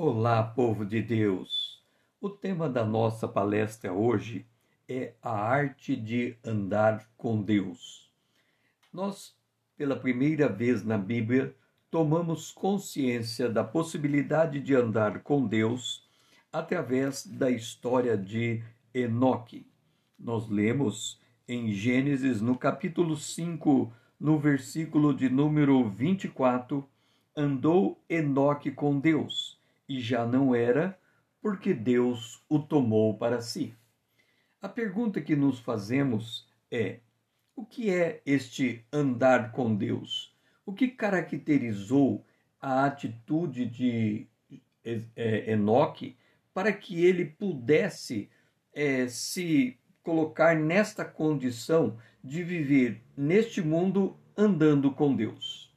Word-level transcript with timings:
Olá, 0.00 0.44
povo 0.44 0.86
de 0.86 1.02
Deus! 1.02 1.82
O 2.20 2.30
tema 2.30 2.68
da 2.70 2.84
nossa 2.84 3.26
palestra 3.26 3.92
hoje 3.92 4.46
é 4.88 5.14
a 5.20 5.32
arte 5.32 5.96
de 5.96 6.36
andar 6.44 7.10
com 7.16 7.42
Deus. 7.42 8.08
Nós, 8.92 9.34
pela 9.76 9.96
primeira 9.96 10.48
vez 10.48 10.84
na 10.84 10.96
Bíblia, 10.96 11.52
tomamos 11.90 12.52
consciência 12.52 13.48
da 13.48 13.64
possibilidade 13.64 14.60
de 14.60 14.72
andar 14.72 15.18
com 15.24 15.44
Deus 15.44 16.08
através 16.52 17.26
da 17.26 17.50
história 17.50 18.16
de 18.16 18.62
Enoque. 18.94 19.66
Nós 20.16 20.48
lemos 20.48 21.20
em 21.48 21.72
Gênesis, 21.72 22.40
no 22.40 22.56
capítulo 22.56 23.16
5, 23.16 23.92
no 24.20 24.38
versículo 24.38 25.12
de 25.12 25.28
número 25.28 25.88
24, 25.88 26.88
andou 27.36 28.00
Enoque 28.08 28.70
com 28.70 29.00
Deus 29.00 29.57
e 29.88 30.00
já 30.00 30.26
não 30.26 30.54
era, 30.54 30.98
porque 31.40 31.72
Deus 31.72 32.44
o 32.48 32.58
tomou 32.58 33.16
para 33.16 33.40
si. 33.40 33.74
A 34.60 34.68
pergunta 34.68 35.20
que 35.20 35.36
nos 35.36 35.58
fazemos 35.60 36.48
é: 36.70 37.00
o 37.54 37.64
que 37.64 37.90
é 37.90 38.20
este 38.26 38.84
andar 38.92 39.52
com 39.52 39.74
Deus? 39.74 40.36
O 40.66 40.72
que 40.72 40.88
caracterizou 40.88 42.26
a 42.60 42.84
atitude 42.84 43.64
de 43.64 44.28
é, 44.84 45.52
Enoque 45.52 46.16
para 46.52 46.72
que 46.72 47.04
ele 47.04 47.24
pudesse 47.24 48.28
é, 48.72 49.06
se 49.06 49.78
colocar 50.02 50.56
nesta 50.56 51.04
condição 51.04 51.98
de 52.22 52.42
viver 52.42 53.02
neste 53.16 53.62
mundo 53.62 54.18
andando 54.36 54.90
com 54.90 55.14
Deus? 55.14 55.74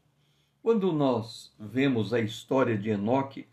Quando 0.61 0.91
nós 0.91 1.55
vemos 1.59 2.13
a 2.13 2.19
história 2.19 2.77
de 2.77 2.89
Enoque, 2.89 3.47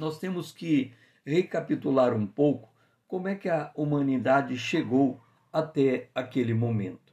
nós 0.00 0.18
temos 0.18 0.50
que 0.50 0.92
recapitular 1.26 2.14
um 2.14 2.26
pouco 2.26 2.72
como 3.06 3.28
é 3.28 3.34
que 3.34 3.50
a 3.50 3.70
humanidade 3.74 4.56
chegou 4.56 5.20
até 5.52 6.08
aquele 6.14 6.54
momento. 6.54 7.12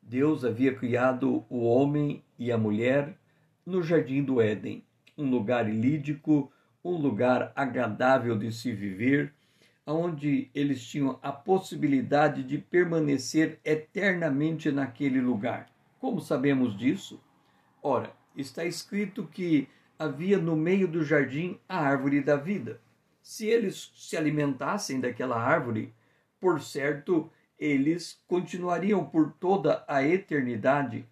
Deus 0.00 0.42
havia 0.42 0.74
criado 0.74 1.44
o 1.50 1.64
homem 1.64 2.24
e 2.38 2.50
a 2.50 2.56
mulher 2.56 3.18
no 3.66 3.82
jardim 3.82 4.22
do 4.22 4.40
Éden, 4.40 4.82
um 5.18 5.28
lugar 5.28 5.68
ilídico, 5.68 6.50
um 6.82 6.96
lugar 6.96 7.52
agradável 7.54 8.38
de 8.38 8.50
se 8.50 8.72
viver, 8.72 9.34
onde 9.86 10.50
eles 10.54 10.82
tinham 10.86 11.18
a 11.22 11.30
possibilidade 11.30 12.42
de 12.42 12.56
permanecer 12.56 13.60
eternamente 13.62 14.72
naquele 14.72 15.20
lugar. 15.20 15.70
Como 15.98 16.22
sabemos 16.22 16.74
disso? 16.74 17.20
Ora, 17.82 18.10
está 18.34 18.64
escrito 18.64 19.26
que 19.26 19.68
havia 19.98 20.38
no 20.38 20.56
meio 20.56 20.88
do 20.88 21.04
jardim 21.04 21.58
a 21.68 21.78
árvore 21.78 22.20
da 22.20 22.36
vida. 22.36 22.80
Se 23.22 23.46
eles 23.46 23.92
se 23.96 24.16
alimentassem 24.16 25.00
daquela 25.00 25.36
árvore, 25.36 25.92
por 26.40 26.60
certo, 26.60 27.30
eles 27.58 28.20
continuariam 28.26 29.04
por 29.04 29.32
toda 29.32 29.84
a 29.88 30.02
eternidade 30.02 31.06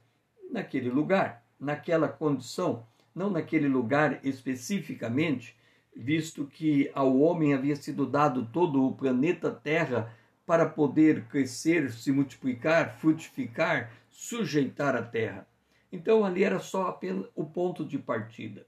naquele 0.51 0.91
lugar, 0.91 1.45
naquela 1.59 2.09
condição, 2.09 2.87
não 3.15 3.31
naquele 3.31 3.69
lugar 3.69 4.21
especificamente, 4.23 5.57
visto 5.95 6.47
que 6.47 6.91
ao 6.95 7.19
homem 7.21 7.55
havia 7.55 7.77
sido 7.77 8.07
dado 8.07 8.47
todo 8.47 8.87
o 8.87 8.95
planeta 8.95 9.51
Terra 9.51 10.13
para 10.45 10.67
poder 10.67 11.25
crescer, 11.25 11.91
se 11.93 12.11
multiplicar, 12.11 12.99
frutificar, 12.99 13.91
sujeitar 14.11 14.95
a 14.97 15.03
terra. 15.03 15.47
Então 15.91 16.25
ali 16.25 16.43
era 16.43 16.59
só 16.59 16.89
apenas 16.89 17.27
o 17.35 17.45
ponto 17.45 17.85
de 17.85 17.99
partida. 17.99 18.67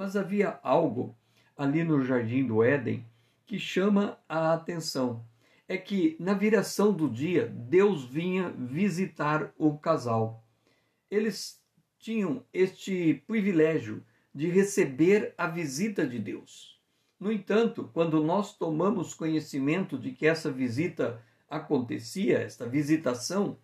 Mas 0.00 0.16
havia 0.16 0.58
algo 0.62 1.14
ali 1.54 1.84
no 1.84 2.02
jardim 2.02 2.46
do 2.46 2.64
Éden 2.64 3.04
que 3.44 3.58
chama 3.58 4.18
a 4.26 4.54
atenção. 4.54 5.22
É 5.68 5.76
que 5.76 6.16
na 6.18 6.32
viração 6.32 6.90
do 6.90 7.06
dia, 7.06 7.46
Deus 7.46 8.06
vinha 8.06 8.48
visitar 8.48 9.52
o 9.58 9.76
casal. 9.76 10.42
Eles 11.10 11.62
tinham 11.98 12.42
este 12.50 13.22
privilégio 13.26 14.02
de 14.34 14.48
receber 14.48 15.34
a 15.36 15.46
visita 15.46 16.06
de 16.06 16.18
Deus. 16.18 16.80
No 17.20 17.30
entanto, 17.30 17.90
quando 17.92 18.24
nós 18.24 18.56
tomamos 18.56 19.12
conhecimento 19.12 19.98
de 19.98 20.12
que 20.12 20.26
essa 20.26 20.50
visita 20.50 21.22
acontecia, 21.46 22.38
esta 22.38 22.66
visitação, 22.66 23.58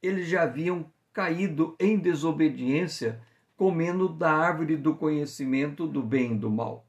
eles 0.00 0.28
já 0.28 0.44
haviam 0.44 0.88
caído 1.12 1.74
em 1.80 1.98
desobediência 1.98 3.20
comendo 3.60 4.08
da 4.08 4.32
árvore 4.32 4.74
do 4.74 4.94
conhecimento 4.94 5.86
do 5.86 6.02
bem 6.02 6.32
e 6.32 6.38
do 6.38 6.48
mal. 6.48 6.86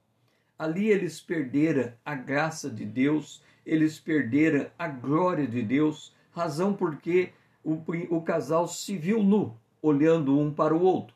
Ali 0.57 0.87
eles 0.87 1.19
perderam 1.19 1.91
a 2.05 2.15
graça 2.15 2.69
de 2.69 2.85
Deus, 2.85 3.43
eles 3.65 3.99
perderam 3.99 4.67
a 4.79 4.87
glória 4.87 5.45
de 5.45 5.61
Deus, 5.61 6.15
razão 6.31 6.73
porque 6.73 7.33
o, 7.61 7.83
o 8.09 8.21
casal 8.21 8.69
se 8.69 8.95
viu 8.95 9.21
nu, 9.21 9.53
olhando 9.81 10.39
um 10.39 10.49
para 10.49 10.73
o 10.73 10.81
outro. 10.81 11.13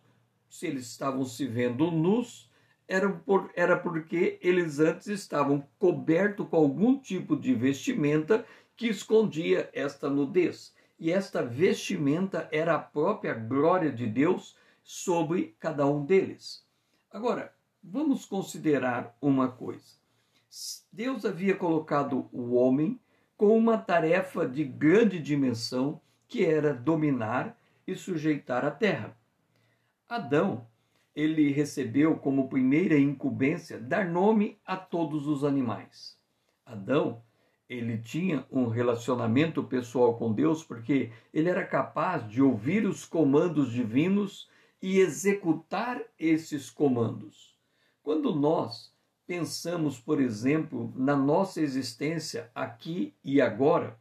Se 0.50 0.68
eles 0.68 0.88
estavam 0.88 1.24
se 1.24 1.48
vendo 1.48 1.90
nus, 1.90 2.52
era, 2.86 3.10
por, 3.10 3.50
era 3.56 3.78
porque 3.78 4.38
eles 4.42 4.80
antes 4.80 5.08
estavam 5.08 5.66
cobertos 5.80 6.50
com 6.50 6.58
algum 6.58 7.00
tipo 7.00 7.34
de 7.34 7.56
vestimenta 7.56 8.46
que 8.76 8.88
escondia 8.88 9.70
esta 9.72 10.10
nudez. 10.10 10.76
E 11.00 11.14
esta 11.14 11.42
vestimenta 11.42 12.46
era 12.52 12.76
a 12.76 12.80
própria 12.80 13.34
glória 13.34 13.90
de 13.90 14.06
Deus 14.06 14.58
sobre 14.86 15.56
cada 15.60 15.88
um 15.88 16.06
deles. 16.06 16.64
Agora, 17.12 17.52
vamos 17.84 18.24
considerar 18.24 19.18
uma 19.20 19.50
coisa. 19.50 19.96
Deus 20.94 21.26
havia 21.26 21.56
colocado 21.56 22.30
o 22.32 22.54
homem 22.54 23.00
com 23.36 23.58
uma 23.58 23.80
tarefa 23.80 24.48
de 24.48 24.64
grande 24.64 25.20
dimensão 25.20 26.00
que 26.28 26.46
era 26.46 26.72
dominar 26.72 27.58
e 27.88 27.96
sujeitar 27.96 28.64
a 28.64 28.70
terra. 28.70 29.18
Adão, 30.08 30.68
ele 31.16 31.52
recebeu 31.52 32.16
como 32.18 32.48
primeira 32.48 32.98
incumbência 32.98 33.80
dar 33.80 34.06
nome 34.06 34.60
a 34.66 34.78
todos 34.78 35.28
os 35.28 35.44
animais. 35.44 36.16
Adão, 36.64 37.24
ele 37.68 37.98
tinha 37.98 38.46
um 38.52 38.68
relacionamento 38.68 39.64
pessoal 39.64 40.16
com 40.16 40.32
Deus 40.32 40.64
porque 40.64 41.12
ele 41.34 41.50
era 41.50 41.66
capaz 41.66 42.30
de 42.30 42.42
ouvir 42.42 42.86
os 42.86 43.04
comandos 43.04 43.72
divinos 43.72 44.48
e 44.86 45.00
executar 45.00 46.00
esses 46.20 46.70
comandos. 46.70 47.58
Quando 48.04 48.36
nós 48.36 48.94
pensamos, 49.26 50.00
por 50.00 50.22
exemplo, 50.22 50.94
na 50.96 51.16
nossa 51.16 51.60
existência 51.60 52.52
aqui 52.54 53.16
e 53.24 53.42
agora, 53.42 54.00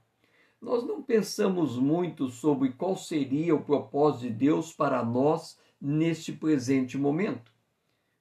nós 0.61 0.84
não 0.84 1.03
pensamos 1.03 1.78
muito 1.78 2.28
sobre 2.28 2.72
qual 2.72 2.99
seria 2.99 3.55
o 3.55 3.65
propósito 3.65 4.25
de 4.25 4.31
Deus 4.34 4.75
para 4.75 5.03
nós 5.03 5.59
neste 5.81 6.34
presente 6.34 6.99
momento. 6.99 7.51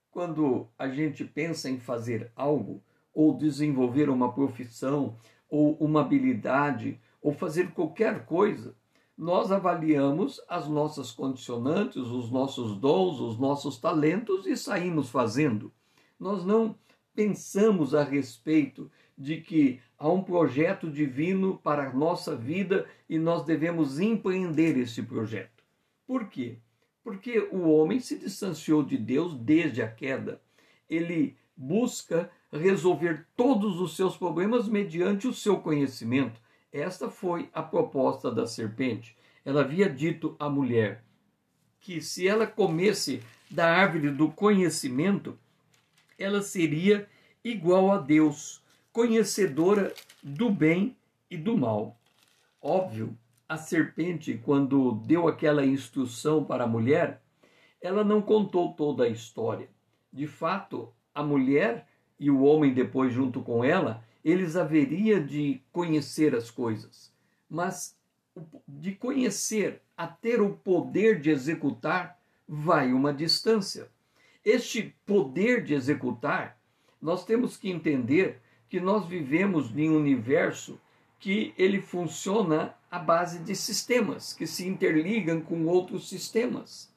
Quando 0.09 0.69
a 0.79 0.87
gente 0.87 1.25
pensa 1.25 1.69
em 1.69 1.81
fazer 1.81 2.31
algo, 2.33 2.81
ou 3.13 3.35
desenvolver 3.35 4.09
uma 4.09 4.31
profissão, 4.31 5.17
ou 5.49 5.75
uma 5.81 5.99
habilidade, 5.99 6.97
ou 7.21 7.33
fazer 7.33 7.73
qualquer 7.73 8.25
coisa, 8.25 8.73
nós 9.17 9.51
avaliamos 9.51 10.41
as 10.47 10.67
nossas 10.67 11.11
condicionantes, 11.11 12.03
os 12.03 12.31
nossos 12.31 12.75
dons, 12.77 13.19
os 13.19 13.37
nossos 13.37 13.77
talentos 13.77 14.45
e 14.47 14.57
saímos 14.57 15.09
fazendo. 15.09 15.71
Nós 16.19 16.43
não 16.43 16.75
pensamos 17.13 17.93
a 17.93 18.03
respeito 18.03 18.89
de 19.17 19.39
que 19.39 19.79
há 19.97 20.09
um 20.09 20.23
projeto 20.23 20.89
divino 20.89 21.57
para 21.63 21.89
a 21.89 21.93
nossa 21.93 22.35
vida 22.35 22.87
e 23.07 23.19
nós 23.19 23.45
devemos 23.45 23.99
empreender 23.99 24.77
esse 24.77 25.03
projeto. 25.03 25.63
Por 26.07 26.27
quê? 26.27 26.57
Porque 27.03 27.47
o 27.51 27.69
homem 27.69 27.99
se 27.99 28.17
distanciou 28.17 28.81
de 28.81 28.97
Deus 28.97 29.35
desde 29.35 29.81
a 29.81 29.87
queda. 29.87 30.41
Ele 30.89 31.37
busca 31.55 32.31
resolver 32.51 33.27
todos 33.35 33.79
os 33.79 33.95
seus 33.95 34.17
problemas 34.17 34.67
mediante 34.67 35.27
o 35.27 35.33
seu 35.33 35.57
conhecimento. 35.59 36.41
Esta 36.73 37.07
foi 37.07 37.47
a 37.53 37.61
proposta 37.61 38.31
da 38.31 38.47
serpente. 38.47 39.15
Ela 39.45 39.61
havia 39.61 39.87
dito 39.87 40.35
à 40.39 40.49
mulher 40.49 41.03
que 41.79 42.01
se 42.01 42.27
ela 42.27 42.47
comesse 42.47 43.21
da 43.51 43.67
árvore 43.67 44.09
do 44.09 44.31
conhecimento, 44.31 45.37
ela 46.17 46.41
seria 46.41 47.07
igual 47.43 47.91
a 47.91 47.97
Deus, 47.97 48.63
conhecedora 48.91 49.93
do 50.23 50.49
bem 50.49 50.95
e 51.29 51.37
do 51.37 51.57
mal. 51.57 51.97
Óbvio, 52.61 53.15
a 53.47 53.57
serpente, 53.57 54.39
quando 54.43 54.93
deu 55.05 55.27
aquela 55.27 55.65
instrução 55.65 56.43
para 56.43 56.63
a 56.63 56.67
mulher, 56.67 57.21
ela 57.81 58.03
não 58.03 58.21
contou 58.21 58.73
toda 58.73 59.03
a 59.03 59.09
história. 59.09 59.67
De 60.11 60.25
fato, 60.25 60.91
a 61.13 61.21
mulher 61.21 61.85
e 62.17 62.31
o 62.31 62.43
homem 62.43 62.73
depois 62.73 63.11
junto 63.11 63.41
com 63.41 63.63
ela, 63.63 64.01
eles 64.23 64.55
haveria 64.55 65.21
de 65.21 65.61
conhecer 65.71 66.35
as 66.35 66.49
coisas, 66.49 67.13
mas 67.49 67.97
de 68.67 68.95
conhecer 68.95 69.81
a 69.95 70.07
ter 70.07 70.41
o 70.41 70.55
poder 70.55 71.19
de 71.19 71.29
executar 71.29 72.19
vai 72.47 72.93
uma 72.93 73.13
distância. 73.13 73.89
Este 74.43 74.95
poder 75.05 75.63
de 75.63 75.73
executar 75.73 76.57
nós 77.01 77.25
temos 77.25 77.57
que 77.57 77.69
entender 77.69 78.41
que 78.69 78.79
nós 78.79 79.05
vivemos 79.05 79.75
em 79.77 79.89
um 79.89 79.97
universo 79.97 80.79
que 81.19 81.53
ele 81.57 81.81
funciona 81.81 82.75
à 82.89 82.97
base 82.97 83.39
de 83.39 83.55
sistemas 83.55 84.33
que 84.33 84.47
se 84.47 84.67
interligam 84.67 85.41
com 85.41 85.65
outros 85.65 86.09
sistemas. 86.09 86.91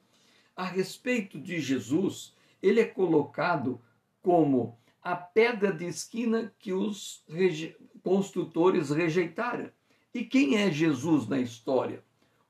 A 0.55 0.64
respeito 0.64 1.38
de 1.38 1.61
Jesus, 1.61 2.34
ele 2.62 2.81
é 2.81 2.84
colocado 2.84 3.81
como 4.23 4.78
a 5.06 5.14
pedra 5.14 5.73
de 5.73 5.87
esquina 5.87 6.53
que 6.58 6.73
os 6.73 7.25
construtores 8.03 8.91
rejeitaram. 8.91 9.70
E 10.12 10.25
quem 10.25 10.56
é 10.56 10.69
Jesus 10.69 11.29
na 11.29 11.38
história? 11.38 12.03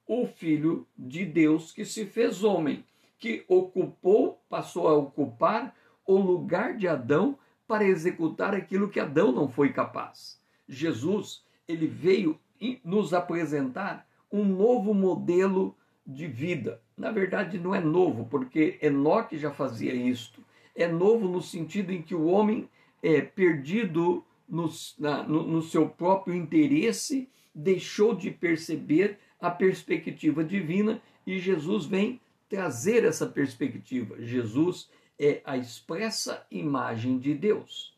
O 0.06 0.26
Filho 0.26 0.87
de 0.97 1.26
Deus 1.26 1.70
que 1.70 1.85
se 1.85 2.06
fez 2.06 2.43
homem, 2.43 2.82
que 3.19 3.44
ocupou, 3.47 4.41
passou 4.49 4.88
a 4.88 4.94
ocupar 4.94 5.76
o 6.06 6.17
lugar 6.17 6.79
de 6.79 6.88
Adão 6.88 7.38
para 7.69 7.85
executar 7.85 8.55
aquilo 8.55 8.88
que 8.88 9.00
Adão 9.00 9.32
não 9.32 9.50
foi 9.50 9.70
capaz. 9.70 10.41
Jesus, 10.67 11.44
ele 11.69 11.87
veio 11.87 12.41
nos 12.82 13.12
apresentar 13.12 14.09
um 14.32 14.43
novo 14.43 14.94
modelo 14.94 15.76
de 16.06 16.26
vida. 16.26 16.81
Na 16.97 17.11
verdade, 17.11 17.59
não 17.59 17.75
é 17.75 17.81
novo, 17.81 18.25
porque 18.31 18.79
Enoque 18.81 19.37
já 19.37 19.50
fazia 19.50 19.93
isto 19.93 20.46
é 20.76 20.87
novo 20.87 21.26
no 21.26 21.40
sentido 21.40 21.90
em 21.90 22.02
que 22.02 22.14
o 22.14 22.26
homem 22.26 22.69
é 23.02 23.20
perdido 23.20 24.25
no, 24.49 24.70
na, 24.99 25.23
no, 25.23 25.43
no 25.46 25.62
seu 25.62 25.88
próprio 25.88 26.34
interesse, 26.34 27.28
deixou 27.55 28.14
de 28.14 28.31
perceber 28.31 29.19
a 29.40 29.50
perspectiva 29.50 30.44
divina 30.44 31.02
e 31.26 31.38
Jesus 31.38 31.87
vem 31.87 32.20
trazer 32.49 33.05
essa 33.05 33.26
perspectiva. 33.26 34.23
Jesus 34.23 34.88
é 35.19 35.40
a 35.44 35.56
expressa 35.56 36.46
imagem 36.50 37.19
de 37.19 37.34
Deus. 37.34 37.96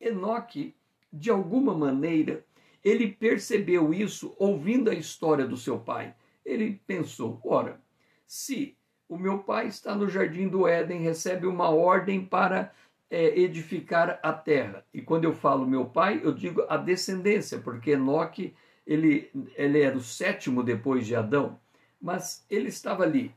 Enoque, 0.00 0.74
de 1.12 1.30
alguma 1.30 1.72
maneira, 1.72 2.44
ele 2.84 3.08
percebeu 3.08 3.92
isso 3.94 4.34
ouvindo 4.38 4.90
a 4.90 4.94
história 4.94 5.46
do 5.46 5.56
seu 5.56 5.78
pai. 5.78 6.14
Ele 6.44 6.80
pensou: 6.86 7.40
ora, 7.44 7.80
se 8.26 8.76
o 9.08 9.16
meu 9.16 9.38
pai 9.38 9.66
está 9.68 9.94
no 9.94 10.08
jardim 10.08 10.48
do 10.48 10.68
Éden, 10.68 11.00
recebe 11.00 11.46
uma 11.46 11.70
ordem 11.70 12.24
para 12.24 12.72
é, 13.10 13.38
edificar 13.40 14.20
a 14.22 14.32
terra. 14.32 14.84
E 14.92 15.00
quando 15.00 15.24
eu 15.24 15.32
falo 15.32 15.66
meu 15.66 15.86
pai, 15.86 16.20
eu 16.22 16.32
digo 16.32 16.64
a 16.68 16.76
descendência, 16.76 17.58
porque 17.58 17.92
Enoque 17.92 18.54
ele, 18.86 19.30
ele 19.56 19.80
era 19.80 19.96
o 19.96 20.02
sétimo 20.02 20.62
depois 20.62 21.06
de 21.06 21.14
Adão, 21.14 21.58
mas 22.00 22.44
ele 22.50 22.68
estava 22.68 23.02
ali. 23.02 23.32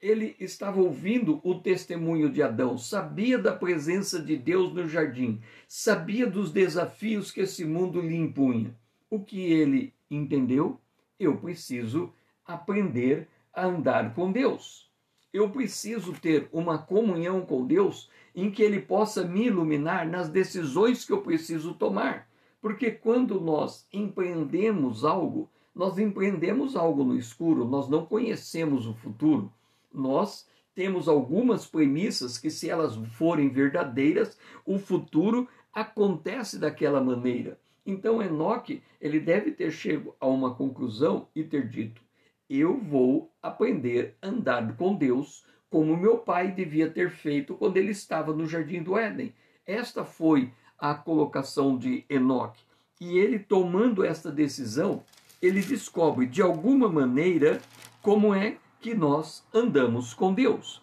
Ele 0.00 0.36
estava 0.38 0.80
ouvindo 0.80 1.40
o 1.42 1.56
testemunho 1.56 2.30
de 2.30 2.40
Adão, 2.40 2.78
sabia 2.78 3.36
da 3.36 3.52
presença 3.52 4.20
de 4.20 4.36
Deus 4.36 4.72
no 4.72 4.88
jardim, 4.88 5.40
sabia 5.66 6.24
dos 6.24 6.52
desafios 6.52 7.32
que 7.32 7.40
esse 7.40 7.64
mundo 7.64 8.00
lhe 8.00 8.16
impunha. 8.16 8.74
O 9.10 9.20
que 9.20 9.40
ele 9.40 9.92
entendeu? 10.08 10.80
Eu 11.18 11.36
preciso 11.36 12.12
aprender 12.46 13.26
a 13.26 13.37
andar 13.66 14.14
com 14.14 14.30
Deus. 14.30 14.90
Eu 15.32 15.50
preciso 15.50 16.12
ter 16.12 16.48
uma 16.52 16.78
comunhão 16.78 17.42
com 17.42 17.66
Deus 17.66 18.10
em 18.34 18.50
que 18.50 18.62
Ele 18.62 18.80
possa 18.80 19.24
me 19.24 19.46
iluminar 19.46 20.06
nas 20.08 20.28
decisões 20.28 21.04
que 21.04 21.12
eu 21.12 21.20
preciso 21.20 21.74
tomar. 21.74 22.28
Porque 22.60 22.90
quando 22.90 23.40
nós 23.40 23.86
empreendemos 23.92 25.04
algo, 25.04 25.50
nós 25.74 25.98
empreendemos 25.98 26.74
algo 26.74 27.04
no 27.04 27.16
escuro, 27.16 27.64
nós 27.64 27.88
não 27.88 28.04
conhecemos 28.04 28.86
o 28.86 28.94
futuro. 28.94 29.52
Nós 29.92 30.48
temos 30.74 31.08
algumas 31.08 31.66
premissas 31.66 32.38
que, 32.38 32.50
se 32.50 32.68
elas 32.68 32.96
forem 33.12 33.48
verdadeiras, 33.48 34.38
o 34.64 34.78
futuro 34.78 35.48
acontece 35.72 36.58
daquela 36.58 37.00
maneira. 37.00 37.58
Então 37.84 38.22
Enoque, 38.22 38.82
ele 39.00 39.18
deve 39.18 39.52
ter 39.52 39.70
chego 39.70 40.14
a 40.20 40.26
uma 40.26 40.54
conclusão 40.54 41.28
e 41.34 41.42
ter 41.42 41.68
dito: 41.68 42.02
eu 42.48 42.78
vou 42.78 43.32
aprender 43.42 44.16
a 44.22 44.28
andar 44.28 44.76
com 44.76 44.94
Deus 44.94 45.44
como 45.70 45.96
meu 45.96 46.18
pai 46.18 46.50
devia 46.50 46.90
ter 46.90 47.10
feito 47.10 47.54
quando 47.54 47.76
ele 47.76 47.90
estava 47.90 48.32
no 48.32 48.46
jardim 48.46 48.82
do 48.82 48.96
Éden. 48.96 49.34
Esta 49.66 50.04
foi 50.04 50.52
a 50.78 50.94
colocação 50.94 51.76
de 51.76 52.04
Enoque. 52.08 52.62
E 53.00 53.18
ele 53.18 53.38
tomando 53.38 54.04
esta 54.04 54.32
decisão, 54.32 55.04
ele 55.42 55.60
descobre 55.60 56.26
de 56.26 56.40
alguma 56.40 56.88
maneira 56.88 57.60
como 58.02 58.34
é 58.34 58.56
que 58.80 58.94
nós 58.94 59.46
andamos 59.52 60.14
com 60.14 60.32
Deus. 60.32 60.82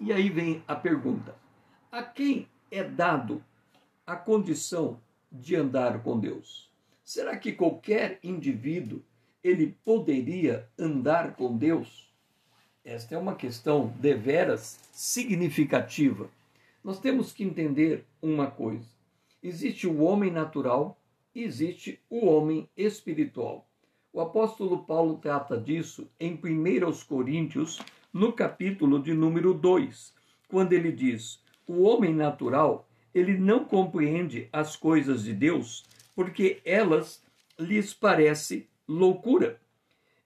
E 0.00 0.12
aí 0.12 0.28
vem 0.28 0.62
a 0.66 0.74
pergunta: 0.74 1.36
a 1.90 2.02
quem 2.02 2.48
é 2.70 2.82
dado 2.82 3.42
a 4.06 4.16
condição 4.16 5.00
de 5.30 5.54
andar 5.56 6.02
com 6.02 6.18
Deus? 6.18 6.70
Será 7.04 7.36
que 7.36 7.52
qualquer 7.52 8.18
indivíduo 8.22 9.02
ele 9.44 9.76
poderia 9.84 10.66
andar 10.78 11.36
com 11.36 11.54
Deus? 11.54 12.10
Esta 12.82 13.14
é 13.14 13.18
uma 13.18 13.34
questão 13.34 13.92
deveras 14.00 14.80
significativa. 14.90 16.30
Nós 16.82 16.98
temos 16.98 17.30
que 17.30 17.44
entender 17.44 18.06
uma 18.22 18.50
coisa: 18.50 18.88
existe 19.42 19.86
o 19.86 20.02
homem 20.02 20.30
natural 20.30 20.98
e 21.34 21.42
existe 21.42 22.00
o 22.08 22.24
homem 22.24 22.66
espiritual. 22.74 23.68
O 24.10 24.20
apóstolo 24.20 24.84
Paulo 24.84 25.18
trata 25.18 25.58
disso 25.58 26.08
em 26.18 26.32
1 26.32 27.04
Coríntios, 27.06 27.80
no 28.12 28.32
capítulo 28.32 29.02
de 29.02 29.12
número 29.12 29.52
2, 29.52 30.14
quando 30.48 30.72
ele 30.72 30.90
diz: 30.90 31.42
O 31.68 31.82
homem 31.82 32.14
natural, 32.14 32.88
ele 33.14 33.36
não 33.36 33.64
compreende 33.64 34.48
as 34.52 34.74
coisas 34.74 35.24
de 35.24 35.34
Deus, 35.34 35.84
porque 36.14 36.62
elas 36.64 37.22
lhes 37.58 37.92
parecem 37.92 38.66
loucura 38.86 39.60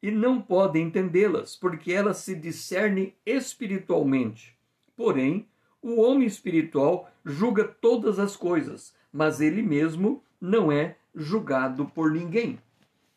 e 0.03 0.11
não 0.11 0.41
podem 0.41 0.87
entendê-las, 0.87 1.57
porque 1.57 1.93
elas 1.93 2.19
se 2.19 2.35
discernem 2.35 3.15
espiritualmente. 3.27 4.57
Porém, 4.97 5.47
o 5.83 6.01
homem 6.01 6.27
espiritual 6.27 7.11
julga 7.25 7.65
todas 7.65 8.19
as 8.19 8.37
coisas, 8.37 8.95
mas 9.13 9.41
ele 9.41 9.63
mesmo 9.63 10.23
não 10.41 10.71
é 10.71 10.97
julgado 11.15 11.87
por 11.87 12.13
ninguém. 12.13 12.59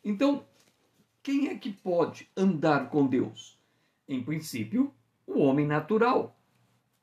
Então, 0.04 0.44
quem 1.22 1.48
é 1.48 1.54
que 1.54 1.72
pode 1.72 2.28
andar 2.36 2.88
com 2.90 3.06
Deus? 3.06 3.58
Em 4.08 4.22
princípio, 4.22 4.92
o 5.26 5.40
homem 5.40 5.66
natural. 5.66 6.36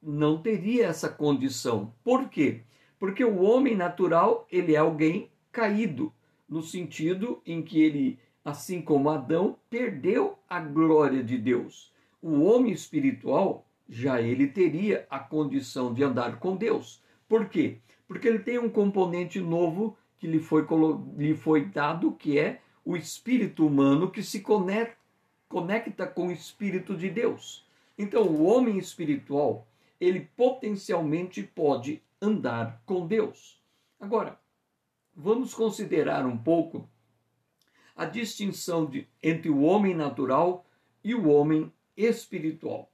Não 0.02 0.42
teria 0.42 0.88
essa 0.88 1.10
condição. 1.10 1.94
Por 2.04 2.30
quê? 2.30 2.62
Porque 2.98 3.24
o 3.24 3.42
homem 3.42 3.76
natural, 3.76 4.46
ele 4.52 4.76
é 4.76 4.78
alguém 4.78 5.30
caído, 5.52 6.14
no 6.48 6.62
sentido 6.62 7.42
em 7.46 7.62
que 7.62 7.82
ele 7.82 8.20
assim 8.50 8.82
como 8.82 9.10
Adão 9.10 9.58
perdeu 9.70 10.38
a 10.50 10.60
glória 10.60 11.24
de 11.24 11.38
Deus. 11.38 11.94
O 12.22 12.42
homem 12.42 12.72
espiritual, 12.72 13.66
já 13.88 14.22
ele 14.22 14.48
teria 14.48 15.08
a 15.10 15.20
condição 15.20 15.94
de 15.94 16.04
andar 16.04 16.40
com 16.40 16.56
Deus. 16.56 17.02
Por 17.28 17.48
quê? 17.48 17.78
Porque 18.08 18.28
ele 18.28 18.40
tem 18.40 18.60
um 18.60 18.70
componente 18.70 19.40
novo 19.40 19.96
que 20.18 20.28
lhe 20.28 20.40
foi, 20.40 20.68
lhe 21.18 21.36
foi 21.36 21.66
dado, 21.66 22.12
que 22.12 22.38
é 22.38 22.60
o 22.84 22.98
espírito 22.98 23.66
humano 23.66 24.12
que 24.12 24.22
se 24.22 24.42
conecta, 24.42 24.98
conecta 25.48 26.06
com 26.06 26.28
o 26.28 26.32
espírito 26.32 26.96
de 26.96 27.10
Deus. 27.10 27.66
Então, 27.98 28.24
o 28.24 28.44
homem 28.44 28.78
espiritual, 28.78 29.68
ele 30.00 30.30
potencialmente 30.36 31.44
pode 31.44 32.02
andar 32.22 32.82
com 32.86 33.08
Deus. 33.08 33.62
Agora, 34.00 34.40
vamos 35.16 35.54
considerar 35.54 36.26
um 36.26 36.38
pouco 36.38 36.90
a 38.00 38.06
distinção 38.06 38.86
de, 38.86 39.06
entre 39.22 39.50
o 39.50 39.60
homem 39.60 39.94
natural 39.94 40.66
e 41.04 41.14
o 41.14 41.28
homem 41.28 41.70
espiritual. 41.98 42.90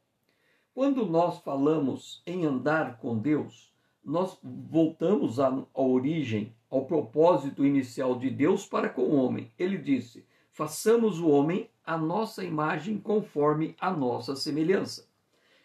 Quando 0.73 1.05
nós 1.05 1.37
falamos 1.43 2.23
em 2.25 2.43
andar 2.43 2.97
com 2.97 3.15
Deus, 3.15 3.71
nós 4.03 4.35
voltamos 4.41 5.39
à, 5.39 5.49
à 5.49 5.79
origem, 5.79 6.55
ao 6.71 6.85
propósito 6.87 7.63
inicial 7.63 8.17
de 8.17 8.31
Deus 8.31 8.65
para 8.65 8.89
com 8.89 9.03
o 9.03 9.15
homem. 9.15 9.51
Ele 9.59 9.77
disse: 9.77 10.25
façamos 10.51 11.19
o 11.19 11.29
homem 11.29 11.69
a 11.85 11.95
nossa 11.99 12.43
imagem 12.43 12.97
conforme 12.97 13.75
a 13.79 13.91
nossa 13.91 14.35
semelhança. 14.35 15.07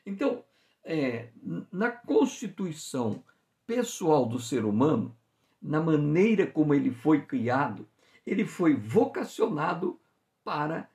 Então, 0.05 0.45
é, 0.85 1.31
na 1.73 1.91
constituição 1.91 3.25
pessoal 3.67 4.27
do 4.27 4.39
ser 4.39 4.67
humano, 4.67 5.17
na 5.63 5.81
maneira 5.81 6.47
como 6.47 6.75
ele 6.75 6.91
foi 6.91 7.23
criado, 7.23 7.89
ele 8.31 8.45
foi 8.45 8.77
vocacionado 8.77 9.99
para, 10.45 10.89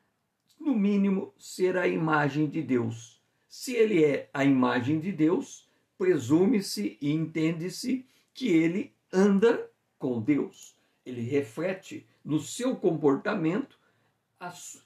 no 0.58 0.74
mínimo, 0.74 1.34
ser 1.38 1.76
a 1.76 1.86
imagem 1.86 2.48
de 2.48 2.62
Deus. 2.62 3.22
Se 3.46 3.76
ele 3.76 4.06
é 4.06 4.30
a 4.34 4.46
imagem 4.46 5.02
de 5.02 5.12
Deus, 5.12 5.70
presume-se 5.98 6.98
e 7.02 7.12
entende-se 7.12 8.06
que 8.34 8.48
ele 8.48 8.94
anda 9.12 9.70
com 10.00 10.22
Deus. 10.22 10.78
Ele 11.06 11.24
reflete 11.24 12.08
no 12.24 12.40
seu 12.40 12.74
comportamento 12.74 13.78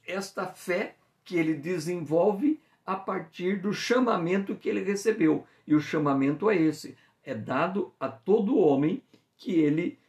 esta 0.04 0.48
fé 0.48 0.96
que 1.24 1.38
ele 1.38 1.54
desenvolve 1.54 2.60
a 2.84 2.96
partir 2.96 3.62
do 3.62 3.72
chamamento 3.72 4.56
que 4.56 4.68
ele 4.68 4.82
recebeu. 4.82 5.46
E 5.68 5.76
o 5.76 5.80
chamamento 5.80 6.50
é 6.50 6.56
esse: 6.56 6.98
é 7.24 7.36
dado 7.36 7.94
a 8.00 8.10
todo 8.10 8.58
homem 8.58 9.04
que 9.38 9.52
ele 9.52 10.00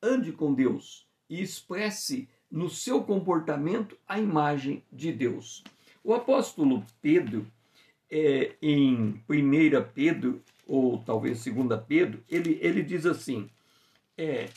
ande 0.00 0.30
com 0.30 0.54
Deus 0.54 1.09
e 1.30 1.40
expresse 1.40 2.28
no 2.50 2.68
seu 2.68 3.04
comportamento 3.04 3.96
a 4.08 4.18
imagem 4.18 4.82
de 4.92 5.12
Deus. 5.12 5.62
O 6.02 6.12
apóstolo 6.12 6.84
Pedro, 7.00 7.46
é, 8.10 8.56
em 8.60 9.22
1 9.28 9.84
Pedro, 9.94 10.42
ou 10.66 10.98
talvez 10.98 11.44
2 11.44 11.80
Pedro, 11.86 12.20
ele, 12.28 12.58
ele 12.60 12.82
diz 12.82 13.06
assim: 13.06 13.48
é, 14.18 14.48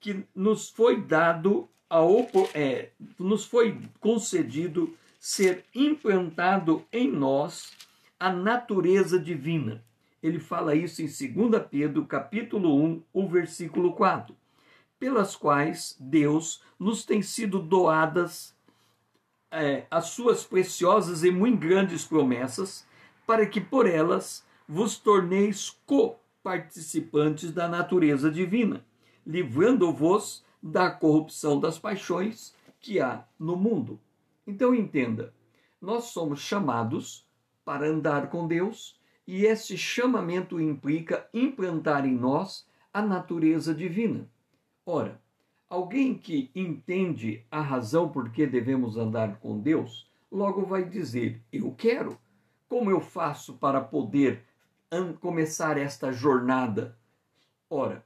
que 0.00 0.24
nos 0.34 0.70
foi 0.70 1.02
dado, 1.02 1.68
a, 1.90 2.00
é, 2.54 2.88
nos 3.18 3.44
foi 3.44 3.78
concedido 4.00 4.96
ser 5.20 5.64
implantado 5.74 6.82
em 6.90 7.10
nós 7.10 7.72
a 8.18 8.32
natureza 8.32 9.18
divina. 9.18 9.84
Ele 10.22 10.38
fala 10.38 10.74
isso 10.74 11.02
em 11.02 11.06
2 11.06 11.62
Pedro, 11.68 12.06
capítulo 12.06 12.82
1, 12.82 13.02
o 13.12 13.28
versículo 13.28 13.92
4 13.92 14.41
pelas 15.02 15.34
quais 15.34 15.96
Deus 15.98 16.62
nos 16.78 17.04
tem 17.04 17.22
sido 17.22 17.58
doadas 17.58 18.54
é, 19.50 19.84
as 19.90 20.10
suas 20.10 20.44
preciosas 20.44 21.24
e 21.24 21.30
muito 21.32 21.58
grandes 21.58 22.04
promessas, 22.04 22.86
para 23.26 23.44
que 23.44 23.60
por 23.60 23.88
elas 23.88 24.46
vos 24.68 24.96
torneis 24.96 25.76
co-participantes 25.86 27.50
da 27.50 27.68
natureza 27.68 28.30
divina, 28.30 28.86
livrando-vos 29.26 30.44
da 30.62 30.88
corrupção 30.88 31.58
das 31.58 31.80
paixões 31.80 32.54
que 32.78 33.00
há 33.00 33.24
no 33.36 33.56
mundo. 33.56 33.98
Então 34.46 34.72
entenda, 34.72 35.34
nós 35.80 36.12
somos 36.12 36.38
chamados 36.38 37.26
para 37.64 37.88
andar 37.88 38.30
com 38.30 38.46
Deus 38.46 39.00
e 39.26 39.46
esse 39.46 39.76
chamamento 39.76 40.60
implica 40.60 41.28
implantar 41.34 42.06
em 42.06 42.14
nós 42.14 42.64
a 42.94 43.02
natureza 43.02 43.74
divina. 43.74 44.30
Ora, 44.84 45.20
alguém 45.68 46.16
que 46.16 46.50
entende 46.54 47.46
a 47.50 47.60
razão 47.60 48.08
por 48.08 48.30
que 48.30 48.46
devemos 48.46 48.96
andar 48.96 49.38
com 49.38 49.60
Deus, 49.60 50.10
logo 50.30 50.66
vai 50.66 50.84
dizer: 50.84 51.40
Eu 51.52 51.72
quero. 51.72 52.18
Como 52.68 52.90
eu 52.90 53.00
faço 53.00 53.58
para 53.58 53.80
poder 53.80 54.44
começar 55.20 55.76
esta 55.76 56.10
jornada? 56.10 56.98
Ora, 57.68 58.04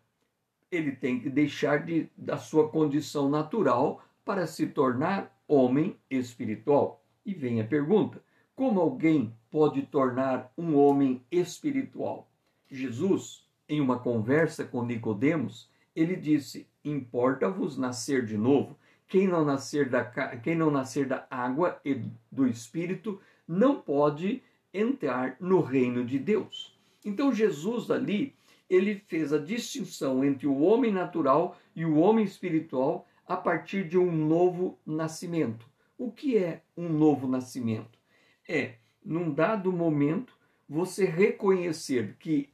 ele 0.71 0.93
tem 0.93 1.21
que 1.21 1.31
deixar 1.31 1.85
de, 1.85 2.11
da 2.17 2.37
sua 2.37 2.69
condição 2.69 3.29
natural 3.29 4.03
para 4.25 4.47
se 4.47 4.67
tornar 4.67 5.35
homem 5.49 5.97
espiritual. 6.11 7.03
E 7.25 7.33
vem 7.33 7.61
a 7.61 7.67
pergunta: 7.67 8.23
como 8.55 8.81
alguém 8.81 9.35
pode 9.51 9.83
tornar 9.83 10.53
um 10.59 10.77
homem 10.77 11.25
espiritual? 11.31 12.29
Jesus, 12.69 13.47
em 13.69 13.81
uma 13.81 13.99
conversa 13.99 14.65
com 14.65 14.85
Nicodemos, 14.85 15.71
ele 15.97 16.15
disse: 16.15 16.69
Importa-vos 16.85 17.79
nascer 17.79 18.25
de 18.25 18.37
novo. 18.37 18.79
Quem 19.09 19.27
não 19.27 19.45
nascer 19.45 19.89
da 19.89 20.05
quem 20.05 20.55
não 20.55 20.71
nascer 20.71 21.07
da 21.07 21.27
água 21.31 21.81
e 21.85 22.03
do 22.31 22.47
espírito 22.47 23.21
não 23.49 23.81
pode 23.81 24.43
entrar 24.75 25.37
no 25.41 25.61
reino 25.61 26.05
de 26.05 26.19
Deus. 26.19 26.77
Então 27.05 27.33
Jesus 27.33 27.91
ali, 27.91 28.35
ele 28.69 29.03
fez 29.07 29.33
a 29.33 29.39
distinção 29.39 30.25
entre 30.25 30.47
o 30.47 30.61
homem 30.61 30.93
natural 30.93 31.57
e 31.75 31.85
o 31.85 31.97
homem 31.97 32.25
espiritual 32.25 33.07
a 33.27 33.37
partir 33.37 33.89
de 33.89 33.97
um 33.97 34.13
novo 34.13 34.79
nascimento. 34.85 35.67
O 35.97 36.11
que 36.13 36.37
é 36.37 36.63
um 36.77 36.89
novo 36.89 37.27
nascimento? 37.27 37.99
É, 38.47 38.75
num 39.05 39.33
dado 39.33 39.73
momento, 39.73 40.37
você 40.69 41.05
reconhecer 41.05 42.17
que 42.19 42.51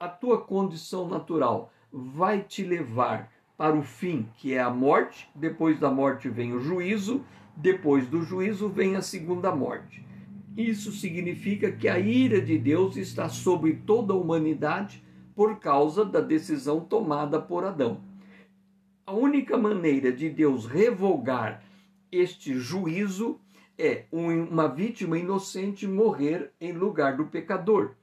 a 0.00 0.08
tua 0.08 0.40
condição 0.40 1.08
natural 1.08 1.72
vai 1.92 2.42
te 2.42 2.62
levar 2.62 3.32
para 3.56 3.76
o 3.76 3.82
fim, 3.82 4.28
que 4.36 4.52
é 4.52 4.60
a 4.60 4.70
morte, 4.70 5.28
depois 5.34 5.78
da 5.78 5.90
morte 5.90 6.28
vem 6.28 6.52
o 6.52 6.60
juízo, 6.60 7.24
depois 7.56 8.06
do 8.06 8.22
juízo 8.22 8.68
vem 8.68 8.96
a 8.96 9.02
segunda 9.02 9.54
morte. 9.54 10.04
Isso 10.56 10.92
significa 10.92 11.72
que 11.72 11.88
a 11.88 11.98
ira 11.98 12.40
de 12.40 12.58
Deus 12.58 12.96
está 12.96 13.28
sobre 13.28 13.74
toda 13.74 14.12
a 14.12 14.16
humanidade 14.16 15.02
por 15.34 15.58
causa 15.58 16.04
da 16.04 16.20
decisão 16.20 16.80
tomada 16.80 17.40
por 17.40 17.64
Adão. 17.64 18.00
A 19.06 19.12
única 19.12 19.56
maneira 19.56 20.10
de 20.10 20.28
Deus 20.30 20.66
revogar 20.66 21.62
este 22.10 22.54
juízo 22.58 23.38
é 23.78 24.06
uma 24.10 24.66
vítima 24.66 25.18
inocente 25.18 25.86
morrer 25.86 26.50
em 26.60 26.72
lugar 26.72 27.16
do 27.16 27.26
pecador. 27.26 27.94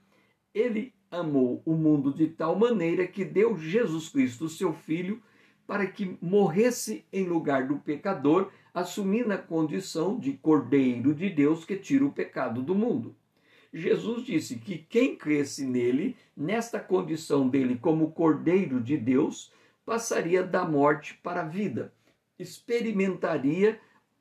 Ele 0.53 0.92
amou 1.13 1.61
o 1.63 1.73
mundo 1.73 2.11
de 2.11 2.27
tal 2.27 2.57
maneira 2.57 3.05
que 3.05 3.23
deu 3.23 3.55
Jesus 3.57 4.09
Cristo, 4.09 4.49
seu 4.49 4.73
Filho, 4.73 5.21
para 5.67 5.85
que 5.85 6.17
morresse 6.19 7.05
em 7.13 7.25
lugar 7.25 7.67
do 7.67 7.77
pecador, 7.77 8.51
assumindo 8.73 9.31
a 9.31 9.37
condição 9.37 10.19
de 10.19 10.33
Cordeiro 10.33 11.13
de 11.13 11.29
Deus 11.29 11.63
que 11.63 11.75
tira 11.77 12.03
o 12.03 12.11
pecado 12.11 12.61
do 12.61 12.73
mundo. 12.73 13.15
Jesus 13.71 14.23
disse 14.23 14.57
que 14.57 14.77
quem 14.77 15.15
cresce 15.15 15.65
nele, 15.65 16.15
nesta 16.35 16.79
condição 16.79 17.47
dele 17.47 17.77
como 17.77 18.11
Cordeiro 18.11 18.81
de 18.81 18.97
Deus, 18.97 19.51
passaria 19.85 20.43
da 20.43 20.65
morte 20.65 21.19
para 21.23 21.41
a 21.41 21.47
vida, 21.47 21.93
experimentaria 22.37 23.79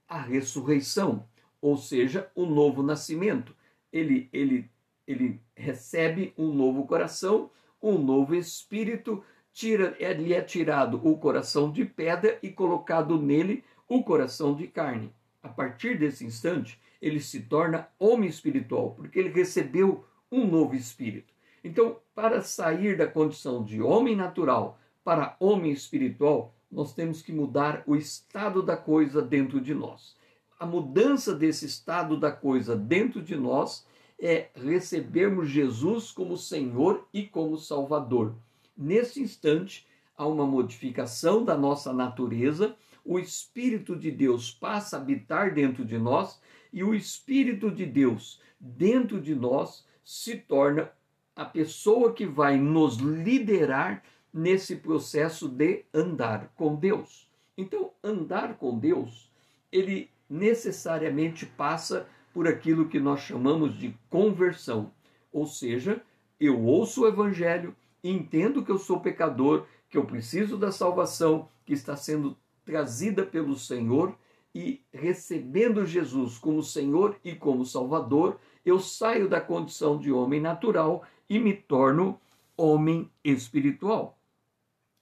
a 0.09 0.21
ressurreição, 0.21 1.27
ou 1.61 1.77
seja, 1.77 2.31
o 2.35 2.47
novo 2.47 2.83
nascimento. 2.83 3.55
Ele, 3.93 4.29
ele 4.33 4.71
ele 5.07 5.41
recebe 5.55 6.33
um 6.37 6.53
novo 6.53 6.87
coração, 6.87 7.51
um 7.83 7.99
novo 7.99 8.35
espírito, 8.35 9.23
tira, 9.53 9.97
lhe 10.15 10.33
é 10.33 10.41
tirado 10.41 11.01
o 11.07 11.19
coração 11.19 11.71
de 11.71 11.85
pedra 11.85 12.39
e 12.43 12.51
colocado 12.51 13.21
nele 13.21 13.65
o 13.89 14.03
coração 14.03 14.55
de 14.55 14.67
carne. 14.67 15.13
A 15.43 15.49
partir 15.49 15.99
desse 15.99 16.25
instante, 16.25 16.81
ele 17.01 17.21
se 17.21 17.41
torna 17.41 17.89
homem 17.99 18.29
espiritual, 18.29 18.93
porque 18.93 19.19
ele 19.19 19.31
recebeu 19.31 20.05
um 20.31 20.47
novo 20.47 20.75
espírito. 20.75 21.35
Então, 21.65 21.99
para 22.15 22.43
sair 22.43 22.97
da 22.97 23.07
condição 23.07 23.65
de 23.65 23.83
homem 23.83 24.17
natural 24.17 24.79
para 25.05 25.37
homem 25.39 25.73
espiritual, 25.73 26.55
nós 26.71 26.95
temos 26.95 27.21
que 27.21 27.33
mudar 27.33 27.83
o 27.87 27.97
estado 27.97 28.63
da 28.63 28.77
coisa 28.77 29.21
dentro 29.21 29.61
de 29.61 29.75
nós. 29.75 30.17
A 30.59 30.65
mudança 30.65 31.35
desse 31.35 31.67
estado 31.67 32.17
da 32.17 32.31
coisa 32.31 32.75
dentro 32.77 33.21
de 33.21 33.37
nós 33.37 33.85
é 34.23 34.51
recebermos 34.55 35.49
Jesus 35.49 36.13
como 36.13 36.37
Senhor 36.37 37.09
e 37.13 37.25
como 37.25 37.59
Salvador. 37.59 38.37
Nesse 38.77 39.21
instante, 39.21 39.85
há 40.17 40.25
uma 40.25 40.47
modificação 40.47 41.45
da 41.45 41.59
nossa 41.59 41.93
natureza, 41.93 42.77
o 43.05 43.19
Espírito 43.19 43.97
de 43.97 44.13
Deus 44.13 44.53
passa 44.53 44.97
a 44.97 45.01
habitar 45.01 45.53
dentro 45.53 45.85
de 45.85 45.99
nós 45.99 46.41
e 46.73 46.85
o 46.85 46.95
Espírito 46.95 47.69
de 47.69 47.85
Deus 47.85 48.41
dentro 48.61 49.21
de 49.21 49.35
nós 49.35 49.85
se 50.05 50.37
torna 50.37 50.93
a 51.35 51.45
pessoa 51.45 52.13
que 52.13 52.25
vai 52.25 52.57
nos 52.57 52.99
liderar 52.99 54.05
nesse 54.33 54.77
processo 54.77 55.49
de 55.49 55.85
andar 55.93 56.53
com 56.55 56.77
Deus. 56.77 57.29
Então, 57.57 57.91
andar 58.05 58.57
com 58.57 58.79
Deus, 58.79 59.33
ele 59.73 60.11
necessariamente 60.31 61.45
passa 61.45 62.07
por 62.33 62.49
aquilo 62.49 62.89
que 62.89 62.99
nós 62.99 63.21
chamamos 63.21 63.79
de 63.79 63.95
conversão. 64.09 64.91
Ou 65.33 65.47
seja, 65.47 66.03
eu 66.41 66.61
ouço 66.63 67.03
o 67.03 67.09
evangelho, 67.09 67.75
entendo 68.03 68.65
que 68.65 68.71
eu 68.71 68.79
sou 68.79 69.01
pecador, 69.01 69.67
que 69.89 69.97
eu 69.97 70.05
preciso 70.05 70.57
da 70.57 70.73
salvação 70.73 71.49
que 71.65 71.73
está 71.73 71.97
sendo 71.97 72.37
trazida 72.65 73.25
pelo 73.25 73.57
Senhor 73.57 74.17
e 74.55 74.83
recebendo 74.93 75.87
Jesus 75.87 76.39
como 76.39 76.63
Senhor 76.63 77.17
e 77.25 77.35
como 77.35 77.65
Salvador, 77.65 78.39
eu 78.65 78.79
saio 78.79 79.29
da 79.29 79.41
condição 79.41 79.99
de 79.99 80.13
homem 80.13 80.41
natural 80.41 81.05
e 81.29 81.39
me 81.39 81.55
torno 81.55 82.21
homem 82.57 83.11
espiritual. 83.25 84.19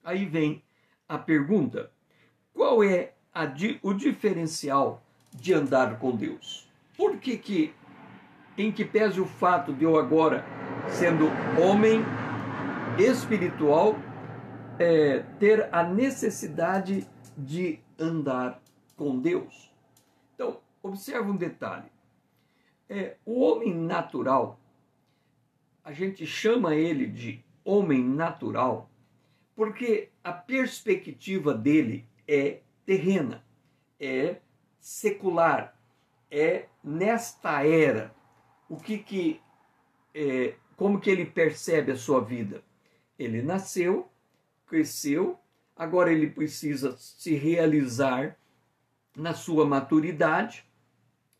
Aí 0.03 0.25
vem 0.25 0.63
a 1.07 1.17
pergunta: 1.17 1.91
qual 2.53 2.83
é 2.83 3.13
a, 3.33 3.43
o 3.81 3.93
diferencial 3.93 5.03
de 5.33 5.53
andar 5.53 5.99
com 5.99 6.15
Deus? 6.15 6.70
Por 7.01 7.17
que 7.17 7.35
que, 7.35 7.73
em 8.55 8.71
que 8.71 8.85
pese 8.85 9.19
o 9.19 9.25
fato 9.25 9.73
de 9.73 9.83
eu 9.83 9.97
agora, 9.97 10.45
sendo 10.87 11.25
homem 11.59 11.99
espiritual, 12.99 13.95
é, 14.77 15.23
ter 15.39 15.67
a 15.73 15.83
necessidade 15.83 17.09
de 17.35 17.79
andar 17.97 18.61
com 18.95 19.19
Deus? 19.19 19.73
Então, 20.35 20.59
observe 20.83 21.31
um 21.31 21.35
detalhe. 21.35 21.91
É, 22.87 23.17
o 23.25 23.41
homem 23.41 23.73
natural, 23.73 24.59
a 25.83 25.91
gente 25.91 26.23
chama 26.27 26.75
ele 26.75 27.07
de 27.07 27.43
homem 27.65 28.03
natural 28.03 28.91
porque 29.55 30.09
a 30.23 30.31
perspectiva 30.31 31.51
dele 31.51 32.05
é 32.27 32.59
terrena, 32.85 33.43
é 33.99 34.35
secular, 34.79 35.80
é 36.31 36.67
nesta 36.81 37.63
era 37.67 38.15
o 38.69 38.77
que 38.77 38.97
que 38.97 39.41
é, 40.15 40.55
como 40.77 40.99
que 40.99 41.09
ele 41.09 41.25
percebe 41.25 41.91
a 41.91 41.97
sua 41.97 42.21
vida 42.21 42.63
Ele 43.19 43.41
nasceu, 43.41 44.09
cresceu, 44.65 45.37
agora 45.75 46.11
ele 46.11 46.29
precisa 46.29 46.95
se 46.97 47.35
realizar 47.35 48.37
na 49.15 49.33
sua 49.33 49.65
maturidade, 49.65 50.65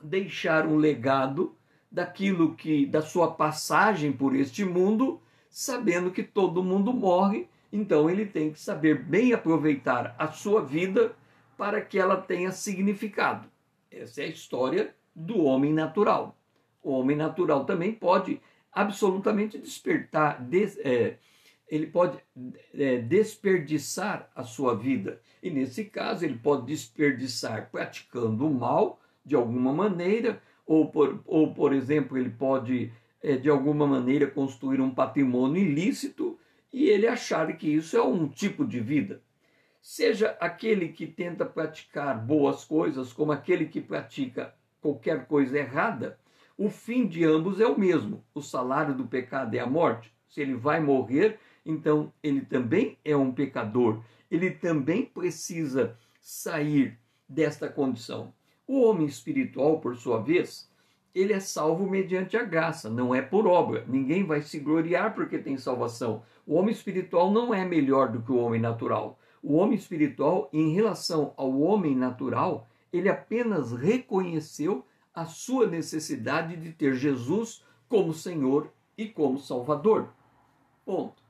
deixar 0.03 0.67
um 0.67 0.75
legado 0.75 1.55
daquilo 1.91 2.55
que 2.55 2.85
da 2.85 3.01
sua 3.01 3.31
passagem 3.31 4.11
por 4.11 4.35
este 4.35 4.63
mundo, 4.63 5.21
sabendo 5.49 6.11
que 6.11 6.23
todo 6.23 6.63
mundo 6.63 6.93
morre, 6.93 7.49
então 7.71 8.09
ele 8.09 8.25
tem 8.25 8.51
que 8.51 8.59
saber 8.59 9.03
bem 9.03 9.33
aproveitar 9.33 10.15
a 10.17 10.27
sua 10.27 10.63
vida 10.63 11.15
para 11.57 11.81
que 11.81 11.99
ela 11.99 12.17
tenha 12.17 12.51
significado. 12.51 13.50
Essa 13.91 14.21
é 14.21 14.25
a 14.25 14.29
história 14.29 14.95
do 15.13 15.43
homem 15.43 15.73
natural. 15.73 16.37
O 16.81 16.91
homem 16.91 17.15
natural 17.15 17.65
também 17.65 17.91
pode 17.91 18.41
absolutamente 18.71 19.57
despertar, 19.57 20.41
des, 20.41 20.77
é, 20.77 21.17
ele 21.67 21.87
pode 21.87 22.17
é, 22.73 22.97
desperdiçar 22.99 24.31
a 24.35 24.43
sua 24.43 24.75
vida. 24.75 25.21
E 25.43 25.49
nesse 25.49 25.85
caso, 25.85 26.23
ele 26.23 26.37
pode 26.37 26.65
desperdiçar 26.65 27.69
praticando 27.69 28.47
o 28.47 28.53
mal 28.53 28.99
de 29.25 29.35
alguma 29.35 29.73
maneira, 29.73 30.41
ou 30.65 30.89
por, 30.89 31.21
ou, 31.25 31.53
por 31.53 31.73
exemplo, 31.73 32.17
ele 32.17 32.29
pode 32.29 32.91
é, 33.21 33.35
de 33.35 33.49
alguma 33.49 33.85
maneira 33.85 34.25
construir 34.27 34.81
um 34.81 34.89
patrimônio 34.89 35.61
ilícito 35.61 36.39
e 36.73 36.85
ele 36.85 37.07
achar 37.07 37.55
que 37.57 37.67
isso 37.67 37.97
é 37.97 38.01
um 38.01 38.27
tipo 38.27 38.65
de 38.65 38.79
vida. 38.79 39.21
Seja 39.81 40.37
aquele 40.39 40.89
que 40.89 41.07
tenta 41.07 41.43
praticar 41.43 42.17
boas 42.23 42.63
coisas, 42.63 43.11
como 43.11 43.31
aquele 43.31 43.65
que 43.65 43.81
pratica 43.81 44.53
qualquer 44.79 45.25
coisa 45.25 45.57
errada, 45.57 46.19
o 46.57 46.69
fim 46.69 47.07
de 47.07 47.25
ambos 47.25 47.59
é 47.59 47.65
o 47.65 47.79
mesmo. 47.79 48.23
O 48.35 48.41
salário 48.41 48.93
do 48.93 49.07
pecado 49.07 49.55
é 49.55 49.59
a 49.59 49.65
morte. 49.65 50.13
Se 50.29 50.41
ele 50.41 50.53
vai 50.53 50.79
morrer, 50.79 51.39
então 51.65 52.13
ele 52.21 52.41
também 52.41 52.97
é 53.03 53.15
um 53.15 53.31
pecador. 53.31 54.03
Ele 54.29 54.51
também 54.51 55.03
precisa 55.03 55.97
sair 56.21 56.99
desta 57.27 57.67
condição. 57.67 58.31
O 58.67 58.81
homem 58.81 59.07
espiritual, 59.07 59.79
por 59.79 59.97
sua 59.97 60.21
vez, 60.21 60.69
ele 61.13 61.33
é 61.33 61.39
salvo 61.39 61.89
mediante 61.89 62.37
a 62.37 62.43
graça, 62.43 62.89
não 62.89 63.13
é 63.13 63.21
por 63.21 63.47
obra. 63.47 63.83
Ninguém 63.87 64.23
vai 64.23 64.41
se 64.41 64.59
gloriar 64.59 65.15
porque 65.15 65.39
tem 65.39 65.57
salvação. 65.57 66.21
O 66.45 66.53
homem 66.53 66.71
espiritual 66.71 67.31
não 67.31 67.53
é 67.53 67.65
melhor 67.65 68.09
do 68.09 68.21
que 68.21 68.31
o 68.31 68.37
homem 68.37 68.61
natural. 68.61 69.19
O 69.43 69.55
homem 69.55 69.75
espiritual, 69.75 70.49
em 70.53 70.73
relação 70.73 71.33
ao 71.35 71.59
homem 71.59 71.95
natural, 71.95 72.67
ele 72.93 73.09
apenas 73.09 73.71
reconheceu 73.71 74.85
a 75.13 75.25
sua 75.25 75.67
necessidade 75.67 76.55
de 76.55 76.71
ter 76.71 76.93
Jesus 76.93 77.63
como 77.89 78.13
Senhor 78.13 78.71
e 78.97 79.07
como 79.07 79.39
Salvador. 79.39 80.09
Ponto. 80.85 81.21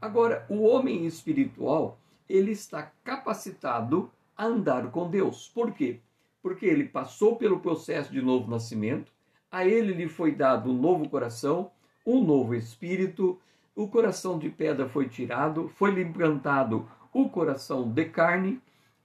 Agora, 0.00 0.46
o 0.48 0.62
homem 0.62 1.06
espiritual, 1.06 1.98
ele 2.28 2.52
está 2.52 2.90
capacitado 3.04 4.10
a 4.36 4.46
andar 4.46 4.90
com 4.90 5.08
Deus. 5.08 5.48
Por 5.48 5.72
quê? 5.72 6.00
Porque 6.42 6.66
ele 6.66 6.84
passou 6.84 7.36
pelo 7.36 7.60
processo 7.60 8.10
de 8.10 8.22
novo 8.22 8.50
nascimento, 8.50 9.12
a 9.50 9.66
ele 9.66 9.92
lhe 9.92 10.08
foi 10.08 10.32
dado 10.32 10.70
um 10.70 10.80
novo 10.80 11.08
coração, 11.08 11.70
um 12.06 12.24
novo 12.24 12.54
espírito, 12.54 13.38
o 13.74 13.88
coração 13.88 14.38
de 14.38 14.48
pedra 14.48 14.88
foi 14.88 15.08
tirado, 15.08 15.68
foi-lhe 15.68 16.02
implantado 16.02 16.88
o 17.12 17.28
coração 17.28 17.90
de 17.90 18.04
carne, 18.06 18.60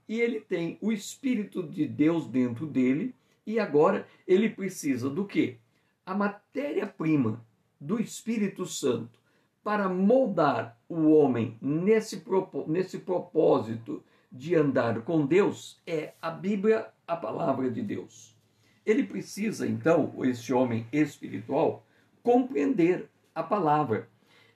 e 0.07 0.21
ele 0.21 0.39
tem 0.39 0.77
o 0.81 0.91
espírito 0.91 1.63
de 1.63 1.87
Deus 1.87 2.27
dentro 2.27 2.67
dele, 2.67 3.15
e 3.45 3.59
agora 3.59 4.07
ele 4.27 4.49
precisa 4.49 5.09
do 5.09 5.25
quê? 5.25 5.57
A 6.05 6.13
matéria-prima 6.13 7.43
do 7.79 7.99
Espírito 7.99 8.65
Santo 8.65 9.19
para 9.63 9.89
moldar 9.89 10.79
o 10.87 11.09
homem 11.09 11.57
nesse, 11.61 12.23
nesse 12.67 12.99
propósito 12.99 14.03
de 14.31 14.55
andar 14.55 15.01
com 15.01 15.25
Deus 15.25 15.81
é 15.87 16.13
a 16.21 16.29
Bíblia, 16.29 16.87
a 17.07 17.15
palavra 17.15 17.69
de 17.69 17.81
Deus. 17.81 18.35
Ele 18.85 19.03
precisa, 19.03 19.67
então, 19.67 20.13
esse 20.23 20.53
homem 20.53 20.85
espiritual, 20.91 21.85
compreender 22.21 23.09
a 23.33 23.41
palavra. 23.41 24.07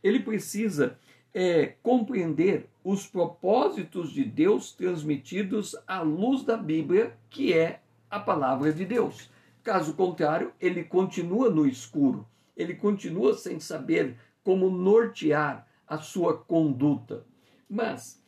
Ele 0.04 0.20
precisa 0.20 0.98
é, 1.34 1.74
compreender 1.84 2.68
os 2.84 3.06
propósitos 3.06 4.12
de 4.12 4.24
Deus 4.24 4.72
transmitidos 4.72 5.76
à 5.88 6.02
luz 6.02 6.44
da 6.44 6.58
Bíblia, 6.58 7.16
que 7.30 7.54
é 7.54 7.82
a 8.10 8.20
palavra 8.20 8.74
de 8.74 8.86
Deus. 8.86 9.30
Caso 9.64 9.94
contrário, 9.94 10.52
ele 10.60 10.84
continua 10.84 11.50
no 11.50 11.68
escuro, 11.68 12.26
ele 12.56 12.74
continua 12.74 13.36
sem 13.36 13.60
saber 13.60 14.16
como 14.44 14.70
nortear 14.70 15.68
a 15.88 16.00
sua 16.00 16.38
conduta. 16.38 17.26
Mas 17.70 18.22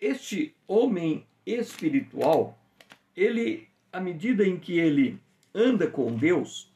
este 0.00 0.54
homem 0.66 1.26
espiritual, 1.46 2.58
ele, 3.16 3.68
à 3.92 4.00
medida 4.00 4.46
em 4.46 4.58
que 4.58 4.78
ele 4.78 5.20
anda 5.54 5.86
com 5.86 6.16
Deus, 6.16 6.72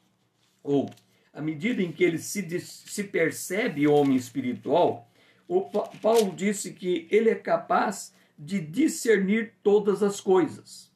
ou 0.63 0.89
à 1.33 1.41
medida 1.41 1.83
em 1.83 1.91
que 1.91 2.05
ele 2.05 2.19
se, 2.19 2.61
se 2.61 3.05
percebe 3.05 3.89
homem 3.89 4.17
espiritual, 4.17 5.09
o 5.49 5.63
Paulo 6.01 6.33
disse 6.35 6.73
que 6.73 7.07
ele 7.11 7.31
é 7.31 7.35
capaz 7.35 8.15
de 8.39 8.61
discernir 8.61 9.55
todas 9.63 10.03
as 10.03 10.21
coisas. 10.21 10.93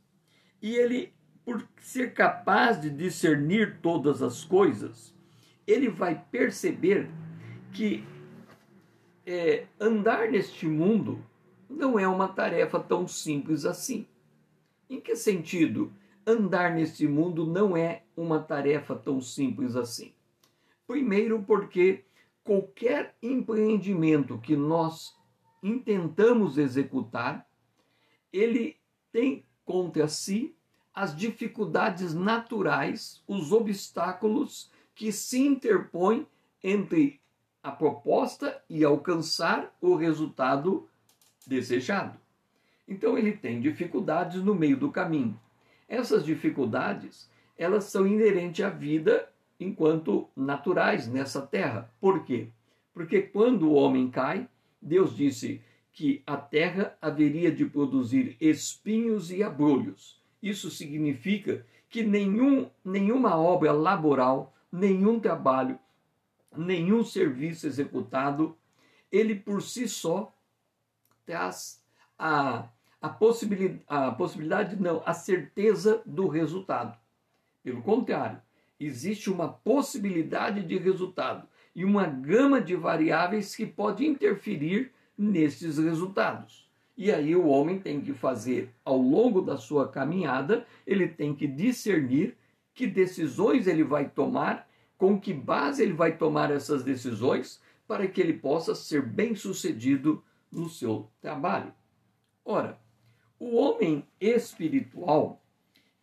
E 0.61 0.75
ele 0.75 1.13
por 1.49 1.67
ser 1.81 2.13
capaz 2.13 2.79
de 2.79 2.91
discernir 2.91 3.79
todas 3.81 4.21
as 4.21 4.45
coisas, 4.45 5.15
ele 5.67 5.89
vai 5.89 6.23
perceber 6.31 7.09
que 7.73 8.05
é, 9.25 9.65
andar 9.81 10.31
neste 10.31 10.67
mundo 10.67 11.25
não 11.67 11.99
é 11.99 12.07
uma 12.07 12.29
tarefa 12.29 12.79
tão 12.79 13.09
simples 13.09 13.65
assim. 13.65 14.07
Em 14.91 15.01
que 15.01 15.17
sentido 15.17 15.91
andar 16.27 16.75
neste 16.75 17.09
mundo 17.09 17.47
não 17.47 17.75
é 17.75 18.03
uma 18.15 18.41
tarefa 18.41 18.95
tão 18.95 19.19
simples 19.19 19.75
assim? 19.75 20.13
Primeiro, 20.87 21.43
porque 21.47 22.05
qualquer 22.49 23.15
empreendimento 23.23 24.39
que 24.39 24.57
nós 24.57 25.15
intentamos 25.63 26.57
executar, 26.57 27.47
ele 28.33 28.79
tem 29.13 29.45
contra 29.67 30.09
si 30.09 30.57
as 30.95 31.15
dificuldades 31.15 32.15
naturais, 32.15 33.23
os 33.29 33.53
obstáculos 33.53 34.73
que 34.95 35.13
se 35.13 35.41
interpõem 35.41 36.27
entre 36.65 37.21
a 37.63 37.71
proposta 37.71 38.65
e 38.67 38.83
alcançar 38.83 39.77
o 39.79 39.95
resultado 39.95 40.89
desejado. 41.47 42.19
Então 42.89 43.19
ele 43.19 43.33
tem 43.33 43.61
dificuldades 43.61 44.43
no 44.43 44.55
meio 44.55 44.79
do 44.79 44.91
caminho. 44.91 45.39
Essas 45.87 46.25
dificuldades, 46.25 47.31
elas 47.59 47.85
são 47.85 48.07
inerentes 48.07 48.65
à 48.65 48.71
vida 48.71 49.29
enquanto 49.59 50.29
naturais 50.37 51.07
nessa 51.07 51.43
terra. 51.43 51.91
Por 52.01 52.25
quê? 52.25 52.49
Porque 52.93 53.23
quando 53.23 53.71
o 53.71 53.75
homem 53.75 54.11
cai, 54.11 54.49
Deus 54.81 55.17
disse 55.17 55.61
que 55.93 56.23
a 56.27 56.37
terra 56.37 56.97
haveria 57.01 57.51
de 57.51 57.65
produzir 57.65 58.37
espinhos 58.41 59.31
e 59.31 59.43
abrolhos. 59.43 60.23
Isso 60.43 60.71
significa 60.71 61.67
que 61.91 62.03
nenhum, 62.05 62.71
nenhuma 62.85 63.37
obra 63.37 63.73
laboral, 63.73 64.55
nenhum 64.71 65.19
trabalho, 65.19 65.79
nenhum 66.57 67.05
serviço 67.05 67.67
executado, 67.67 68.57
ele 69.11 69.35
por 69.35 69.63
si 69.63 69.89
só 69.89 70.33
traz 71.25 71.83
a, 72.19 72.69
a, 73.01 73.09
possibilidade, 73.09 73.83
a 73.87 74.13
possibilidade, 74.13 74.77
não, 74.77 75.03
a 75.05 75.15
certeza 75.15 76.03
do 76.05 76.29
resultado. 76.29 76.97
Pelo 77.63 77.83
contrário, 77.83 78.41
existe 78.79 79.31
uma 79.31 79.49
possibilidade 79.49 80.63
de 80.63 80.79
resultado 80.79 81.47
e 81.75 81.85
uma 81.85 82.07
gama 82.07 82.61
de 82.61 82.75
variáveis 82.75 83.55
que 83.55 83.67
pode 83.67 84.07
interferir 84.07 84.93
nesses 85.17 85.79
resultados. 85.79 86.69
E 86.97 87.13
aí 87.13 87.37
o 87.37 87.47
homem 87.47 87.79
tem 87.79 88.01
que 88.01 88.13
fazer, 88.13 88.75
ao 88.85 88.99
longo 88.99 89.41
da 89.41 89.57
sua 89.57 89.89
caminhada, 89.89 90.67
ele 90.87 91.07
tem 91.07 91.35
que 91.35 91.47
discernir 91.47 92.37
que 92.75 92.87
decisões 92.87 93.67
ele 93.67 93.85
vai 93.85 94.09
tomar, 94.09 94.69
com 94.97 95.19
que 95.21 95.33
base 95.33 95.83
ele 95.83 95.93
vai 95.93 96.17
tomar 96.17 96.51
essas 96.51 96.83
decisões, 96.83 97.61
para 97.87 98.07
que 98.07 98.21
ele 98.21 98.33
possa 98.33 98.75
ser 98.75 99.03
bem 99.03 99.35
sucedido 99.35 100.23
no 100.51 100.69
seu 100.69 101.09
trabalho. 101.21 101.73
Ora, 102.45 102.79
o 103.39 103.57
homem 103.57 104.05
espiritual 104.21 105.41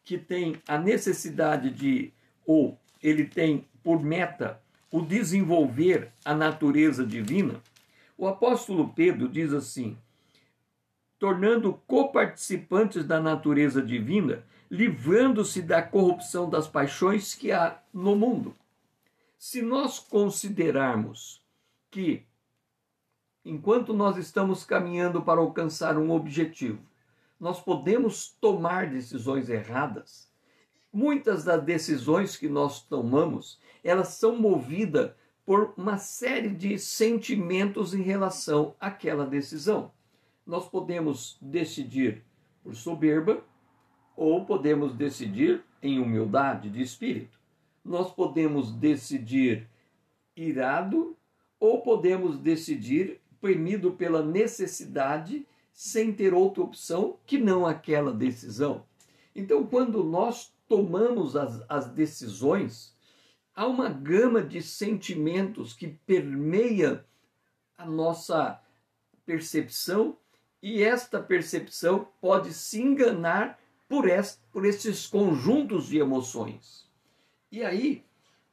que 0.04 0.18
tem 0.18 0.62
a 0.68 0.78
necessidade 0.78 1.72
de, 1.72 2.14
ou 2.46 2.78
ele 3.02 3.26
tem 3.26 3.68
por 3.84 4.02
meta, 4.02 4.62
o 4.92 5.02
desenvolver 5.02 6.12
a 6.24 6.34
natureza 6.34 7.06
divina, 7.06 7.62
o 8.18 8.28
apóstolo 8.28 8.90
Pedro 8.90 9.28
diz 9.28 9.54
assim: 9.54 9.98
tornando 11.20 11.82
coparticipantes 11.88 13.06
da 13.06 13.20
natureza 13.20 13.82
divina, 13.82 14.44
livrando-se 14.70 15.62
da 15.62 15.82
corrupção 15.82 16.50
das 16.50 16.68
paixões 16.68 17.34
que 17.34 17.52
há 17.52 17.80
no 17.94 18.16
mundo. 18.16 18.56
Se 19.38 19.62
nós 19.62 20.00
considerarmos 20.00 21.42
que 21.92 22.24
enquanto 23.44 23.94
nós 23.94 24.18
estamos 24.18 24.64
caminhando 24.64 25.22
para 25.22 25.40
alcançar 25.40 25.98
um 25.98 26.12
objetivo, 26.12 26.80
nós 27.40 27.60
podemos 27.60 28.30
tomar 28.42 28.90
decisões 28.90 29.50
erradas. 29.50 30.28
Muitas 30.96 31.44
das 31.44 31.62
decisões 31.62 32.38
que 32.38 32.48
nós 32.48 32.82
tomamos, 32.82 33.60
elas 33.84 34.08
são 34.14 34.38
movidas 34.38 35.12
por 35.46 35.74
uma 35.76 35.98
série 35.98 36.48
de 36.48 36.80
sentimentos 36.80 37.94
em 37.94 38.02
relação 38.02 38.74
àquela 38.80 39.26
decisão. 39.26 39.92
Nós 40.48 40.70
podemos 40.70 41.38
decidir 41.42 42.24
por 42.64 42.74
soberba 42.78 43.44
ou 44.16 44.46
podemos 44.46 44.94
decidir 44.94 45.66
em 45.84 46.00
humildade 46.00 46.70
de 46.70 46.82
espírito. 46.82 47.38
Nós 47.84 48.10
podemos 48.14 48.72
decidir 48.72 49.68
irado 50.34 51.18
ou 51.60 51.82
podemos 51.82 52.38
decidir 52.38 53.20
premido 53.42 53.92
pela 53.92 54.24
necessidade 54.24 55.46
sem 55.74 56.14
ter 56.14 56.34
outra 56.34 56.64
opção 56.64 57.18
que 57.26 57.38
não 57.38 57.66
aquela 57.66 58.14
decisão. 58.14 58.86
Então, 59.36 59.68
quando 59.68 60.02
nós 60.02 60.55
tomamos 60.68 61.36
as, 61.36 61.64
as 61.70 61.88
decisões, 61.88 62.96
há 63.56 63.66
uma 63.66 63.90
gama 63.90 64.42
de 64.42 64.62
sentimentos 64.62 65.74
que 65.74 65.88
permeia 65.88 67.06
a 67.78 67.86
nossa 67.86 68.62
percepção 69.26 70.18
e 70.62 70.84
esta 70.84 71.22
percepção 71.22 72.08
pode 72.20 72.54
se 72.54 72.82
enganar 72.82 73.60
por, 73.88 74.10
est, 74.10 74.40
por 74.52 74.66
esses 74.66 75.06
conjuntos 75.08 75.88
de 75.88 76.00
emoções. 76.00 76.90
E 77.52 77.64
aí, 77.64 78.04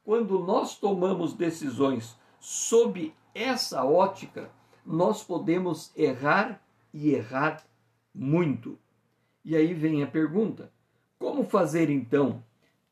quando 0.04 0.38
nós 0.40 0.78
tomamos 0.78 1.32
decisões 1.32 2.16
sob 2.38 3.14
essa 3.34 3.84
ótica, 3.84 4.50
nós 4.84 5.22
podemos 5.22 5.90
errar 5.96 6.62
e 6.92 7.14
errar 7.14 7.64
muito. 8.14 8.78
E 9.44 9.56
aí 9.56 9.72
vem 9.72 10.02
a 10.02 10.06
pergunta: 10.06 10.72
como 11.22 11.44
fazer 11.44 11.88
então 11.88 12.42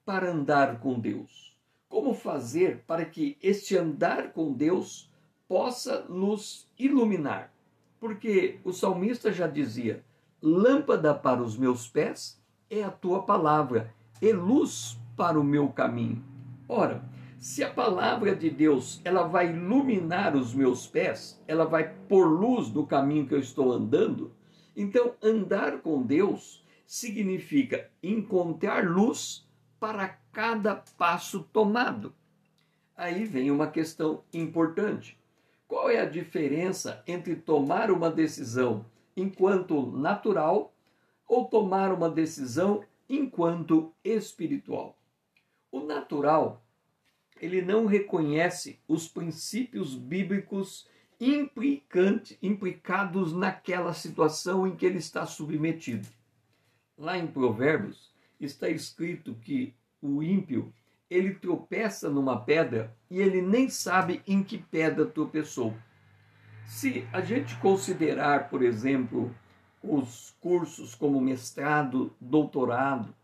para 0.04 0.30
andar 0.30 0.78
com 0.78 1.00
Deus? 1.00 1.58
Como 1.88 2.14
fazer 2.14 2.84
para 2.86 3.04
que 3.04 3.36
este 3.42 3.76
andar 3.76 4.32
com 4.32 4.52
Deus 4.52 5.10
possa 5.48 6.04
nos 6.08 6.70
iluminar? 6.78 7.52
Porque 7.98 8.60
o 8.62 8.72
salmista 8.72 9.32
já 9.32 9.48
dizia: 9.48 10.04
lâmpada 10.40 11.12
para 11.12 11.42
os 11.42 11.56
meus 11.56 11.88
pés 11.88 12.40
é 12.70 12.84
a 12.84 12.90
tua 12.90 13.24
palavra, 13.24 13.92
e 14.22 14.32
luz 14.32 14.96
para 15.16 15.38
o 15.38 15.42
meu 15.42 15.68
caminho. 15.70 16.24
Ora, 16.68 17.02
se 17.36 17.64
a 17.64 17.74
palavra 17.74 18.36
de 18.36 18.48
Deus 18.48 19.00
ela 19.04 19.24
vai 19.24 19.50
iluminar 19.50 20.36
os 20.36 20.54
meus 20.54 20.86
pés, 20.86 21.42
ela 21.48 21.64
vai 21.64 21.92
pôr 22.08 22.26
luz 22.26 22.70
no 22.70 22.86
caminho 22.86 23.26
que 23.26 23.34
eu 23.34 23.40
estou 23.40 23.72
andando, 23.72 24.30
então 24.76 25.14
andar 25.20 25.78
com 25.78 26.00
Deus 26.00 26.60
significa 26.90 27.88
encontrar 28.02 28.84
luz 28.84 29.48
para 29.78 30.08
cada 30.32 30.74
passo 30.98 31.44
tomado. 31.52 32.12
Aí 32.96 33.24
vem 33.24 33.48
uma 33.48 33.70
questão 33.70 34.24
importante. 34.34 35.16
Qual 35.68 35.88
é 35.88 36.00
a 36.00 36.04
diferença 36.04 37.00
entre 37.06 37.36
tomar 37.36 37.92
uma 37.92 38.10
decisão 38.10 38.84
enquanto 39.16 39.86
natural 39.92 40.74
ou 41.28 41.44
tomar 41.44 41.92
uma 41.92 42.10
decisão 42.10 42.82
enquanto 43.08 43.94
espiritual? 44.02 44.98
O 45.70 45.78
natural 45.78 46.60
ele 47.40 47.62
não 47.62 47.86
reconhece 47.86 48.80
os 48.88 49.06
princípios 49.06 49.94
bíblicos 49.94 50.88
implicados 52.42 53.32
naquela 53.32 53.94
situação 53.94 54.66
em 54.66 54.74
que 54.74 54.84
ele 54.84 54.98
está 54.98 55.24
submetido. 55.24 56.08
Lá 57.00 57.16
em 57.16 57.26
Provérbios 57.26 58.12
está 58.38 58.68
escrito 58.68 59.34
que 59.36 59.72
o 60.02 60.22
ímpio 60.22 60.70
ele 61.08 61.32
tropeça 61.32 62.10
numa 62.10 62.38
pedra 62.38 62.94
e 63.10 63.18
ele 63.18 63.40
nem 63.40 63.70
sabe 63.70 64.20
em 64.26 64.42
que 64.44 64.58
pedra 64.58 65.06
tropeçou. 65.06 65.74
Se 66.66 67.08
a 67.10 67.22
gente 67.22 67.56
considerar, 67.56 68.50
por 68.50 68.62
exemplo, 68.62 69.34
os 69.82 70.36
cursos 70.42 70.94
como 70.94 71.18
mestrado, 71.22 72.12
doutorado, 72.20 73.14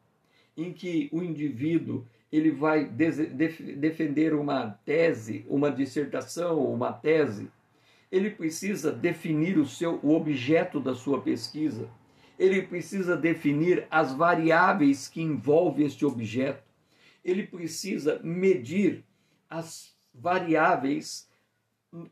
em 0.56 0.72
que 0.72 1.10
o 1.12 1.22
indivíduo 1.22 2.02
ele 2.32 2.50
vai 2.50 2.86
defender 2.86 4.32
uma 4.32 4.70
tese, 4.86 5.44
uma 5.50 5.70
dissertação, 5.70 6.64
uma 6.72 6.94
tese, 6.94 7.50
ele 8.10 8.30
precisa 8.30 8.90
definir 8.90 9.58
o 9.58 9.66
seu 9.66 10.00
o 10.02 10.14
objeto 10.14 10.80
da 10.80 10.94
sua 10.94 11.20
pesquisa. 11.20 11.90
Ele 12.38 12.62
precisa 12.62 13.16
definir 13.16 13.86
as 13.90 14.12
variáveis 14.12 15.08
que 15.08 15.22
envolvem 15.22 15.86
este 15.86 16.04
objeto. 16.04 16.62
Ele 17.24 17.46
precisa 17.46 18.20
medir 18.22 19.04
as 19.48 19.96
variáveis 20.14 21.28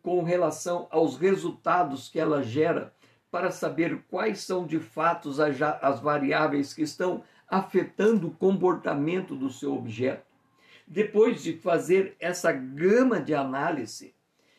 com 0.03 0.23
relação 0.23 0.89
aos 0.91 1.17
resultados 1.17 2.09
que 2.09 2.19
ela 2.19 2.43
gera 2.43 2.95
para 3.31 3.51
saber 3.51 4.03
quais 4.09 4.41
são 4.41 4.67
de 4.67 4.79
fato 4.79 5.31
as, 5.83 6.01
variáveis 6.01 6.73
que 6.73 6.83
estão 6.83 7.23
afetando 7.49 8.29
o 8.29 8.35
comportamento 8.35 9.35
do 9.35 9.51
seu 9.51 9.75
objeto. 9.75 10.25
Depois 10.87 11.43
de 11.43 11.55
fazer 11.55 12.17
essa 12.21 12.53
gama 12.53 13.21
de 13.21 13.35
análise, 13.35 14.15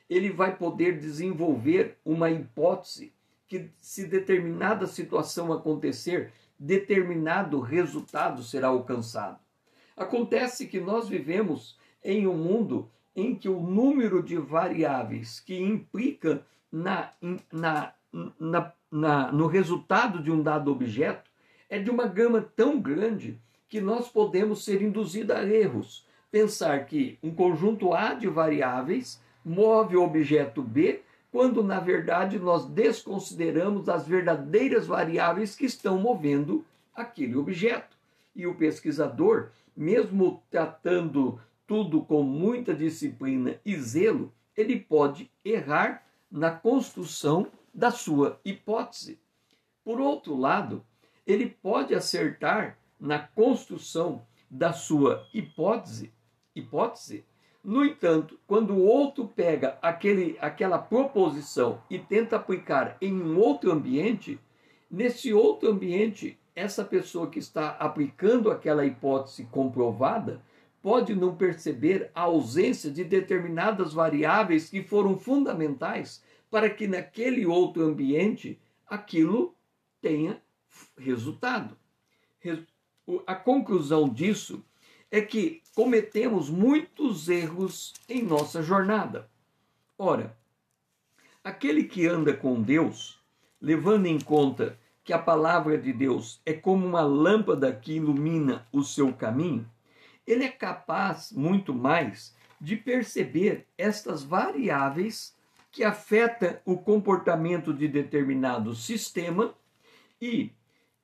ele 0.10 0.30
vai 0.30 0.56
poder 0.56 1.00
desenvolver 1.00 1.98
uma 2.04 2.30
hipótese 2.30 3.15
que, 3.48 3.70
se 3.78 4.06
determinada 4.06 4.88
situação 4.88 5.54
acontecer, 5.54 6.32
determinado 6.58 7.60
resultado 7.60 8.44
será 8.44 8.68
alcançado. 8.68 9.40
Acontece 9.96 10.68
que 10.68 10.80
nós 10.80 11.08
vivemos 11.08 11.78
em 12.04 12.28
um 12.28 12.36
mundo 12.36 12.90
em 13.16 13.34
que 13.36 13.48
o 13.48 13.60
número 13.60 14.22
de 14.22 14.38
variáveis 14.38 15.40
que 15.40 15.58
implica 15.58 16.46
na, 16.72 17.12
na, 17.52 17.94
na, 18.40 18.74
na, 18.92 19.32
no 19.32 19.48
resultado 19.48 20.22
de 20.22 20.32
um 20.32 20.42
dado 20.42 20.72
objeto 20.72 21.30
é 21.70 21.80
de 21.80 21.90
uma 21.90 22.08
gama 22.08 22.42
tão 22.42 22.80
grande 22.80 23.40
que 23.70 23.80
nós 23.80 24.10
podemos 24.10 24.64
ser 24.64 24.82
induzidos 24.82 25.36
a 25.36 25.46
erros. 25.46 26.06
Pensar 26.30 26.86
que 26.86 27.18
um 27.24 27.34
conjunto 27.34 27.94
A 27.94 28.14
de 28.14 28.28
variáveis 28.28 29.22
move 29.44 29.96
o 29.96 30.04
objeto 30.04 30.62
B, 30.62 31.02
quando 31.36 31.62
na 31.62 31.82
verdade 31.82 32.40
nós 32.40 32.66
desconsideramos 32.66 33.90
as 33.90 34.08
verdadeiras 34.08 34.88
variáveis 34.88 35.54
que 35.54 35.66
estão 35.66 36.00
movendo 36.00 36.64
aquele 36.96 37.36
objeto. 37.36 37.98
E 38.34 38.48
o 38.48 38.56
pesquisador, 38.56 39.50
mesmo 39.76 40.42
tratando 40.50 41.38
tudo 41.68 42.02
com 42.06 42.24
muita 42.24 42.74
disciplina 42.74 43.60
e 43.66 43.76
zelo, 43.76 44.32
ele 44.56 44.80
pode 44.80 45.30
errar 45.44 46.06
na 46.32 46.52
construção 46.52 47.48
da 47.74 47.92
sua 47.92 48.40
hipótese. 48.46 49.20
Por 49.84 50.00
outro 50.00 50.38
lado, 50.38 50.86
ele 51.28 51.50
pode 51.50 51.94
acertar 51.94 52.78
na 52.98 53.20
construção 53.20 54.26
da 54.50 54.72
sua 54.72 55.28
hipótese, 55.34 56.14
hipótese. 56.56 57.26
No 57.66 57.84
entanto, 57.84 58.40
quando 58.46 58.76
o 58.76 58.86
outro 58.86 59.28
pega 59.28 59.80
aquele, 59.82 60.38
aquela 60.40 60.78
proposição 60.78 61.82
e 61.90 61.98
tenta 61.98 62.36
aplicar 62.36 62.96
em 63.02 63.12
um 63.12 63.40
outro 63.40 63.72
ambiente, 63.72 64.40
nesse 64.90 65.34
outro 65.34 65.72
ambiente, 65.72 66.38
essa 66.56 66.86
pessoa 66.86 67.28
que 67.28 67.40
está 67.40 67.70
aplicando 67.70 68.52
aquela 68.52 68.86
hipótese 68.86 69.46
comprovada 69.46 70.44
pode 70.80 71.16
não 71.16 71.36
perceber 71.36 72.12
a 72.14 72.22
ausência 72.22 72.92
de 72.92 73.04
determinadas 73.04 73.94
variáveis 73.94 74.70
que 74.70 74.84
foram 74.84 75.18
fundamentais 75.18 76.24
para 76.52 76.70
que 76.70 76.86
naquele 76.86 77.48
outro 77.48 77.84
ambiente 77.84 78.60
aquilo 78.86 79.56
tenha 80.00 80.40
resultado. 80.96 81.76
A 83.26 83.34
conclusão 83.34 84.08
disso 84.08 84.64
é 85.12 85.22
que 85.22 85.62
cometemos 85.74 86.50
muitos 86.50 87.30
erros 87.30 87.94
em 88.08 88.24
nossa 88.24 88.62
jornada. 88.62 89.30
Ora, 89.98 90.36
aquele 91.44 91.84
que 91.84 92.06
anda 92.08 92.34
com 92.34 92.62
Deus, 92.62 93.20
levando 93.62 94.08
em 94.08 94.20
conta 94.20 94.78
que 95.04 95.14
a 95.14 95.20
palavra 95.20 95.78
de 95.78 95.94
Deus 95.94 96.42
é 96.46 96.54
como 96.54 96.86
uma 96.86 97.02
lâmpada 97.02 97.72
que 97.72 97.94
ilumina 97.94 98.68
o 98.72 98.84
seu 98.84 99.14
caminho, 99.14 99.70
ele 100.26 100.44
é 100.44 100.50
capaz 100.50 101.32
muito 101.32 101.74
mais 101.74 102.36
de 102.60 102.76
perceber 102.76 103.68
estas 103.78 104.24
variáveis 104.24 105.36
que 105.72 105.84
afetam 105.84 106.58
o 106.66 106.78
comportamento 106.78 107.74
de 107.74 107.88
determinado 107.88 108.74
sistema 108.74 109.54
e 110.22 110.52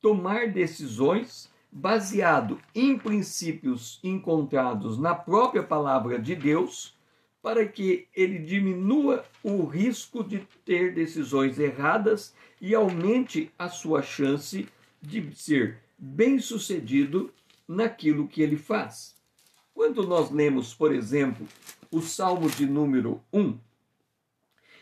tomar 0.01 0.47
decisões 0.47 1.51
baseado 1.71 2.59
em 2.75 2.97
princípios 2.97 3.99
encontrados 4.03 4.97
na 4.97 5.15
própria 5.15 5.63
palavra 5.63 6.19
de 6.19 6.35
Deus, 6.35 6.93
para 7.41 7.65
que 7.65 8.07
ele 8.13 8.39
diminua 8.39 9.25
o 9.41 9.63
risco 9.65 10.23
de 10.23 10.39
ter 10.65 10.93
decisões 10.93 11.57
erradas 11.57 12.35
e 12.59 12.75
aumente 12.75 13.51
a 13.57 13.69
sua 13.69 14.03
chance 14.03 14.67
de 15.01 15.35
ser 15.35 15.79
bem-sucedido 15.97 17.33
naquilo 17.67 18.27
que 18.27 18.41
ele 18.41 18.57
faz. 18.57 19.15
Quando 19.73 20.05
nós 20.05 20.29
lemos, 20.29 20.73
por 20.73 20.93
exemplo, 20.93 21.47
o 21.89 22.01
Salmo 22.01 22.49
de 22.49 22.67
número 22.67 23.21
1, 23.33 23.57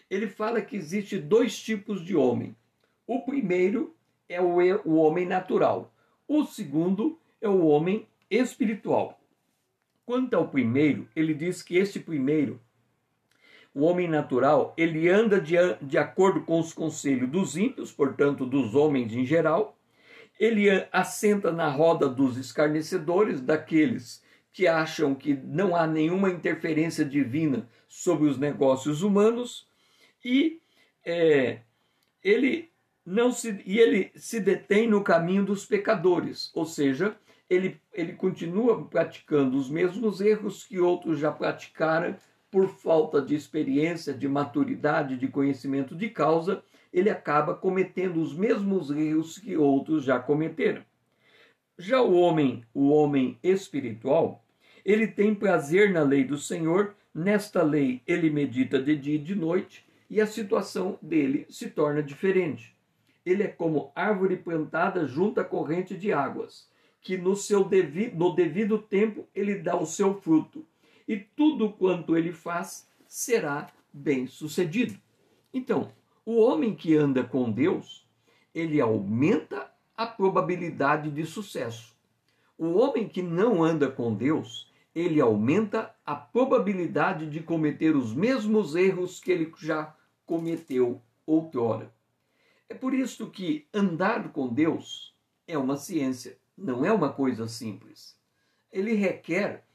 ele 0.09 0.27
fala 0.27 0.61
que 0.61 0.75
existe 0.75 1.17
dois 1.17 1.57
tipos 1.57 2.03
de 2.03 2.15
homem. 2.15 2.55
O 3.05 3.21
primeiro 3.21 3.95
é 4.27 4.41
o, 4.41 4.57
o 4.85 4.95
homem 4.95 5.25
natural. 5.25 5.93
O 6.29 6.45
segundo 6.45 7.19
é 7.41 7.49
o 7.49 7.65
homem 7.65 8.07
espiritual. 8.29 9.19
Quanto 10.05 10.35
ao 10.35 10.47
primeiro, 10.47 11.07
ele 11.15 11.33
diz 11.33 11.63
que 11.63 11.75
este 11.75 11.99
primeiro, 11.99 12.61
o 13.73 13.81
homem 13.81 14.07
natural, 14.07 14.75
ele 14.77 15.09
anda 15.09 15.41
de, 15.41 15.55
de 15.81 15.97
acordo 15.97 16.41
com 16.41 16.59
os 16.59 16.71
conselhos 16.71 17.27
dos 17.31 17.57
ímpios, 17.57 17.91
portanto, 17.91 18.45
dos 18.45 18.75
homens 18.75 19.11
em 19.11 19.25
geral. 19.25 19.75
Ele 20.39 20.69
assenta 20.91 21.51
na 21.51 21.67
roda 21.67 22.07
dos 22.07 22.37
escarnecedores, 22.37 23.41
daqueles 23.41 24.23
que 24.53 24.67
acham 24.67 25.15
que 25.15 25.33
não 25.33 25.75
há 25.75 25.87
nenhuma 25.87 26.29
interferência 26.29 27.03
divina 27.03 27.67
sobre 27.87 28.29
os 28.29 28.37
negócios 28.37 29.01
humanos 29.01 29.67
e 30.23 30.61
é, 31.03 31.61
ele 32.23 32.69
não 33.05 33.31
se 33.31 33.61
e 33.65 33.79
ele 33.79 34.11
se 34.15 34.39
detém 34.39 34.87
no 34.87 35.03
caminho 35.03 35.45
dos 35.45 35.65
pecadores, 35.65 36.51
ou 36.53 36.65
seja, 36.65 37.15
ele, 37.49 37.81
ele 37.93 38.13
continua 38.13 38.85
praticando 38.85 39.57
os 39.57 39.69
mesmos 39.69 40.21
erros 40.21 40.63
que 40.63 40.79
outros 40.79 41.19
já 41.19 41.31
praticaram 41.31 42.15
por 42.51 42.67
falta 42.67 43.21
de 43.21 43.35
experiência, 43.35 44.13
de 44.13 44.27
maturidade, 44.27 45.17
de 45.17 45.27
conhecimento 45.27 45.95
de 45.95 46.09
causa, 46.09 46.63
ele 46.91 47.09
acaba 47.09 47.53
cometendo 47.53 48.21
os 48.21 48.33
mesmos 48.35 48.89
erros 48.89 49.37
que 49.37 49.55
outros 49.55 50.03
já 50.03 50.19
cometeram. 50.19 50.83
Já 51.77 52.01
o 52.01 52.13
homem, 52.13 52.63
o 52.73 52.89
homem 52.89 53.37
espiritual, 53.43 54.43
ele 54.83 55.07
tem 55.07 55.35
prazer 55.35 55.91
na 55.91 56.01
lei 56.01 56.23
do 56.23 56.37
Senhor, 56.37 56.95
nesta 57.13 57.61
lei 57.61 58.01
ele 58.07 58.29
medita 58.29 58.81
de 58.81 58.95
dia 58.95 59.15
e 59.15 59.19
de 59.19 59.35
noite, 59.35 59.85
e 60.09 60.19
a 60.19 60.25
situação 60.25 60.97
dele 61.01 61.45
se 61.49 61.69
torna 61.69 62.01
diferente. 62.01 62.75
Ele 63.29 63.43
é 63.43 63.47
como 63.47 63.91
árvore 63.95 64.37
plantada 64.37 65.05
junto 65.05 65.39
à 65.39 65.43
corrente 65.43 65.95
de 65.95 66.11
águas, 66.11 66.67
que 66.99 67.15
no 67.15 67.35
seu 67.35 67.63
devido, 67.63 68.17
no 68.17 68.33
devido 68.33 68.79
tempo 68.79 69.27
ele 69.35 69.55
dá 69.55 69.79
o 69.79 69.85
seu 69.85 70.19
fruto, 70.19 70.65
e 71.07 71.15
tudo 71.15 71.71
quanto 71.71 72.17
ele 72.17 72.31
faz 72.31 72.89
será 73.07 73.69
bem 73.93 74.25
sucedido. 74.25 74.99
Então, 75.53 75.91
o 76.25 76.37
homem 76.37 76.73
que 76.73 76.95
anda 76.95 77.23
com 77.23 77.51
Deus, 77.51 78.07
ele 78.51 78.81
aumenta 78.81 79.71
a 79.95 80.07
probabilidade 80.07 81.11
de 81.11 81.23
sucesso. 81.23 81.95
O 82.57 82.79
homem 82.79 83.07
que 83.07 83.21
não 83.21 83.63
anda 83.63 83.91
com 83.91 84.11
Deus, 84.11 84.73
ele 84.95 85.21
aumenta 85.21 85.95
a 86.03 86.15
probabilidade 86.15 87.29
de 87.29 87.41
cometer 87.41 87.95
os 87.95 88.11
mesmos 88.11 88.75
erros 88.75 89.19
que 89.19 89.31
ele 89.31 89.53
já 89.59 89.95
cometeu 90.25 90.99
outrora. 91.27 91.93
É 92.69 92.75
por 92.75 92.93
isso 92.93 93.31
que 93.31 93.67
andar 93.73 94.31
com 94.31 94.47
Deus 94.47 95.15
é 95.47 95.57
uma 95.57 95.75
ciência, 95.75 96.37
não 96.55 96.85
é 96.85 96.93
uma 96.93 97.11
coisa 97.11 97.47
simples. 97.47 98.15
Ele 98.71 98.93
requer 98.93 99.65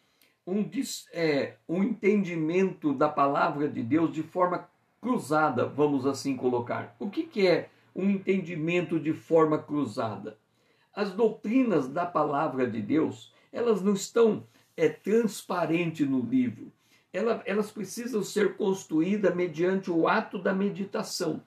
um, 0.47 0.65
é, 1.13 1.57
um 1.69 1.83
entendimento 1.83 2.95
da 2.95 3.09
palavra 3.09 3.69
de 3.69 3.83
Deus 3.83 4.15
de 4.15 4.23
forma 4.23 4.69
cruzada, 5.01 5.67
vamos 5.67 6.07
assim 6.07 6.37
colocar. 6.37 6.95
O 7.01 7.11
que, 7.11 7.25
que 7.25 7.47
é 7.47 7.69
um 7.95 8.09
entendimento 8.09 9.01
de 9.01 9.13
forma 9.13 9.59
cruzada? 9.59 10.39
As 10.95 11.13
doutrinas 11.13 11.89
da 11.89 12.07
palavra 12.07 12.71
de 12.71 12.81
Deus, 12.81 13.35
elas 13.53 13.83
não 13.83 13.95
estão 13.95 14.47
é 14.77 14.89
transparente 14.89 16.05
no 16.05 16.21
livro. 16.21 16.73
Ela, 17.13 17.43
elas 17.47 17.71
precisam 17.71 18.23
ser 18.23 18.57
construídas 18.57 19.35
mediante 19.35 19.91
o 19.91 20.09
ato 20.09 20.39
da 20.39 20.53
meditação. 20.53 21.43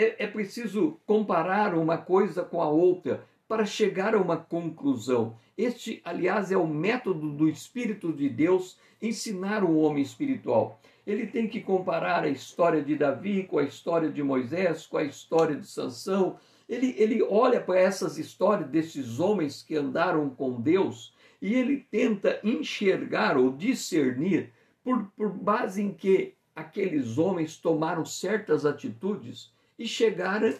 É, 0.00 0.22
é 0.22 0.26
preciso 0.28 1.00
comparar 1.04 1.74
uma 1.74 1.98
coisa 1.98 2.44
com 2.44 2.62
a 2.62 2.68
outra 2.68 3.26
para 3.48 3.66
chegar 3.66 4.14
a 4.14 4.20
uma 4.20 4.36
conclusão. 4.36 5.34
Este, 5.56 6.00
aliás, 6.04 6.52
é 6.52 6.56
o 6.56 6.68
método 6.68 7.32
do 7.32 7.48
Espírito 7.48 8.12
de 8.12 8.28
Deus 8.28 8.78
ensinar 9.02 9.64
o 9.64 9.76
homem 9.76 10.00
espiritual. 10.00 10.80
Ele 11.04 11.26
tem 11.26 11.48
que 11.48 11.60
comparar 11.60 12.22
a 12.22 12.28
história 12.28 12.80
de 12.80 12.94
Davi 12.94 13.42
com 13.42 13.58
a 13.58 13.64
história 13.64 14.08
de 14.08 14.22
Moisés, 14.22 14.86
com 14.86 14.98
a 14.98 15.02
história 15.02 15.56
de 15.56 15.66
Sansão. 15.66 16.38
Ele, 16.68 16.94
ele 16.96 17.20
olha 17.20 17.60
para 17.60 17.80
essas 17.80 18.18
histórias 18.18 18.70
desses 18.70 19.18
homens 19.18 19.64
que 19.64 19.74
andaram 19.74 20.30
com 20.30 20.60
Deus 20.60 21.12
e 21.42 21.54
ele 21.54 21.84
tenta 21.90 22.38
enxergar 22.44 23.36
ou 23.36 23.50
discernir 23.50 24.52
por, 24.84 25.10
por 25.16 25.32
base 25.32 25.82
em 25.82 25.92
que 25.92 26.34
aqueles 26.54 27.18
homens 27.18 27.56
tomaram 27.56 28.04
certas 28.04 28.64
atitudes 28.64 29.57
e 29.78 29.86
chegaram 29.86 30.54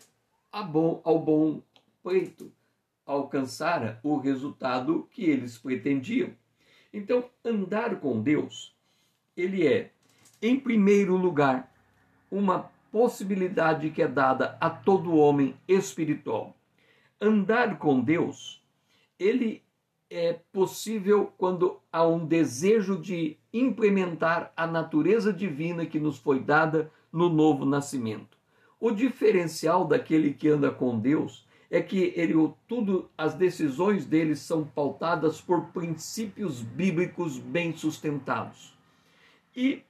bom, 0.70 1.00
ao 1.04 1.18
bom 1.18 1.60
peito, 2.02 2.52
alcançaram 3.04 3.96
o 4.02 4.16
resultado 4.16 5.08
que 5.10 5.24
eles 5.24 5.58
pretendiam. 5.58 6.30
Então, 6.92 7.28
andar 7.44 8.00
com 8.00 8.20
Deus, 8.22 8.74
ele 9.36 9.66
é, 9.66 9.90
em 10.40 10.58
primeiro 10.58 11.16
lugar, 11.16 11.72
uma 12.30 12.70
possibilidade 12.90 13.90
que 13.90 14.02
é 14.02 14.08
dada 14.08 14.56
a 14.60 14.70
todo 14.70 15.16
homem 15.16 15.54
espiritual. 15.66 16.56
Andar 17.20 17.78
com 17.78 18.00
Deus, 18.00 18.62
ele 19.18 19.62
é 20.08 20.34
possível 20.52 21.32
quando 21.36 21.80
há 21.92 22.06
um 22.06 22.24
desejo 22.24 22.98
de 22.98 23.36
implementar 23.52 24.52
a 24.56 24.66
natureza 24.66 25.32
divina 25.32 25.84
que 25.84 26.00
nos 26.00 26.16
foi 26.16 26.40
dada 26.40 26.90
no 27.12 27.28
novo 27.28 27.66
nascimento. 27.66 28.37
O 28.80 28.90
diferencial 28.90 29.84
daquele 29.84 30.32
que 30.32 30.48
anda 30.48 30.70
com 30.70 30.98
Deus 30.98 31.46
é 31.70 31.82
que 31.82 32.12
ele 32.16 32.34
tudo 32.66 33.10
as 33.18 33.34
decisões 33.34 34.06
dele 34.06 34.36
são 34.36 34.64
pautadas 34.64 35.40
por 35.40 35.66
princípios 35.66 36.62
bíblicos 36.62 37.38
bem 37.38 37.76
sustentados. 37.76 38.76
E 39.54 39.82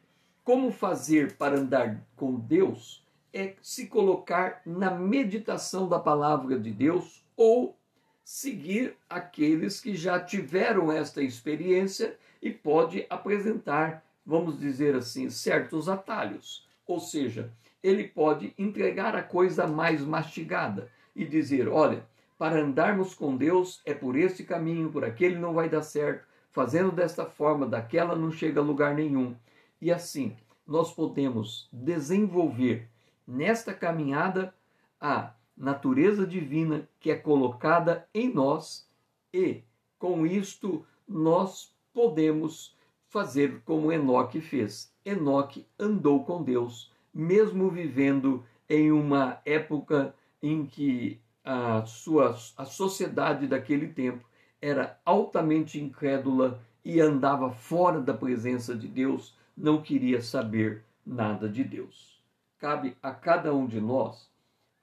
como 0.42 0.72
fazer 0.72 1.37
para 1.37 1.59
andar 1.59 2.03
com 2.16 2.35
Deus 2.35 3.07
é 3.33 3.55
se 3.61 3.87
colocar 3.87 4.62
na 4.64 4.90
meditação 4.90 5.87
da 5.87 5.98
palavra 5.98 6.59
de 6.59 6.70
Deus 6.70 7.22
ou 7.37 7.77
seguir 8.24 8.96
aqueles 9.09 9.81
que 9.81 9.94
já 9.94 10.18
tiveram 10.18 10.90
esta 10.90 11.22
experiência 11.22 12.16
e 12.42 12.51
pode 12.51 13.07
apresentar, 13.11 14.03
vamos 14.24 14.59
dizer 14.59 14.94
assim, 14.94 15.29
certos 15.29 15.88
atalhos. 15.88 16.66
Ou 16.87 16.98
seja, 16.98 17.53
ele 17.83 18.05
pode 18.09 18.53
entregar 18.59 19.14
a 19.14 19.23
coisa 19.23 19.67
mais 19.67 20.03
mastigada 20.03 20.91
e 21.14 21.25
dizer: 21.25 21.69
olha, 21.69 22.07
para 22.38 22.61
andarmos 22.61 23.14
com 23.14 23.37
Deus 23.37 23.81
é 23.85 23.93
por 23.93 24.17
este 24.17 24.45
caminho, 24.45 24.91
por 24.91 25.05
aquele 25.05 25.37
não 25.37 25.55
vai 25.55 25.69
dar 25.69 25.83
certo, 25.83 26.27
fazendo 26.51 26.93
desta 26.93 27.27
forma, 27.27 27.67
daquela 27.67 28.14
não 28.14 28.31
chega 28.31 28.61
a 28.61 28.64
lugar 28.64 28.95
nenhum. 28.95 29.37
E 29.81 29.93
assim, 29.93 30.37
nós 30.67 30.93
podemos 30.93 31.69
desenvolver 31.73 32.88
nesta 33.27 33.75
caminhada 33.75 34.55
a 35.01 35.35
natureza 35.57 36.27
divina 36.27 36.88
que 37.01 37.11
é 37.11 37.17
colocada 37.17 38.09
em 38.14 38.33
nós 38.33 38.88
e, 39.33 39.62
com 39.99 40.27
isto, 40.27 40.85
nós 41.07 41.75
podemos 41.93 42.77
fazer 43.09 43.62
como 43.64 43.93
Enoque 43.93 44.41
fez. 44.41 44.93
Enoque 45.05 45.67
andou 45.79 46.25
com 46.25 46.43
Deus, 46.43 46.93
mesmo 47.12 47.71
vivendo 47.71 48.44
em 48.68 48.92
uma 48.92 49.40
época 49.44 50.14
em 50.42 50.66
que 50.66 51.21
a 51.44 51.85
sua 51.87 52.37
a 52.57 52.64
sociedade 52.64 53.47
daquele 53.47 53.88
tempo 53.88 54.29
era 54.61 55.01
altamente 55.05 55.81
incrédula 55.81 56.61
e 56.85 57.01
andava 57.01 57.51
fora 57.51 58.01
da 58.01 58.14
presença 58.14 58.75
de 58.75 58.88
Deus, 58.88 59.37
não 59.57 59.83
queria 59.83 60.21
saber 60.21 60.85
nada 61.05 61.49
de 61.49 61.64
Deus. 61.64 62.23
Cabe 62.59 62.97
a 63.03 63.12
cada 63.12 63.55
um 63.55 63.66
de 63.66 63.81
nós 63.81 64.31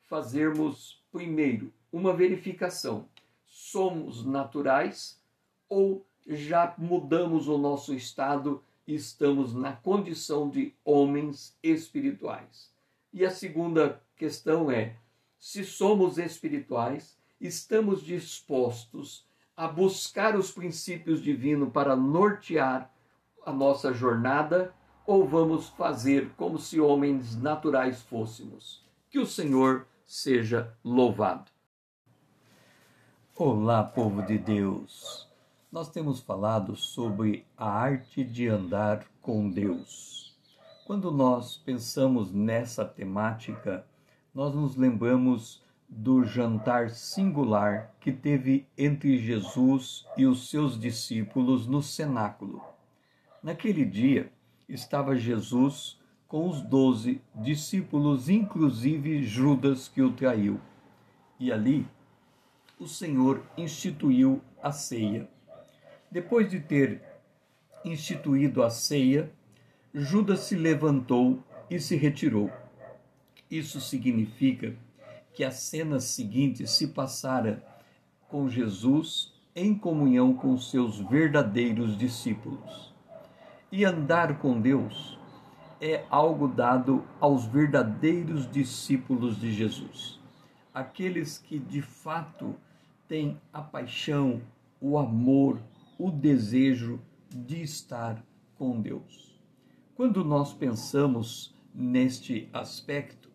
fazermos 0.03 1.03
primeiro 1.11 1.71
uma 1.91 2.13
verificação: 2.13 3.07
somos 3.45 4.25
naturais 4.25 5.21
ou 5.69 6.05
já 6.27 6.73
mudamos 6.77 7.47
o 7.47 7.57
nosso 7.57 7.93
estado 7.93 8.63
estamos 8.87 9.53
na 9.53 9.73
condição 9.73 10.49
de 10.49 10.73
homens 10.83 11.57
espirituais? 11.63 12.71
E 13.13 13.25
a 13.25 13.31
segunda 13.31 14.01
questão 14.15 14.69
é: 14.69 14.97
se 15.37 15.63
somos 15.63 16.17
espirituais, 16.17 17.17
estamos 17.39 18.01
dispostos 18.03 19.25
a 19.55 19.67
buscar 19.67 20.35
os 20.35 20.51
princípios 20.51 21.21
divinos 21.21 21.71
para 21.71 21.95
nortear 21.95 22.91
a 23.45 23.53
nossa 23.53 23.93
jornada 23.93 24.73
ou 25.05 25.27
vamos 25.27 25.69
fazer 25.69 26.31
como 26.35 26.57
se 26.57 26.79
homens 26.79 27.35
naturais 27.35 28.01
fôssemos? 28.01 28.83
Que 29.09 29.19
o 29.19 29.25
Senhor 29.25 29.87
seja 30.05 30.75
louvado. 30.83 31.51
Olá, 33.35 33.83
povo 33.83 34.21
de 34.23 34.37
Deus. 34.37 35.29
Nós 35.75 35.89
temos 35.89 36.21
falado 36.21 36.73
sobre 36.73 37.45
a 37.57 37.69
arte 37.69 38.23
de 38.23 38.47
andar 38.47 39.05
com 39.21 39.49
Deus. 39.49 40.33
Quando 40.87 41.11
nós 41.11 41.57
pensamos 41.57 42.31
nessa 42.31 42.85
temática, 42.85 43.85
nós 44.33 44.55
nos 44.55 44.77
lembramos 44.77 45.61
do 45.89 46.23
jantar 46.23 46.91
singular 46.91 47.93
que 47.99 48.13
teve 48.13 48.65
entre 48.77 49.17
Jesus 49.17 50.05
e 50.15 50.25
os 50.25 50.49
seus 50.49 50.79
discípulos 50.79 51.67
no 51.67 51.83
cenáculo. 51.83 52.63
Naquele 53.43 53.83
dia, 53.83 54.31
estava 54.69 55.13
Jesus 55.17 55.99
com 56.25 56.47
os 56.47 56.61
doze 56.61 57.21
discípulos, 57.35 58.29
inclusive 58.29 59.23
Judas 59.23 59.89
que 59.89 60.01
o 60.01 60.13
traiu. 60.13 60.57
E 61.37 61.51
ali 61.51 61.85
o 62.79 62.87
Senhor 62.87 63.43
instituiu 63.57 64.39
a 64.63 64.71
ceia. 64.71 65.34
Depois 66.15 66.49
de 66.49 66.61
ter 66.61 67.01
instituído 67.83 68.63
a 68.63 68.69
ceia, 68.69 69.29
Judas 69.93 70.39
se 70.39 70.55
levantou 70.55 71.43
e 71.69 71.77
se 71.77 71.97
retirou. 71.97 72.49
Isso 73.51 73.81
significa 73.81 74.73
que 75.33 75.43
a 75.43 75.51
cena 75.51 75.99
seguinte 75.99 76.65
se 76.67 76.87
passara 76.87 77.61
com 78.29 78.47
Jesus 78.47 79.33
em 79.53 79.77
comunhão 79.77 80.33
com 80.33 80.57
seus 80.57 80.99
verdadeiros 80.99 81.97
discípulos. 81.97 82.93
E 83.69 83.83
andar 83.83 84.39
com 84.39 84.61
Deus 84.61 85.19
é 85.81 86.05
algo 86.09 86.47
dado 86.47 87.03
aos 87.19 87.45
verdadeiros 87.45 88.49
discípulos 88.49 89.37
de 89.37 89.51
Jesus, 89.51 90.17
aqueles 90.73 91.37
que 91.37 91.59
de 91.59 91.81
fato 91.81 92.55
têm 93.05 93.37
a 93.51 93.61
paixão, 93.61 94.41
o 94.79 94.97
amor, 94.97 95.59
o 95.97 96.11
desejo 96.11 96.99
de 97.29 97.61
estar 97.61 98.23
com 98.55 98.81
Deus. 98.81 99.39
Quando 99.95 100.23
nós 100.23 100.53
pensamos 100.53 101.55
neste 101.73 102.49
aspecto, 102.51 103.29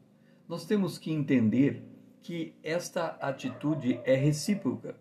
nós 0.48 0.66
temos 0.66 0.98
que 0.98 1.12
entender 1.12 1.82
que 2.22 2.54
esta 2.62 3.16
atitude 3.20 4.00
é 4.04 4.14
recíproca. 4.14 4.96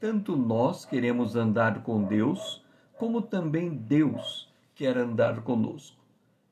Tanto 0.00 0.36
nós 0.36 0.84
queremos 0.84 1.36
andar 1.36 1.82
com 1.82 2.02
Deus, 2.02 2.64
como 2.96 3.22
também 3.22 3.70
Deus 3.70 4.52
quer 4.74 4.96
andar 4.96 5.42
conosco. 5.42 5.98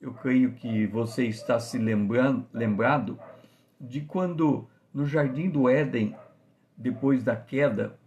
Eu 0.00 0.12
creio 0.14 0.52
que 0.52 0.86
você 0.86 1.26
está 1.26 1.58
se 1.58 1.78
lembrando, 1.78 2.46
lembrado 2.52 3.18
de 3.80 4.00
quando 4.02 4.68
no 4.92 5.06
jardim 5.06 5.50
do 5.50 5.68
Éden, 5.68 6.14
depois 6.76 7.22
da 7.22 7.36
queda, 7.36 7.98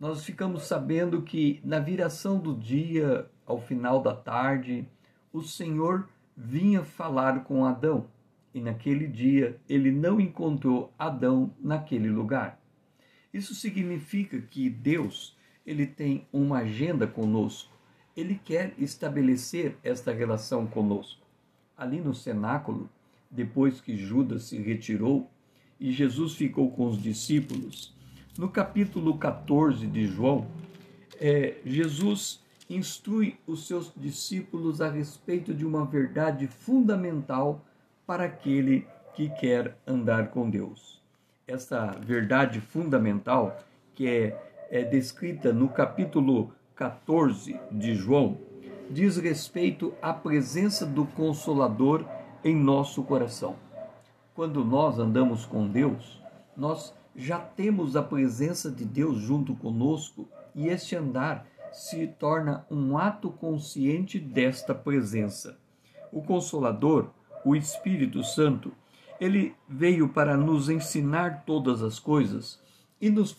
nós 0.00 0.24
ficamos 0.24 0.62
sabendo 0.62 1.22
que 1.22 1.60
na 1.62 1.78
viração 1.78 2.38
do 2.38 2.54
dia, 2.54 3.30
ao 3.46 3.60
final 3.60 4.02
da 4.02 4.16
tarde, 4.16 4.88
o 5.32 5.42
Senhor 5.42 6.08
vinha 6.36 6.82
falar 6.82 7.44
com 7.44 7.64
Adão. 7.64 8.08
E 8.52 8.60
naquele 8.60 9.06
dia 9.06 9.60
ele 9.68 9.92
não 9.92 10.18
encontrou 10.18 10.92
Adão 10.98 11.54
naquele 11.60 12.08
lugar. 12.08 12.58
Isso 13.32 13.54
significa 13.54 14.40
que 14.40 14.68
Deus, 14.68 15.36
ele 15.64 15.86
tem 15.86 16.26
uma 16.32 16.58
agenda 16.58 17.06
conosco 17.06 17.78
ele 18.16 18.40
quer 18.44 18.74
estabelecer 18.78 19.76
esta 19.82 20.12
relação 20.12 20.66
conosco. 20.66 21.26
Ali 21.76 22.00
no 22.00 22.14
cenáculo, 22.14 22.90
depois 23.30 23.80
que 23.80 23.96
Judas 23.96 24.44
se 24.44 24.58
retirou 24.58 25.30
e 25.78 25.92
Jesus 25.92 26.34
ficou 26.34 26.70
com 26.70 26.86
os 26.86 27.00
discípulos, 27.00 27.94
no 28.40 28.48
capítulo 28.48 29.18
14 29.18 29.86
de 29.86 30.06
João, 30.06 30.46
é, 31.20 31.58
Jesus 31.62 32.42
instrui 32.70 33.38
os 33.46 33.66
seus 33.66 33.92
discípulos 33.94 34.80
a 34.80 34.88
respeito 34.88 35.52
de 35.52 35.66
uma 35.66 35.84
verdade 35.84 36.46
fundamental 36.46 37.62
para 38.06 38.24
aquele 38.24 38.86
que 39.14 39.28
quer 39.28 39.76
andar 39.86 40.28
com 40.28 40.48
Deus. 40.48 41.02
Esta 41.46 41.88
verdade 42.00 42.62
fundamental, 42.62 43.58
que 43.94 44.08
é, 44.08 44.50
é 44.70 44.84
descrita 44.84 45.52
no 45.52 45.68
capítulo 45.68 46.50
14 46.74 47.60
de 47.70 47.94
João 47.94 48.38
diz 48.88 49.18
respeito 49.18 49.92
à 50.00 50.14
presença 50.14 50.86
do 50.86 51.04
Consolador 51.04 52.06
em 52.42 52.56
nosso 52.56 53.02
coração. 53.02 53.56
Quando 54.34 54.64
nós 54.64 54.98
andamos 54.98 55.44
com 55.44 55.68
Deus, 55.68 56.18
nós 56.56 56.98
já 57.20 57.38
temos 57.38 57.96
a 57.96 58.02
presença 58.02 58.70
de 58.70 58.82
Deus 58.82 59.18
junto 59.18 59.54
conosco 59.54 60.26
e 60.54 60.68
este 60.68 60.96
andar 60.96 61.46
se 61.70 62.06
torna 62.06 62.64
um 62.70 62.96
ato 62.96 63.30
consciente 63.30 64.18
desta 64.18 64.74
presença. 64.74 65.58
O 66.10 66.22
Consolador, 66.22 67.10
o 67.44 67.54
Espírito 67.54 68.24
Santo, 68.24 68.72
ele 69.20 69.54
veio 69.68 70.08
para 70.08 70.34
nos 70.34 70.70
ensinar 70.70 71.44
todas 71.44 71.82
as 71.82 71.98
coisas 71.98 72.58
e 72.98 73.10
nos 73.10 73.36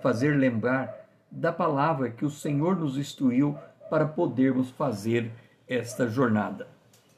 fazer 0.00 0.36
lembrar 0.36 0.94
da 1.28 1.52
palavra 1.52 2.10
que 2.10 2.24
o 2.24 2.30
Senhor 2.30 2.76
nos 2.76 2.96
instruiu 2.96 3.58
para 3.90 4.06
podermos 4.06 4.70
fazer 4.70 5.32
esta 5.66 6.08
jornada. 6.08 6.68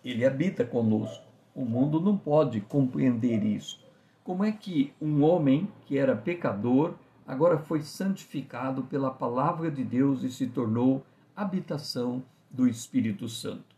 Ele 0.03 0.25
habita 0.25 0.65
conosco. 0.65 1.27
O 1.55 1.67
mundo 1.67 2.01
não 2.01 2.17
pode 2.17 2.63
compreender 2.63 3.45
isso. 3.45 3.90
Como 4.23 4.45
é 4.45 4.53
que 4.53 4.93
um 5.01 5.23
homem 5.23 5.69
que 5.87 5.97
era 5.97 6.15
pecador 6.15 6.95
agora 7.27 7.59
foi 7.59 7.81
santificado 7.81 8.83
pela 8.83 9.11
palavra 9.11 9.71
de 9.71 9.83
Deus 9.83 10.23
e 10.23 10.31
se 10.31 10.47
tornou 10.47 11.05
habitação 11.35 12.23
do 12.51 12.69
Espírito 12.69 13.29
Santo? 13.29 13.75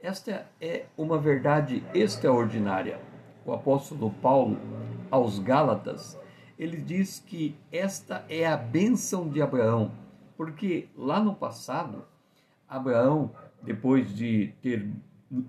Esta 0.00 0.46
é 0.60 0.86
uma 0.96 1.18
verdade 1.18 1.84
extraordinária. 1.94 3.00
O 3.44 3.52
apóstolo 3.52 4.10
Paulo, 4.22 4.58
aos 5.10 5.38
Gálatas, 5.38 6.18
ele 6.58 6.78
diz 6.78 7.20
que 7.20 7.54
esta 7.70 8.24
é 8.28 8.46
a 8.46 8.56
bênção 8.56 9.28
de 9.28 9.42
Abraão, 9.42 9.92
porque 10.36 10.88
lá 10.96 11.20
no 11.20 11.34
passado, 11.34 12.04
Abraão, 12.68 13.30
depois 13.62 14.14
de 14.14 14.54
ter 14.62 14.88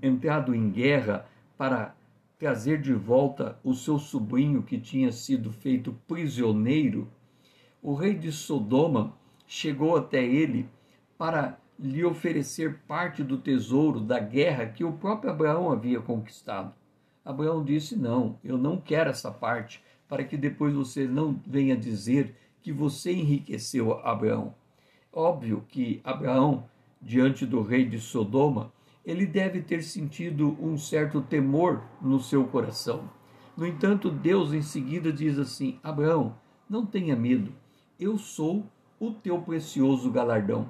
entrado 0.01 0.53
em 0.53 0.69
guerra 0.69 1.25
para 1.57 1.95
trazer 2.43 2.81
de 2.81 2.93
volta 2.93 3.57
o 3.63 3.73
seu 3.73 3.97
sobrinho 3.97 4.63
que 4.63 4.77
tinha 4.77 5.13
sido 5.13 5.49
feito 5.49 5.97
prisioneiro, 6.05 7.07
o 7.81 7.93
rei 7.93 8.15
de 8.15 8.33
Sodoma 8.33 9.13
chegou 9.47 9.95
até 9.95 10.21
ele 10.21 10.67
para 11.17 11.57
lhe 11.79 12.03
oferecer 12.03 12.79
parte 12.85 13.23
do 13.23 13.37
tesouro 13.37 14.01
da 14.01 14.19
guerra 14.19 14.65
que 14.65 14.83
o 14.83 14.91
próprio 14.91 15.31
Abraão 15.31 15.71
havia 15.71 16.01
conquistado. 16.01 16.73
Abraão 17.23 17.63
disse: 17.63 17.95
Não, 17.95 18.37
eu 18.43 18.57
não 18.57 18.75
quero 18.75 19.09
essa 19.09 19.31
parte 19.31 19.81
para 20.05 20.25
que 20.25 20.35
depois 20.35 20.73
você 20.73 21.07
não 21.07 21.39
venha 21.47 21.77
dizer 21.77 22.35
que 22.61 22.73
você 22.73 23.13
enriqueceu 23.13 24.05
Abraão. 24.05 24.53
Óbvio 25.13 25.63
que 25.69 26.01
Abraão, 26.03 26.65
diante 27.01 27.45
do 27.45 27.61
rei 27.61 27.85
de 27.85 28.01
Sodoma, 28.01 28.69
ele 29.05 29.25
deve 29.25 29.61
ter 29.61 29.83
sentido 29.83 30.57
um 30.61 30.77
certo 30.77 31.21
temor 31.21 31.83
no 32.01 32.19
seu 32.19 32.45
coração. 32.45 33.09
No 33.55 33.67
entanto, 33.67 34.09
Deus 34.09 34.53
em 34.53 34.61
seguida 34.61 35.11
diz 35.11 35.37
assim: 35.37 35.79
Abraão, 35.83 36.35
não 36.69 36.85
tenha 36.85 37.15
medo, 37.15 37.51
eu 37.99 38.17
sou 38.17 38.65
o 38.99 39.11
teu 39.11 39.41
precioso 39.41 40.09
galardão. 40.09 40.69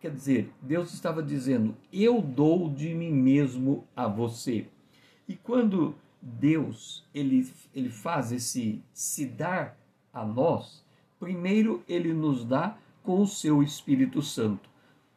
Quer 0.00 0.12
dizer, 0.12 0.52
Deus 0.62 0.94
estava 0.94 1.22
dizendo: 1.22 1.76
Eu 1.92 2.22
dou 2.22 2.70
de 2.70 2.94
mim 2.94 3.12
mesmo 3.12 3.86
a 3.94 4.06
você. 4.06 4.68
E 5.28 5.34
quando 5.34 5.94
Deus 6.22 7.04
ele, 7.12 7.50
ele 7.74 7.90
faz 7.90 8.30
esse 8.32 8.82
se 8.92 9.26
dar 9.26 9.76
a 10.12 10.24
nós, 10.24 10.84
primeiro 11.18 11.82
ele 11.88 12.12
nos 12.12 12.44
dá 12.44 12.78
com 13.02 13.20
o 13.20 13.26
seu 13.26 13.62
Espírito 13.62 14.22
Santo. 14.22 14.68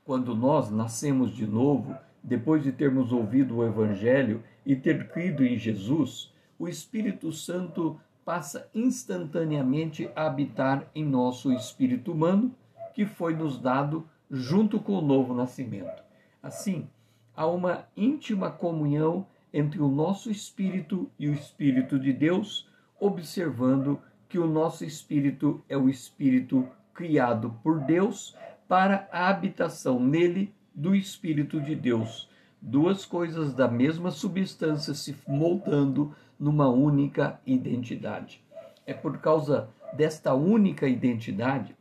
Quando 0.04 0.36
nós 0.36 0.72
nascemos 0.72 1.36
de 1.36 1.46
novo, 1.46 1.96
depois 2.30 2.64
de 2.64 2.72
termos 2.72 3.12
ouvido 3.12 3.58
o 3.58 3.66
Evangelho 3.66 4.44
e 4.64 4.76
ter 4.76 5.10
crido 5.10 5.44
em 5.44 5.58
Jesus, 5.58 6.32
o 6.60 6.68
Espírito 6.68 7.32
Santo 7.32 8.00
passa 8.24 8.70
instantaneamente 8.76 10.08
a 10.16 10.28
habitar 10.28 10.88
em 10.94 11.04
nosso 11.04 11.52
espírito 11.52 12.12
humano, 12.12 12.54
que 12.94 13.04
foi 13.04 13.36
nos 13.36 13.60
dado 13.60 14.08
junto 14.30 14.80
com 14.80 14.94
o 14.94 15.02
novo 15.02 15.34
nascimento. 15.34 16.04
Assim, 16.44 16.88
há 17.36 17.48
uma 17.48 17.88
íntima 17.98 18.52
comunhão 18.52 19.26
entre 19.52 19.82
o 19.82 19.88
nosso 19.88 20.30
espírito 20.30 21.10
e 21.18 21.28
o 21.28 21.34
espírito 21.34 21.98
de 21.98 22.14
Deus, 22.14 22.70
observando 23.00 24.00
que 24.28 24.38
o 24.38 24.46
nosso 24.46 24.86
espírito 24.86 25.64
é 25.68 25.76
o 25.76 25.90
espírito 25.90 26.70
criado 26.94 27.58
por 27.64 27.80
Deus 27.80 28.38
para 28.68 29.10
a 29.12 29.28
habitação 29.30 30.00
nele 30.00 30.54
do 30.80 30.96
espírito 30.96 31.60
de 31.60 31.76
Deus. 31.76 32.30
duas 32.62 33.06
coisas 33.06 33.54
da 33.54 33.68
mesma 33.68 34.12
substância 34.12 34.94
se 34.94 35.16
moldando 35.28 36.16
numa 36.40 36.70
única 36.70 37.40
identidade. 37.46 38.42
É 38.86 38.94
por 38.94 39.18
causa 39.18 39.70
desta 39.94 40.34
única 40.34 40.88
identidade 40.88 41.76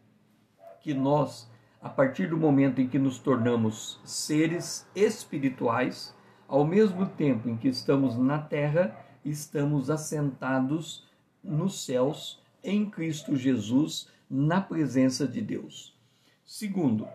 que 0.80 0.94
nós, 0.94 1.48
a 1.80 1.88
partir 1.88 2.28
do 2.28 2.36
momento 2.36 2.80
em 2.80 2.88
que 2.88 2.98
nos 2.98 3.18
tornamos 3.20 4.00
seres 4.04 4.88
espirituais, 4.96 6.14
ao 6.48 6.64
mesmo 6.64 7.06
tempo 7.06 7.48
em 7.48 7.56
que 7.56 7.68
estamos 7.68 8.16
na 8.16 8.38
terra, 8.38 8.96
estamos 9.24 9.90
assentados 9.90 11.06
nos 11.42 11.84
céus 11.84 12.42
em 12.64 12.88
Cristo 12.90 13.36
Jesus, 13.36 14.08
na 14.28 14.60
presença 14.60 15.26
de 15.26 15.40
Deus. 15.40 15.96
Segundo, 16.44 17.06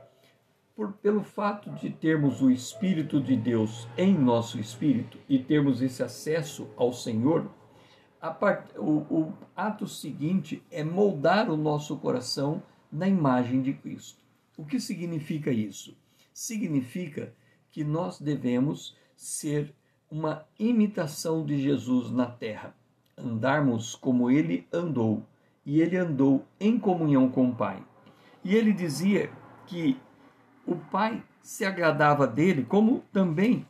por, 0.75 0.93
pelo 0.93 1.23
fato 1.23 1.69
de 1.71 1.89
termos 1.89 2.41
o 2.41 2.49
Espírito 2.49 3.21
de 3.21 3.35
Deus 3.35 3.87
em 3.97 4.17
nosso 4.17 4.59
espírito 4.59 5.19
e 5.29 5.37
termos 5.37 5.81
esse 5.81 6.01
acesso 6.01 6.69
ao 6.75 6.91
Senhor, 6.91 7.49
part, 8.39 8.71
o, 8.77 8.99
o 9.09 9.33
ato 9.55 9.87
seguinte 9.87 10.63
é 10.71 10.83
moldar 10.83 11.49
o 11.49 11.57
nosso 11.57 11.97
coração 11.97 12.63
na 12.91 13.07
imagem 13.07 13.61
de 13.61 13.73
Cristo. 13.73 14.23
O 14.57 14.65
que 14.65 14.79
significa 14.79 15.51
isso? 15.51 15.95
Significa 16.33 17.33
que 17.71 17.83
nós 17.83 18.19
devemos 18.19 18.95
ser 19.15 19.73
uma 20.09 20.45
imitação 20.59 21.45
de 21.45 21.59
Jesus 21.59 22.11
na 22.11 22.27
terra, 22.27 22.75
andarmos 23.17 23.95
como 23.95 24.29
ele 24.29 24.67
andou, 24.71 25.25
e 25.65 25.81
ele 25.81 25.97
andou 25.97 26.45
em 26.59 26.77
comunhão 26.77 27.29
com 27.29 27.49
o 27.49 27.55
Pai. 27.55 27.83
E 28.43 28.55
ele 28.55 28.73
dizia 28.73 29.31
que 29.65 29.97
o 30.65 30.75
Pai 30.75 31.23
se 31.41 31.65
agradava 31.65 32.25
dele, 32.25 32.63
como 32.63 33.03
também 33.11 33.65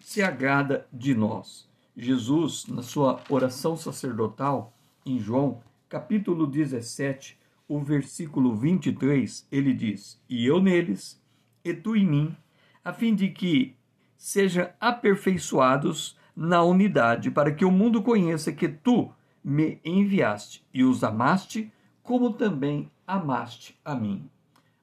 se 0.00 0.22
agrada 0.22 0.86
de 0.92 1.14
nós. 1.14 1.68
Jesus, 1.96 2.66
na 2.66 2.82
sua 2.82 3.20
oração 3.28 3.76
sacerdotal, 3.76 4.72
em 5.04 5.18
João, 5.18 5.60
capítulo 5.88 6.46
17, 6.46 7.38
o 7.68 7.80
versículo 7.80 8.56
23, 8.56 9.46
ele 9.50 9.72
diz: 9.72 10.20
E 10.28 10.46
eu 10.46 10.60
neles, 10.60 11.22
e 11.64 11.72
tu 11.72 11.94
em 11.94 12.06
mim, 12.06 12.36
a 12.84 12.92
fim 12.92 13.14
de 13.14 13.28
que 13.28 13.76
sejam 14.16 14.68
aperfeiçoados 14.80 16.16
na 16.34 16.62
unidade, 16.62 17.30
para 17.30 17.52
que 17.52 17.64
o 17.64 17.70
mundo 17.70 18.02
conheça 18.02 18.52
que 18.52 18.68
tu 18.68 19.12
me 19.44 19.80
enviaste 19.84 20.64
e 20.72 20.82
os 20.82 21.04
amaste, 21.04 21.70
como 22.02 22.32
também 22.32 22.90
amaste 23.06 23.78
a 23.84 23.94
mim. 23.94 24.28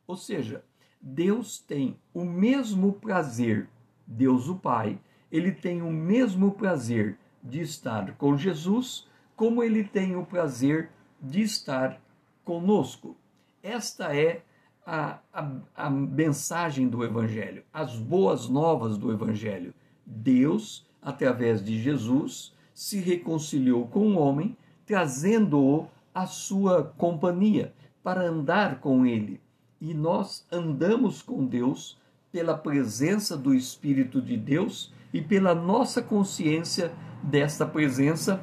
Ou 0.06 0.16
seja, 0.16 0.64
Deus 1.02 1.60
tem 1.60 1.98
o 2.14 2.26
mesmo 2.26 2.94
prazer, 2.94 3.70
Deus 4.06 4.50
o 4.50 4.56
Pai, 4.56 5.00
ele 5.32 5.52
tem 5.52 5.82
o 5.82 5.92
mesmo 5.92 6.52
prazer 6.52 7.18
de 7.42 7.62
estar 7.62 8.16
com 8.16 8.36
Jesus, 8.36 9.08
como 9.36 9.64
ele 9.64 9.84
tem 9.84 10.16
o 10.16 10.26
prazer 10.26 10.90
de 11.22 11.42
estar 11.42 12.02
conosco. 12.44 13.16
Esta 13.64 14.16
é 14.16 14.42
a, 14.86 15.20
a, 15.34 15.52
a 15.76 15.90
mensagem 15.90 16.88
do 16.88 17.04
Evangelho, 17.04 17.64
as 17.72 17.96
boas 17.96 18.50
novas 18.50 18.98
do 18.98 19.12
Evangelho. 19.12 19.74
Deus, 20.06 20.86
através 21.02 21.64
de 21.64 21.80
Jesus, 21.80 22.54
se 22.74 23.00
reconciliou 23.00 23.88
com 23.88 24.16
o 24.16 24.18
homem, 24.18 24.58
trazendo-o 24.86 25.88
à 26.14 26.26
sua 26.26 26.84
companhia, 26.98 27.74
para 28.02 28.28
andar 28.28 28.80
com 28.80 29.06
ele. 29.06 29.40
E 29.82 29.94
nós 29.94 30.46
andamos 30.52 31.22
com 31.22 31.46
Deus 31.46 31.98
pela 32.32 32.58
presença 32.58 33.38
do 33.38 33.54
Espírito 33.54 34.22
de 34.22 34.38
Deus 34.38 34.94
e 35.14 35.22
pela 35.22 35.56
nossa 35.56 36.02
consciência 36.02 36.94
desta 37.24 37.66
presença 37.66 38.42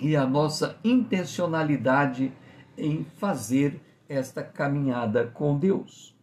e 0.00 0.16
a 0.16 0.26
nossa 0.26 0.78
intencionalidade 0.84 2.32
em 2.76 3.04
fazer 3.18 3.80
esta 4.08 4.42
caminhada 4.42 5.26
com 5.26 5.58
Deus. 5.58 6.14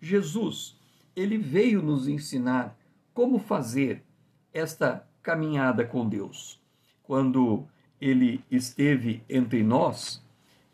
Jesus, 0.00 0.76
ele 1.16 1.38
veio 1.38 1.82
nos 1.82 2.08
ensinar 2.08 2.76
como 3.12 3.38
fazer 3.38 4.02
esta 4.52 5.06
caminhada 5.22 5.84
com 5.84 6.08
Deus. 6.08 6.60
Quando 7.02 7.64
ele 8.00 8.44
esteve 8.50 9.22
entre 9.28 9.62
nós, 9.62 10.22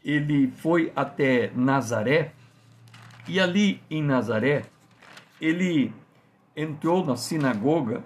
ele 0.02 0.50
foi 0.50 0.92
até 0.96 1.52
Nazaré 1.54 2.32
e 3.28 3.38
ali 3.38 3.80
em 3.90 4.02
Nazaré 4.02 4.64
ele 5.40 5.92
entrou 6.56 7.04
na 7.04 7.16
sinagoga 7.16 8.04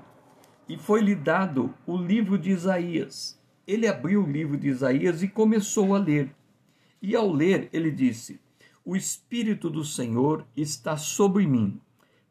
e 0.68 0.76
foi-lhe 0.76 1.14
dado 1.14 1.74
o 1.86 1.96
livro 1.96 2.38
de 2.38 2.50
Isaías. 2.50 3.38
Ele 3.66 3.86
abriu 3.86 4.22
o 4.22 4.30
livro 4.30 4.56
de 4.56 4.68
Isaías 4.68 5.22
e 5.22 5.28
começou 5.28 5.94
a 5.94 5.98
ler. 5.98 6.30
E 7.02 7.14
ao 7.16 7.30
ler, 7.30 7.68
ele 7.72 7.90
disse: 7.90 8.40
O 8.84 8.94
Espírito 8.94 9.68
do 9.68 9.84
Senhor 9.84 10.46
está 10.56 10.96
sobre 10.96 11.46
mim, 11.46 11.80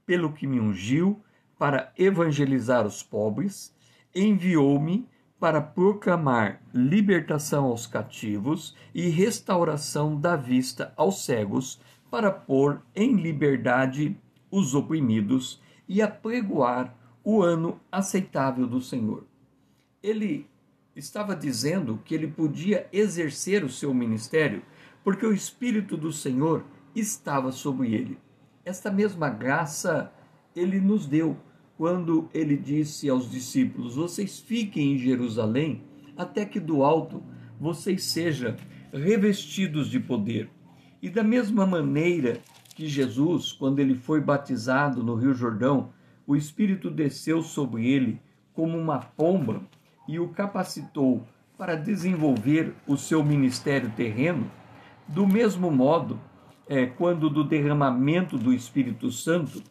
pelo 0.06 0.32
que 0.32 0.48
me 0.48 0.60
ungiu 0.60 1.22
para 1.58 1.92
evangelizar 1.98 2.86
os 2.86 3.04
pobres, 3.04 3.74
enviou-me 4.16 5.08
para 5.40 5.62
proclamar 5.62 6.62
libertação 6.74 7.66
aos 7.66 7.86
cativos 7.86 8.76
e 8.94 9.10
restauração 9.10 10.20
da 10.20 10.36
vista 10.36 10.94
aos 10.96 11.26
cegos, 11.26 11.82
para 12.14 12.30
pôr 12.30 12.80
em 12.96 13.16
liberdade 13.16 14.16
os 14.52 14.76
oprimidos 14.76 15.60
e 15.90 16.00
apregoar 16.00 16.96
o 17.24 17.42
ano 17.42 17.80
aceitável 17.92 18.68
do 18.68 18.80
Senhor. 18.80 19.26
Ele 20.04 20.46
estava 20.96 21.36
dizendo 21.36 22.00
que 22.06 22.14
ele 22.14 22.28
podia 22.28 22.88
exercer 22.94 23.64
o 23.64 23.70
seu 23.70 23.92
ministério 23.96 24.62
porque 25.04 25.26
o 25.26 25.34
Espírito 25.34 25.98
do 25.98 26.14
Senhor 26.14 26.64
estava 26.96 27.52
sobre 27.52 27.96
ele. 27.96 28.20
Esta 28.64 28.92
mesma 28.92 29.28
graça 29.28 30.14
ele 30.56 30.80
nos 30.80 31.08
deu 31.08 31.36
quando 31.76 32.30
ele 32.32 32.56
disse 32.56 33.10
aos 33.10 33.28
discípulos: 33.28 33.96
Vocês 33.96 34.40
fiquem 34.40 34.94
em 34.94 35.00
Jerusalém 35.00 35.82
até 36.16 36.46
que 36.46 36.60
do 36.60 36.84
alto 36.84 37.24
vocês 37.60 38.04
sejam 38.04 38.56
revestidos 38.94 39.90
de 39.90 40.00
poder. 40.00 40.48
E 41.04 41.10
da 41.10 41.22
mesma 41.22 41.66
maneira 41.66 42.40
que 42.74 42.88
Jesus, 42.88 43.52
quando 43.52 43.80
ele 43.80 43.94
foi 43.94 44.22
batizado 44.22 45.04
no 45.04 45.16
Rio 45.16 45.34
Jordão, 45.34 45.90
o 46.26 46.34
Espírito 46.34 46.90
desceu 46.90 47.42
sobre 47.42 47.86
ele 47.86 48.22
como 48.54 48.78
uma 48.78 49.00
pomba 49.00 49.62
e 50.08 50.18
o 50.18 50.30
capacitou 50.30 51.28
para 51.58 51.76
desenvolver 51.76 52.74
o 52.88 52.96
seu 52.96 53.22
ministério 53.22 53.92
terreno, 53.98 54.50
do 55.06 55.28
mesmo 55.28 55.70
modo, 55.70 56.18
é, 56.70 56.86
quando 56.86 57.30
do 57.30 57.44
derramamento 57.44 58.38
do 58.38 58.54
Espírito 58.54 59.12
Santo, 59.12 59.62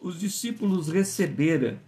os 0.00 0.18
discípulos 0.18 0.88
receberam, 0.88 1.78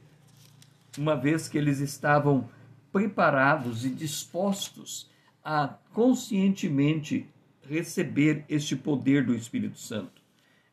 uma 0.99 1.17
vez 1.17 1.49
que 1.49 1.57
eles 1.57 1.81
estavam 1.81 2.51
preparados 2.93 3.87
e 3.87 3.89
dispostos 3.89 5.09
a 5.43 5.69
conscientemente 5.95 7.27
receber 7.71 8.45
este 8.49 8.75
poder 8.75 9.25
do 9.25 9.33
Espírito 9.33 9.79
Santo. 9.79 10.21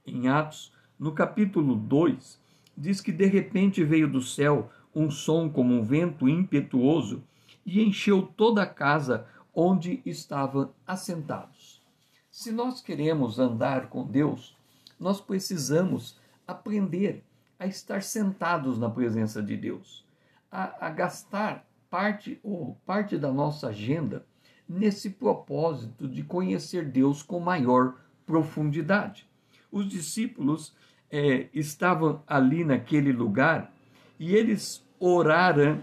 Em 0.04 0.28
Atos, 0.30 0.74
no 0.98 1.12
capítulo 1.12 1.76
2, 1.76 2.42
diz 2.76 3.00
que 3.00 3.12
de 3.12 3.28
repente 3.28 3.84
veio 3.84 4.12
do 4.12 4.20
céu 4.20 4.72
um 4.96 5.12
som 5.12 5.48
como 5.48 5.76
um 5.76 5.84
vento 5.84 6.28
impetuoso 6.28 7.24
e 7.64 7.84
encheu 7.84 8.24
toda 8.36 8.64
a 8.64 8.66
casa 8.66 9.28
onde 9.54 10.02
estavam 10.08 10.74
assentados. 10.88 11.84
Se 12.32 12.52
nós 12.52 12.82
queremos 12.82 13.38
andar 13.38 13.90
com 13.90 14.04
Deus, 14.04 14.58
nós 15.00 15.22
precisamos 15.22 16.20
aprender 16.48 17.24
a 17.60 17.68
estar 17.68 18.02
sentados 18.02 18.80
na 18.80 18.90
presença 18.90 19.44
de 19.44 19.56
Deus, 19.56 20.04
a, 20.52 20.88
a 20.88 20.90
gastar 20.90 21.64
parte 21.92 22.40
ou 22.42 22.76
parte 22.88 23.20
da 23.20 23.32
nossa 23.32 23.68
agenda 23.68 24.26
nesse 24.68 25.10
propósito 25.10 26.08
de 26.08 26.24
conhecer 26.24 26.86
Deus 26.86 27.24
com 27.24 27.40
maior 27.40 27.96
profundidade. 28.26 29.28
Os 29.72 29.88
discípulos 29.88 30.74
é, 31.10 31.48
estavam 31.54 32.22
ali 32.28 32.64
naquele 32.64 33.12
lugar 33.12 33.74
e 34.20 34.36
eles 34.36 34.84
oraram 35.00 35.80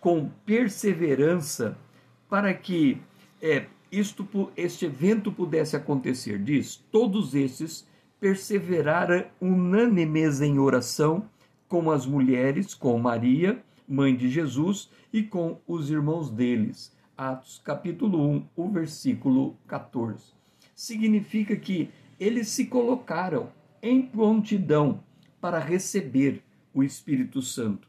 com 0.00 0.30
perseverança 0.46 1.76
para 2.28 2.52
que 2.54 3.00
é, 3.42 3.66
isto, 3.90 4.28
este 4.56 4.86
evento 4.86 5.32
pudesse 5.32 5.76
acontecer. 5.76 6.38
Diz: 6.38 6.76
todos 6.92 7.34
esses 7.34 7.86
perseveraram 8.20 9.24
unânimes 9.40 10.40
em 10.40 10.58
oração 10.58 11.28
com 11.68 11.90
as 11.90 12.06
mulheres, 12.06 12.74
com 12.74 12.98
Maria, 12.98 13.62
mãe 13.88 14.16
de 14.16 14.28
Jesus, 14.28 14.90
e 15.12 15.22
com 15.22 15.58
os 15.66 15.90
irmãos 15.90 16.30
deles. 16.30 16.92
Atos 17.18 17.60
capítulo 17.64 18.30
1, 18.30 18.46
o 18.54 18.68
versículo 18.68 19.58
14. 19.66 20.34
Significa 20.72 21.56
que 21.56 21.90
eles 22.16 22.46
se 22.46 22.66
colocaram 22.66 23.50
em 23.82 24.00
prontidão 24.02 25.02
para 25.40 25.58
receber 25.58 26.44
o 26.72 26.80
Espírito 26.80 27.42
Santo. 27.42 27.88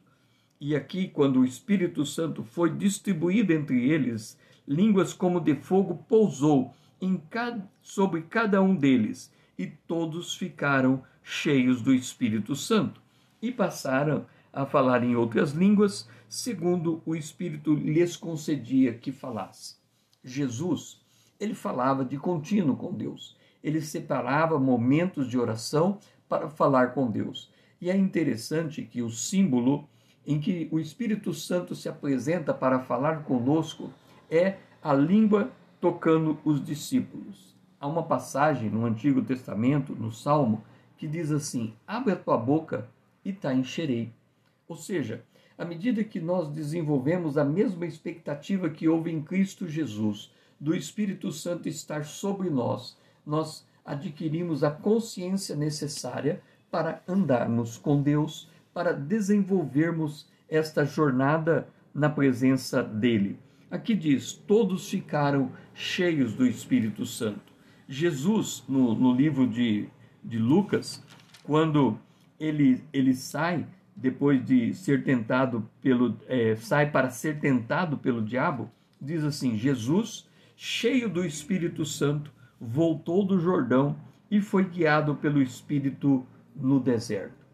E 0.59 0.75
aqui, 0.75 1.07
quando 1.07 1.41
o 1.41 1.45
Espírito 1.45 2.07
Santo 2.07 2.43
foi 2.43 2.75
distribuído 2.75 3.53
entre 3.53 3.91
eles, 3.91 4.35
línguas 4.67 5.13
como 5.13 5.39
de 5.39 5.53
fogo 5.53 6.03
pousou 6.09 6.73
cada, 7.29 7.69
sobre 7.83 8.23
cada 8.23 8.59
um 8.63 8.75
deles, 8.75 9.31
e 9.59 9.67
todos 9.67 10.33
ficaram 10.33 11.03
cheios 11.21 11.83
do 11.83 11.93
Espírito 11.93 12.55
Santo 12.55 12.99
e 13.39 13.51
passaram 13.51 14.25
a 14.51 14.65
falar 14.65 15.03
em 15.03 15.15
outras 15.15 15.51
línguas, 15.51 16.09
segundo 16.29 17.01
o 17.05 17.15
Espírito 17.15 17.73
lhes 17.73 18.15
concedia 18.15 18.93
que 18.93 19.11
falasse. 19.11 19.75
Jesus, 20.23 21.01
ele 21.39 21.55
falava 21.55 22.05
de 22.05 22.17
contínuo 22.17 22.77
com 22.77 22.93
Deus. 22.93 23.35
Ele 23.63 23.81
separava 23.81 24.59
momentos 24.59 25.27
de 25.27 25.37
oração 25.37 25.97
para 26.29 26.47
falar 26.47 26.93
com 26.93 27.09
Deus. 27.09 27.51
E 27.81 27.89
é 27.89 27.97
interessante 27.97 28.83
que 28.83 29.01
o 29.01 29.09
símbolo 29.09 29.89
em 30.25 30.39
que 30.39 30.69
o 30.71 30.79
Espírito 30.79 31.33
Santo 31.33 31.73
se 31.73 31.89
apresenta 31.89 32.53
para 32.53 32.79
falar 32.79 33.23
conosco 33.23 33.91
é 34.29 34.57
a 34.83 34.93
língua 34.93 35.51
tocando 35.81 36.37
os 36.45 36.63
discípulos. 36.63 37.55
Há 37.79 37.87
uma 37.87 38.03
passagem 38.03 38.69
no 38.69 38.85
Antigo 38.85 39.23
Testamento, 39.23 39.95
no 39.95 40.11
Salmo, 40.11 40.63
que 40.97 41.07
diz 41.07 41.31
assim: 41.31 41.73
Abre 41.87 42.13
a 42.13 42.15
tua 42.15 42.37
boca 42.37 42.87
e 43.25 43.33
te 43.33 43.47
encherei. 43.47 44.11
Ou 44.67 44.75
seja, 44.75 45.23
à 45.59 45.65
medida 45.65 46.05
que 46.05 46.21
nós 46.21 46.47
desenvolvemos 46.47 47.37
a 47.37 47.43
mesma 47.43 47.85
expectativa 47.85 48.69
que 48.69 48.87
houve 48.87 49.11
em 49.11 49.21
Cristo 49.21 49.67
Jesus, 49.67 50.31
do 50.57 50.73
Espírito 50.73 51.33
Santo 51.33 51.67
estar 51.67 52.05
sobre 52.05 52.49
nós, 52.49 52.97
nós 53.25 53.67
adquirimos 53.85 54.63
a 54.63 54.71
consciência 54.71 55.57
necessária 55.57 56.41
para 56.71 57.03
andarmos 57.05 57.77
com 57.77 58.01
Deus, 58.01 58.49
para 58.73 58.93
desenvolvermos 58.93 60.29
esta 60.47 60.85
jornada 60.85 61.67
na 61.93 62.09
presença 62.09 62.81
dele. 62.81 63.37
Aqui 63.69 63.95
diz: 63.95 64.31
todos 64.31 64.89
ficaram 64.89 65.51
cheios 65.73 66.35
do 66.35 66.47
Espírito 66.47 67.05
Santo. 67.05 67.51
Jesus, 67.85 68.63
no, 68.65 68.95
no 68.95 69.13
livro 69.13 69.45
de, 69.45 69.89
de 70.23 70.37
Lucas, 70.39 71.03
quando 71.43 71.99
ele, 72.39 72.81
ele 72.93 73.13
sai 73.13 73.67
depois 74.01 74.43
de 74.45 74.73
ser 74.73 75.03
tentado 75.03 75.69
pelo 75.81 76.17
é, 76.27 76.55
sai 76.55 76.89
para 76.89 77.09
ser 77.09 77.39
tentado 77.39 77.97
pelo 77.97 78.21
diabo, 78.21 78.71
diz 78.99 79.23
assim: 79.23 79.57
Jesus, 79.57 80.27
cheio 80.55 81.09
do 81.09 81.25
Espírito 81.25 81.85
Santo, 81.85 82.31
voltou 82.59 83.25
do 83.25 83.39
Jordão 83.39 83.97
e 84.31 84.39
foi 84.39 84.63
guiado 84.63 85.15
pelo 85.15 85.41
Espírito 85.41 86.25
no 86.55 86.79
deserto. 86.79 87.45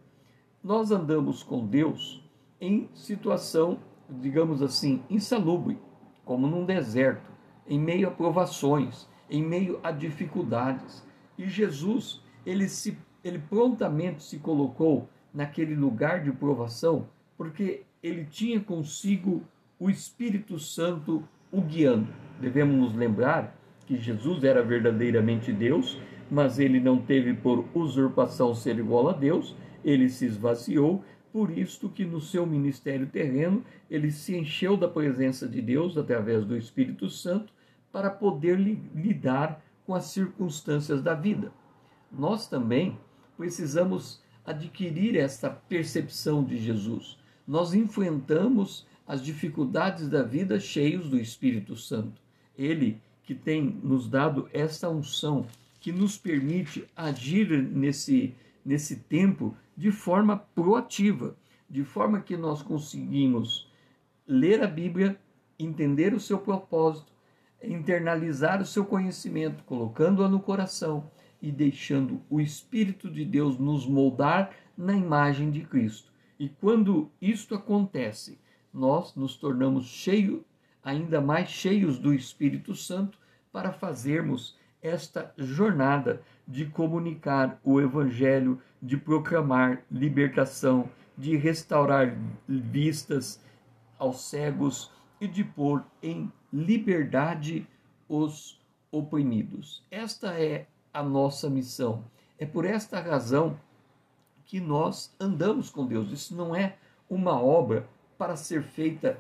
Nós 0.64 0.92
andamos 0.92 1.42
com 1.42 1.66
Deus 1.66 2.24
em 2.62 2.90
situação, 2.94 3.80
digamos 4.10 4.62
assim, 4.62 5.02
insalubre, 5.10 5.80
como 6.24 6.48
num 6.48 6.66
deserto, 6.66 7.32
em 7.68 7.80
meio 7.80 8.08
a 8.08 8.12
provações, 8.12 9.08
em 9.30 9.44
meio 9.44 9.80
a 9.84 9.92
dificuldades. 9.92 11.04
E 11.38 11.48
Jesus, 11.48 12.22
ele 12.46 12.70
se 12.70 12.98
ele 13.24 13.40
prontamente 13.40 14.22
se 14.22 14.38
colocou 14.38 15.10
naquele 15.36 15.76
lugar 15.76 16.24
de 16.24 16.32
provação, 16.32 17.10
porque 17.38 17.84
ele 18.02 18.24
tinha 18.24 18.60
consigo 18.62 19.44
o 19.78 19.90
Espírito 19.90 20.58
Santo 20.58 21.28
o 21.52 21.62
guiando. 21.62 22.08
Devemos 22.40 22.76
nos 22.76 22.96
lembrar 22.96 23.54
que 23.86 23.98
Jesus 23.98 24.44
era 24.44 24.64
verdadeiramente 24.64 25.52
Deus, 25.52 26.00
mas 26.32 26.58
ele 26.58 26.80
não 26.80 27.00
teve 27.00 27.34
por 27.34 27.66
usurpação 27.74 28.56
ser 28.56 28.80
igual 28.80 29.10
a 29.10 29.14
Deus, 29.14 29.56
ele 29.84 30.10
se 30.10 30.26
esvaziou, 30.26 31.04
por 31.32 31.56
isto 31.56 31.90
que 31.90 32.06
no 32.06 32.22
seu 32.22 32.46
ministério 32.46 33.08
terreno 33.08 33.62
ele 33.92 34.10
se 34.10 34.36
encheu 34.38 34.78
da 34.78 34.88
presença 34.88 35.46
de 35.46 35.62
Deus 35.62 35.98
através 35.98 36.46
do 36.46 36.56
Espírito 36.56 37.10
Santo 37.10 37.54
para 37.92 38.10
poder 38.10 38.58
lidar 38.58 39.62
com 39.86 39.94
as 39.94 40.06
circunstâncias 40.06 41.02
da 41.02 41.14
vida. 41.14 41.52
Nós 42.10 42.48
também 42.48 42.98
precisamos 43.38 44.24
adquirir 44.46 45.18
esta 45.18 45.50
percepção 45.50 46.44
de 46.44 46.58
Jesus. 46.58 47.18
Nós 47.48 47.74
enfrentamos 47.74 48.86
as 49.08 49.24
dificuldades 49.24 50.08
da 50.10 50.24
vida 50.24 50.60
cheios 50.60 51.10
do 51.10 51.20
Espírito 51.20 51.76
Santo. 51.76 52.22
Ele 52.58 53.02
que 53.24 53.34
tem 53.34 53.80
nos 53.84 54.08
dado 54.08 54.50
esta 54.54 54.90
unção 54.90 55.46
que 55.80 55.92
nos 55.92 56.18
permite 56.18 56.88
agir 56.96 57.52
nesse, 57.62 58.34
nesse 58.64 58.98
tempo 58.98 59.56
de 59.76 59.92
forma 59.92 60.38
proativa, 60.38 61.36
de 61.70 61.84
forma 61.84 62.22
que 62.22 62.38
nós 62.38 62.62
conseguimos 62.62 63.70
ler 64.28 64.64
a 64.64 64.68
Bíblia, 64.68 65.20
entender 65.60 66.14
o 66.14 66.20
seu 66.20 66.40
propósito, 66.40 67.12
internalizar 67.64 68.62
o 68.62 68.66
seu 68.66 68.86
conhecimento, 68.86 69.64
colocando-a 69.64 70.30
no 70.30 70.40
coração 70.40 71.10
e 71.46 71.52
deixando 71.52 72.24
o 72.28 72.42
Espírito 72.42 73.08
de 73.08 73.24
Deus 73.24 73.60
nos 73.60 73.86
moldar 73.86 74.52
na 74.76 74.94
imagem 74.94 75.52
de 75.52 75.62
Cristo. 75.62 76.12
E 76.40 76.50
quando 76.50 77.12
isto 77.22 77.54
acontece, 77.54 78.40
nós 78.74 79.16
nos 79.16 79.38
tornamos 79.38 79.86
cheios, 79.86 80.42
ainda 80.84 81.22
mais 81.22 81.48
cheios 81.50 82.00
do 82.00 82.12
Espírito 82.16 82.74
Santo 82.74 83.20
para 83.52 83.72
fazermos 83.72 84.58
esta 84.82 85.32
jornada 85.38 86.20
de 86.48 86.66
comunicar 86.66 87.60
o 87.64 87.80
Evangelho, 87.80 88.60
de 88.82 88.98
proclamar 88.98 89.84
libertação, 89.92 90.90
de 91.16 91.38
restaurar 91.38 92.18
vistas 92.48 93.40
aos 94.00 94.22
cegos 94.22 94.92
e 95.22 95.28
de 95.28 95.44
pôr 95.44 95.86
em 96.02 96.32
liberdade 96.52 97.68
os 98.10 98.60
oprimidos. 98.92 99.86
Esta 99.92 100.40
é 100.40 100.66
a 100.96 101.04
nossa 101.04 101.50
missão. 101.50 102.06
É 102.40 102.46
por 102.46 102.64
esta 102.64 103.02
razão 103.02 103.60
que 104.46 104.62
nós 104.62 105.14
andamos 105.20 105.70
com 105.70 105.86
Deus. 105.86 106.10
Isso 106.10 106.34
não 106.34 106.56
é 106.56 106.78
uma 107.10 107.38
obra 107.38 107.86
para 108.18 108.38
ser 108.38 108.64
feita 108.64 109.20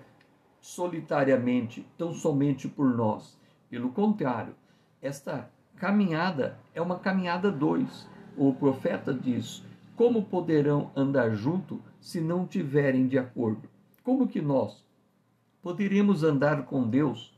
solitariamente, 0.62 1.86
tão 1.98 2.14
somente 2.14 2.70
por 2.70 2.96
nós. 2.96 3.38
Pelo 3.70 3.90
contrário, 3.92 4.56
esta 5.02 5.52
caminhada 5.76 6.58
é 6.74 6.82
uma 6.82 6.98
caminhada 6.98 7.52
dois. 7.52 8.08
O 8.38 8.54
profeta 8.54 9.14
diz: 9.14 9.62
Como 9.98 10.24
poderão 10.24 10.92
andar 10.96 11.36
junto 11.36 11.82
se 12.00 12.22
não 12.22 12.48
tiverem 12.48 13.06
de 13.06 13.20
acordo? 13.20 13.68
Como 14.02 14.30
que 14.30 14.42
nós 14.42 14.82
poderemos 15.62 16.24
andar 16.24 16.66
com 16.68 16.88
Deus 16.88 17.36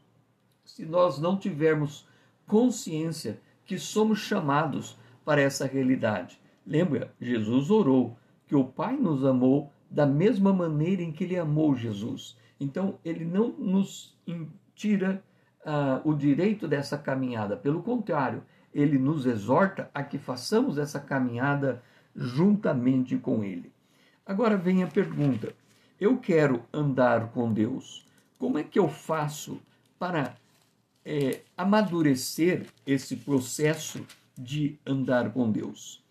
se 0.64 0.86
nós 0.86 1.18
não 1.18 1.38
tivermos 1.38 2.08
consciência 2.46 3.42
que 3.68 3.78
somos 3.78 4.20
chamados 4.20 4.98
para 5.24 5.42
essa 5.42 5.68
realidade. 5.68 6.40
Lembra, 6.66 7.14
Jesus 7.20 7.70
orou 7.70 8.18
que 8.48 8.56
o 8.56 8.64
Pai 8.64 8.96
nos 8.96 9.26
amou 9.26 9.72
da 9.92 10.06
mesma 10.06 10.54
maneira 10.54 11.02
em 11.02 11.12
que 11.12 11.26
ele 11.26 11.38
amou 11.38 11.76
Jesus. 11.76 12.38
Então, 12.60 12.98
ele 13.04 13.26
não 13.26 13.50
nos 13.50 14.18
tira 14.74 15.22
uh, 15.66 16.10
o 16.10 16.14
direito 16.14 16.68
dessa 16.68 16.98
caminhada, 16.98 17.58
pelo 17.58 17.84
contrário, 17.84 18.42
ele 18.74 18.98
nos 18.98 19.26
exorta 19.26 19.90
a 19.94 20.04
que 20.04 20.18
façamos 20.18 20.78
essa 20.78 21.00
caminhada 21.00 21.84
juntamente 22.16 23.18
com 23.18 23.44
ele. 23.44 23.72
Agora 24.26 24.58
vem 24.58 24.84
a 24.84 24.88
pergunta: 24.88 25.54
eu 26.00 26.18
quero 26.18 26.64
andar 26.72 27.32
com 27.32 27.52
Deus. 27.52 28.06
Como 28.38 28.58
é 28.58 28.64
que 28.64 28.78
eu 28.78 28.88
faço 28.88 29.60
para 29.98 30.36
é, 31.10 31.40
amadurecer 31.56 32.66
esse 32.86 33.16
processo 33.16 34.06
de 34.38 34.78
andar 34.86 35.32
com 35.32 35.50
Deus. 35.50 36.04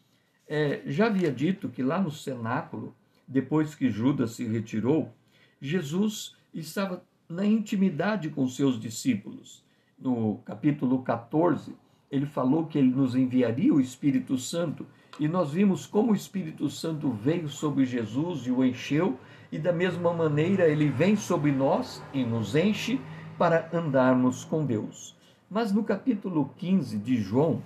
É, 0.48 0.80
já 0.86 1.06
havia 1.06 1.30
dito 1.30 1.68
que 1.68 1.82
lá 1.82 2.00
no 2.00 2.10
cenáculo, 2.10 2.96
depois 3.28 3.74
que 3.74 3.90
Judas 3.90 4.30
se 4.30 4.46
retirou, 4.46 5.12
Jesus 5.60 6.34
estava 6.54 7.04
na 7.28 7.44
intimidade 7.44 8.30
com 8.30 8.48
seus 8.48 8.80
discípulos. 8.80 9.62
No 9.98 10.38
capítulo 10.46 11.02
14, 11.02 11.74
ele 12.10 12.24
falou 12.24 12.64
que 12.64 12.78
ele 12.78 12.90
nos 12.90 13.14
enviaria 13.14 13.74
o 13.74 13.80
Espírito 13.80 14.38
Santo 14.38 14.86
e 15.20 15.28
nós 15.28 15.52
vimos 15.52 15.84
como 15.84 16.12
o 16.12 16.16
Espírito 16.16 16.70
Santo 16.70 17.10
veio 17.10 17.50
sobre 17.50 17.84
Jesus 17.84 18.46
e 18.46 18.50
o 18.50 18.64
encheu, 18.64 19.18
e 19.52 19.58
da 19.58 19.72
mesma 19.72 20.12
maneira 20.12 20.66
ele 20.68 20.88
vem 20.88 21.16
sobre 21.16 21.52
nós 21.52 22.02
e 22.14 22.24
nos 22.24 22.54
enche 22.54 22.98
para 23.38 23.68
andarmos 23.72 24.44
com 24.44 24.64
Deus. 24.64 25.16
Mas 25.48 25.72
no 25.72 25.84
capítulo 25.84 26.50
15 26.56 26.98
de 26.98 27.16
João, 27.16 27.62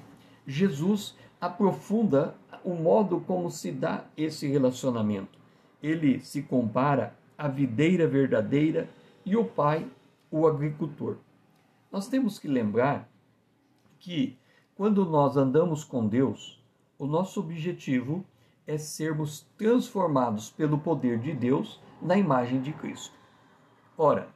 Jesus 0.46 1.16
aprofunda 1.40 2.34
o 2.64 2.74
modo 2.74 3.20
como 3.20 3.50
se 3.50 3.72
dá 3.72 4.04
esse 4.16 4.46
relacionamento. 4.46 5.38
Ele 5.82 6.20
se 6.20 6.42
compara 6.42 7.14
à 7.38 7.48
videira 7.48 8.06
verdadeira 8.06 8.88
e 9.24 9.36
o 9.36 9.44
pai, 9.44 9.86
o 10.30 10.46
agricultor. 10.46 11.16
Nós 11.90 12.06
temos 12.08 12.38
que 12.38 12.48
lembrar 12.48 13.08
que 13.98 14.36
quando 14.76 15.04
nós 15.04 15.36
andamos 15.36 15.84
com 15.84 16.06
Deus, 16.06 16.62
o 16.98 17.06
nosso 17.06 17.40
objetivo 17.40 18.24
é 18.66 18.76
sermos 18.76 19.46
transformados 19.56 20.50
pelo 20.50 20.78
poder 20.78 21.18
de 21.18 21.32
Deus 21.32 21.80
na 22.00 22.16
imagem 22.16 22.60
de 22.60 22.72
Cristo. 22.72 23.14
Ora, 23.96 24.28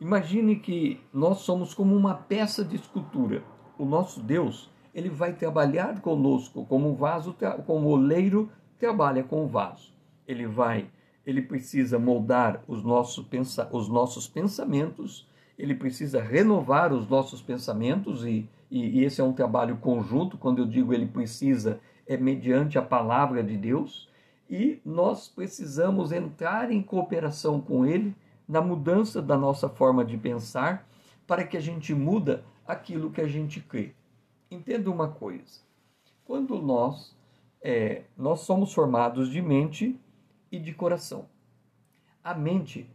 imagine 0.00 0.56
que 0.56 1.00
nós 1.12 1.38
somos 1.38 1.74
como 1.74 1.94
uma 1.94 2.14
peça 2.14 2.64
de 2.64 2.76
escultura. 2.76 3.42
O 3.78 3.84
nosso 3.84 4.20
Deus, 4.20 4.70
ele 4.94 5.08
vai 5.08 5.32
trabalhar 5.32 6.00
conosco 6.00 6.64
como 6.66 6.90
o 6.90 6.94
vaso, 6.94 7.36
como 7.66 7.88
o 7.88 7.90
oleiro 7.92 8.50
trabalha 8.78 9.22
com 9.22 9.44
o 9.44 9.48
vaso. 9.48 9.92
Ele 10.26 10.46
vai, 10.46 10.88
ele 11.26 11.42
precisa 11.42 11.98
moldar 11.98 12.62
os 12.66 12.82
nossos, 12.82 13.26
os 13.72 13.88
nossos 13.88 14.26
pensamentos, 14.26 15.28
ele 15.58 15.74
precisa 15.74 16.22
renovar 16.22 16.92
os 16.92 17.08
nossos 17.08 17.40
pensamentos 17.40 18.24
e, 18.24 18.48
e, 18.70 19.00
e 19.00 19.04
esse 19.04 19.20
é 19.20 19.24
um 19.24 19.32
trabalho 19.32 19.76
conjunto. 19.76 20.36
Quando 20.36 20.58
eu 20.58 20.66
digo 20.66 20.92
ele 20.92 21.06
precisa, 21.06 21.80
é 22.06 22.16
mediante 22.16 22.78
a 22.78 22.82
palavra 22.82 23.42
de 23.42 23.56
Deus 23.56 24.08
e 24.48 24.80
nós 24.84 25.28
precisamos 25.28 26.12
entrar 26.12 26.70
em 26.70 26.82
cooperação 26.82 27.60
com 27.60 27.84
ele 27.84 28.14
na 28.48 28.60
mudança 28.60 29.20
da 29.20 29.36
nossa 29.36 29.68
forma 29.68 30.04
de 30.04 30.16
pensar 30.16 30.88
para 31.26 31.44
que 31.44 31.56
a 31.56 31.60
gente 31.60 31.94
muda 31.94 32.44
aquilo 32.66 33.10
que 33.10 33.20
a 33.20 33.26
gente 33.26 33.60
crê. 33.60 33.92
Entenda 34.50 34.90
uma 34.90 35.08
coisa: 35.08 35.60
quando 36.24 36.60
nós 36.60 37.16
é, 37.62 38.04
nós 38.16 38.40
somos 38.40 38.72
formados 38.72 39.30
de 39.30 39.42
mente 39.42 39.98
e 40.52 40.58
de 40.58 40.72
coração. 40.72 41.26
A 42.22 42.34
mente 42.34 42.88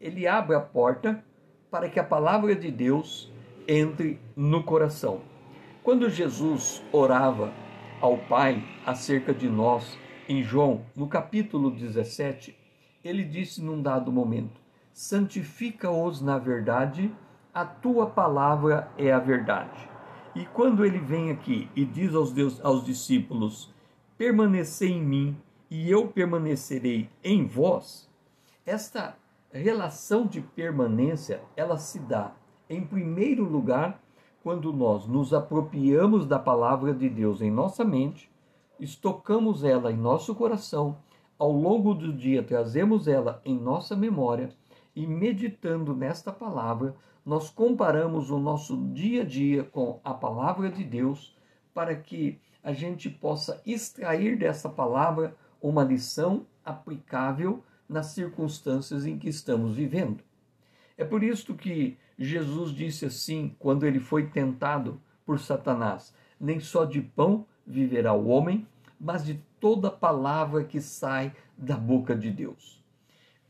ele 0.00 0.26
abre 0.26 0.56
a 0.56 0.60
porta 0.60 1.24
para 1.70 1.88
que 1.88 1.98
a 1.98 2.04
palavra 2.04 2.54
de 2.54 2.70
Deus 2.70 3.32
entre 3.66 4.18
no 4.36 4.62
coração. 4.64 5.22
Quando 5.82 6.10
Jesus 6.10 6.82
orava 6.92 7.52
ao 8.00 8.18
Pai 8.18 8.62
acerca 8.84 9.32
de 9.32 9.48
nós, 9.48 9.98
em 10.28 10.42
João, 10.42 10.84
no 10.94 11.08
capítulo 11.08 11.70
17, 11.70 12.56
ele 13.04 13.24
disse 13.24 13.62
num 13.62 13.80
dado 13.80 14.12
momento: 14.12 14.61
Santifica-os 14.92 16.20
na 16.20 16.38
verdade, 16.38 17.10
a 17.52 17.64
tua 17.64 18.06
palavra 18.06 18.90
é 18.98 19.10
a 19.10 19.18
verdade. 19.18 19.88
E 20.34 20.44
quando 20.44 20.84
ele 20.84 20.98
vem 20.98 21.30
aqui 21.30 21.70
e 21.74 21.84
diz 21.84 22.14
aos, 22.14 22.30
Deus, 22.30 22.62
aos 22.62 22.84
discípulos: 22.84 23.72
Permanecei 24.18 24.90
em 24.90 25.02
mim 25.02 25.36
e 25.70 25.90
eu 25.90 26.08
permanecerei 26.08 27.08
em 27.24 27.46
vós, 27.46 28.10
esta 28.66 29.16
relação 29.50 30.26
de 30.26 30.40
permanência, 30.40 31.42
ela 31.56 31.78
se 31.78 31.98
dá, 31.98 32.32
em 32.68 32.84
primeiro 32.84 33.44
lugar, 33.44 33.98
quando 34.42 34.72
nós 34.72 35.06
nos 35.06 35.32
apropriamos 35.32 36.26
da 36.26 36.38
palavra 36.38 36.92
de 36.92 37.08
Deus 37.08 37.40
em 37.40 37.50
nossa 37.50 37.84
mente, 37.84 38.30
estocamos 38.78 39.64
ela 39.64 39.90
em 39.90 39.96
nosso 39.96 40.34
coração, 40.34 40.98
ao 41.38 41.50
longo 41.50 41.94
do 41.94 42.12
dia 42.12 42.42
trazemos 42.42 43.08
ela 43.08 43.40
em 43.44 43.58
nossa 43.58 43.96
memória 43.96 44.50
e 44.94 45.06
meditando 45.06 45.94
nesta 45.94 46.32
palavra, 46.32 46.94
nós 47.24 47.50
comparamos 47.50 48.30
o 48.30 48.38
nosso 48.38 48.76
dia 48.92 49.22
a 49.22 49.24
dia 49.24 49.64
com 49.64 50.00
a 50.04 50.12
palavra 50.12 50.70
de 50.70 50.84
Deus 50.84 51.36
para 51.72 51.94
que 51.94 52.40
a 52.62 52.72
gente 52.72 53.08
possa 53.08 53.60
extrair 53.64 54.38
dessa 54.38 54.68
palavra 54.68 55.36
uma 55.60 55.82
lição 55.82 56.46
aplicável 56.64 57.62
nas 57.88 58.06
circunstâncias 58.06 59.06
em 59.06 59.18
que 59.18 59.28
estamos 59.28 59.76
vivendo. 59.76 60.22
É 60.96 61.04
por 61.04 61.22
isso 61.22 61.54
que 61.54 61.96
Jesus 62.18 62.72
disse 62.72 63.06
assim 63.06 63.54
quando 63.58 63.86
ele 63.86 64.00
foi 64.00 64.26
tentado 64.26 65.00
por 65.24 65.38
Satanás: 65.38 66.14
Nem 66.38 66.60
só 66.60 66.84
de 66.84 67.00
pão 67.00 67.46
viverá 67.66 68.12
o 68.12 68.28
homem, 68.28 68.66
mas 69.00 69.24
de 69.24 69.40
toda 69.58 69.90
palavra 69.90 70.64
que 70.64 70.80
sai 70.80 71.32
da 71.56 71.76
boca 71.76 72.14
de 72.14 72.30
Deus. 72.30 72.81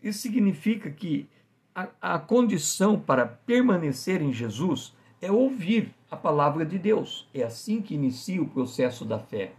Isso 0.03 0.19
significa 0.19 0.91
que 0.91 1.29
a, 1.75 1.89
a 2.01 2.19
condição 2.19 2.99
para 2.99 3.27
permanecer 3.27 4.21
em 4.21 4.33
Jesus 4.33 4.95
é 5.21 5.31
ouvir 5.31 5.95
a 6.11 6.17
palavra 6.17 6.67
de 6.67 6.79
Deus. 6.79 7.29
É 7.33 7.43
assim 7.43 7.81
que 7.81 7.95
inicia 7.95 8.43
o 8.43 8.49
processo 8.49 9.05
da 9.05 9.19
fé. 9.19 9.53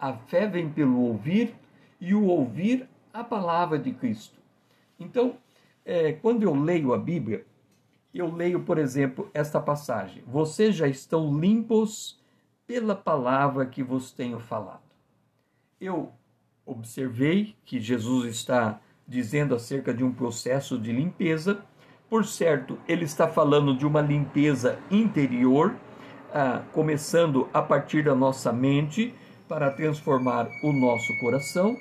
A 0.00 0.14
fé 0.14 0.48
vem 0.48 0.68
pelo 0.68 0.98
ouvir 1.00 1.54
e 2.00 2.14
o 2.14 2.24
ouvir 2.24 2.88
a 3.12 3.22
palavra 3.22 3.78
de 3.78 3.92
Cristo. 3.92 4.40
Então, 4.98 5.36
é, 5.84 6.12
quando 6.12 6.42
eu 6.42 6.54
leio 6.54 6.94
a 6.94 6.98
Bíblia, 6.98 7.44
eu 8.14 8.32
leio, 8.34 8.62
por 8.64 8.78
exemplo, 8.78 9.30
esta 9.32 9.60
passagem: 9.60 10.22
Vocês 10.26 10.74
já 10.74 10.88
estão 10.88 11.38
limpos 11.38 12.20
pela 12.66 12.94
palavra 12.94 13.66
que 13.66 13.82
vos 13.82 14.10
tenho 14.12 14.38
falado. 14.38 14.82
Eu 15.80 16.12
observei 16.64 17.54
que 17.64 17.80
Jesus 17.80 18.26
está 18.34 18.80
dizendo 19.06 19.54
acerca 19.54 19.92
de 19.92 20.04
um 20.04 20.12
processo 20.12 20.78
de 20.78 20.92
limpeza. 20.92 21.62
Por 22.08 22.24
certo, 22.24 22.78
ele 22.86 23.04
está 23.04 23.26
falando 23.26 23.76
de 23.76 23.86
uma 23.86 24.00
limpeza 24.00 24.78
interior, 24.90 25.74
ah, 26.32 26.62
começando 26.72 27.48
a 27.52 27.62
partir 27.62 28.04
da 28.04 28.14
nossa 28.14 28.52
mente, 28.52 29.14
para 29.48 29.70
transformar 29.70 30.48
o 30.62 30.72
nosso 30.72 31.18
coração. 31.18 31.76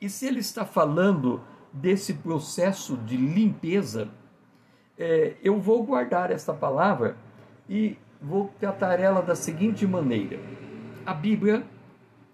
E 0.00 0.08
se 0.08 0.26
ele 0.26 0.40
está 0.40 0.64
falando 0.64 1.40
desse 1.72 2.14
processo 2.14 2.96
de 2.96 3.16
limpeza, 3.16 4.08
é, 4.98 5.34
eu 5.42 5.60
vou 5.60 5.82
guardar 5.82 6.30
essa 6.30 6.52
palavra 6.52 7.16
e 7.68 7.96
vou 8.20 8.52
tratar 8.58 8.98
ela 9.00 9.20
da 9.20 9.34
seguinte 9.34 9.86
maneira: 9.86 10.38
a 11.06 11.14
Bíblia, 11.14 11.64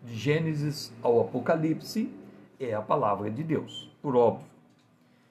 de 0.03 0.15
Gênesis 0.17 0.93
ao 1.03 1.21
Apocalipse, 1.21 2.11
é 2.59 2.75
a 2.75 2.81
palavra 2.81 3.31
de 3.31 3.43
Deus, 3.43 3.91
por 4.07 4.15
óbvio. 4.15 4.47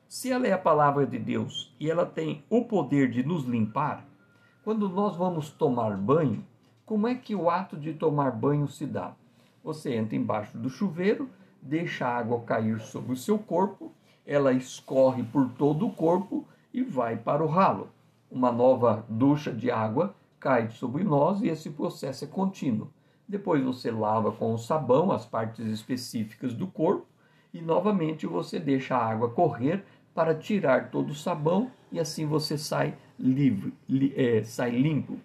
Se 0.05 0.29
ela 0.29 0.45
é 0.45 0.51
a 0.51 0.57
palavra 0.57 1.07
de 1.07 1.17
Deus 1.17 1.73
e 1.79 1.89
ela 1.89 2.05
tem 2.05 2.43
o 2.49 2.65
poder 2.65 3.09
de 3.09 3.23
nos 3.23 3.45
limpar, 3.45 4.05
quando 4.65 4.89
nós 4.89 5.15
vamos 5.15 5.49
tomar 5.49 5.95
banho, 5.95 6.45
como 6.85 7.07
é 7.07 7.15
que 7.15 7.33
o 7.33 7.49
ato 7.49 7.77
de 7.77 7.93
tomar 7.93 8.31
banho 8.31 8.67
se 8.67 8.85
dá? 8.85 9.13
Você 9.63 9.95
entra 9.95 10.17
embaixo 10.17 10.57
do 10.57 10.69
chuveiro, 10.69 11.29
deixa 11.61 12.05
a 12.05 12.17
água 12.17 12.41
cair 12.41 12.81
sobre 12.81 13.13
o 13.13 13.15
seu 13.15 13.39
corpo, 13.39 13.93
ela 14.25 14.51
escorre 14.51 15.23
por 15.23 15.47
todo 15.51 15.87
o 15.87 15.93
corpo 15.93 16.45
e 16.73 16.83
vai 16.83 17.15
para 17.15 17.41
o 17.41 17.47
ralo. 17.47 17.87
Uma 18.29 18.51
nova 18.51 19.05
ducha 19.07 19.53
de 19.53 19.71
água 19.71 20.13
cai 20.37 20.69
sobre 20.69 21.01
nós 21.05 21.41
e 21.41 21.47
esse 21.47 21.69
processo 21.69 22.25
é 22.25 22.27
contínuo. 22.27 22.91
Depois 23.25 23.63
você 23.63 23.89
lava 23.89 24.33
com 24.33 24.53
o 24.53 24.57
sabão 24.57 25.13
as 25.13 25.25
partes 25.25 25.65
específicas 25.65 26.53
do 26.53 26.67
corpo 26.67 27.14
e 27.55 27.61
novamente 27.61 28.27
você 28.27 28.59
deixa 28.59 28.97
a 28.97 29.11
água 29.11 29.29
correr 29.29 29.85
para 30.13 30.35
tirar 30.35 30.91
todo 30.91 31.11
o 31.11 31.15
sabão 31.15 31.71
e 31.89 31.97
assim 31.97 32.25
você 32.25 32.57
sai 32.57 32.97
livre, 33.17 33.73
li, 33.87 34.13
é, 34.13 34.43
sai 34.43 34.71
limpo. 34.71 35.17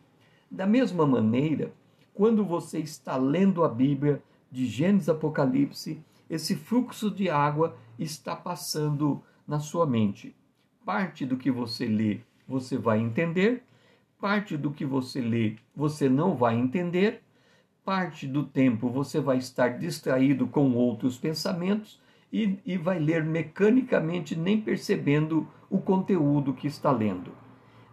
Da 0.49 0.65
mesma 0.65 1.05
maneira, 1.05 1.73
quando 2.15 2.45
você 2.45 2.79
está 2.79 3.17
lendo 3.17 3.65
a 3.65 3.69
Bíblia 3.69 4.23
de 4.49 4.67
Gênesis 4.67 5.09
Apocalipse, 5.09 6.01
esse 6.29 6.55
fluxo 6.55 7.11
de 7.11 7.29
água 7.29 7.77
está 7.99 8.37
passando 8.37 9.21
na 9.45 9.59
sua 9.59 9.85
mente. 9.85 10.33
Parte 10.85 11.27
do 11.27 11.37
que 11.37 11.51
você 11.51 11.87
lê 11.87 12.21
você 12.47 12.79
vai 12.79 13.01
entender, 13.01 13.65
parte 14.21 14.57
do 14.57 14.71
que 14.71 14.85
você 14.85 15.21
lê 15.21 15.57
você 15.75 16.09
não 16.09 16.37
vai 16.37 16.57
entender, 16.57 17.25
parte 17.85 18.25
do 18.25 18.45
tempo 18.45 18.89
você 18.89 19.21
vai 19.21 19.39
estar 19.39 19.81
distraído 19.81 20.47
com 20.47 20.73
outros 20.75 21.19
pensamentos 21.19 21.99
e, 22.33 22.59
e 22.65 22.77
vai 22.77 22.99
ler 22.99 23.25
mecanicamente, 23.25 24.37
nem 24.37 24.61
percebendo 24.61 25.47
o 25.69 25.79
conteúdo 25.79 26.53
que 26.53 26.67
está 26.67 26.91
lendo. 26.91 27.33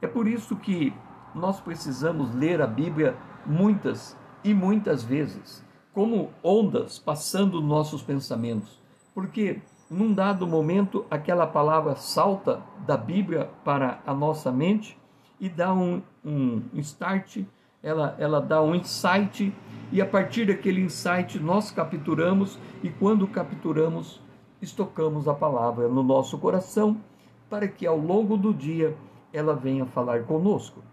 É 0.02 0.08
por 0.08 0.28
isso 0.28 0.56
que 0.56 0.94
nós 1.34 1.60
precisamos 1.60 2.34
ler 2.34 2.62
a 2.62 2.68
Bíblia 2.68 3.16
muitas 3.46 4.18
e 4.44 4.54
muitas 4.54 5.04
vezes 5.04 5.66
como 5.98 6.30
ondas 6.44 7.00
passando 7.00 7.60
nossos 7.60 8.04
pensamentos, 8.04 8.80
porque 9.16 9.62
num 9.90 10.14
dado 10.14 10.46
momento 10.46 11.04
aquela 11.10 11.48
palavra 11.48 11.96
salta 11.96 12.62
da 12.86 12.96
Bíblia 12.96 13.50
para 13.64 14.00
a 14.06 14.14
nossa 14.14 14.52
mente 14.52 14.96
e 15.40 15.50
dá 15.50 15.74
um, 15.74 16.04
um 16.24 16.62
start, 16.76 17.40
ela, 17.82 18.16
ela 18.20 18.40
dá 18.40 18.62
um 18.62 18.76
insight, 18.76 19.52
e 19.92 20.00
a 20.00 20.06
partir 20.06 20.46
daquele 20.46 20.82
insight 20.82 21.40
nós 21.40 21.72
capturamos, 21.72 22.60
e 22.84 22.92
quando 22.92 23.28
capturamos, 23.28 24.22
estocamos 24.62 25.28
a 25.28 25.34
palavra 25.34 25.88
no 25.88 26.04
nosso 26.04 26.38
coração, 26.38 27.02
para 27.50 27.68
que 27.68 27.86
ao 27.86 27.98
longo 27.98 28.38
do 28.38 28.54
dia 28.54 28.96
ela 29.32 29.56
venha 29.56 29.86
falar 29.86 30.24
conosco. 30.24 30.84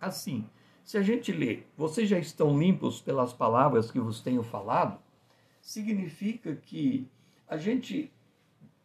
Assim, 0.00 0.44
se 0.84 0.96
a 0.96 1.02
gente 1.02 1.32
lê, 1.32 1.64
vocês 1.76 2.08
já 2.08 2.18
estão 2.18 2.58
limpos 2.58 3.00
pelas 3.00 3.32
palavras 3.32 3.90
que 3.90 4.00
vos 4.00 4.20
tenho 4.20 4.42
falado, 4.42 4.98
significa 5.60 6.54
que 6.56 7.06
a 7.46 7.56
gente 7.56 8.12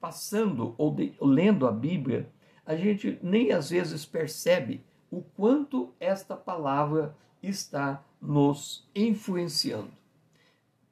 passando 0.04 0.76
ou 0.78 0.94
de, 0.94 1.14
lendo 1.22 1.66
a 1.66 1.72
Bíblia, 1.72 2.30
a 2.66 2.76
gente 2.76 3.18
nem 3.24 3.54
às 3.54 3.70
vezes 3.70 4.06
percebe 4.06 4.84
o 5.10 5.22
quanto 5.22 5.94
esta 5.98 6.36
palavra 6.36 7.16
está 7.42 8.04
nos 8.22 8.86
influenciando. 8.94 9.92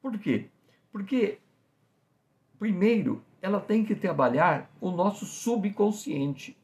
Por 0.00 0.18
quê? 0.18 0.48
Porque, 0.90 1.40
primeiro, 2.62 3.20
ela 3.40 3.58
tem 3.58 3.84
que 3.84 3.92
trabalhar 3.92 4.70
o 4.80 4.92
nosso 4.92 5.26
subconsciente. 5.26 6.56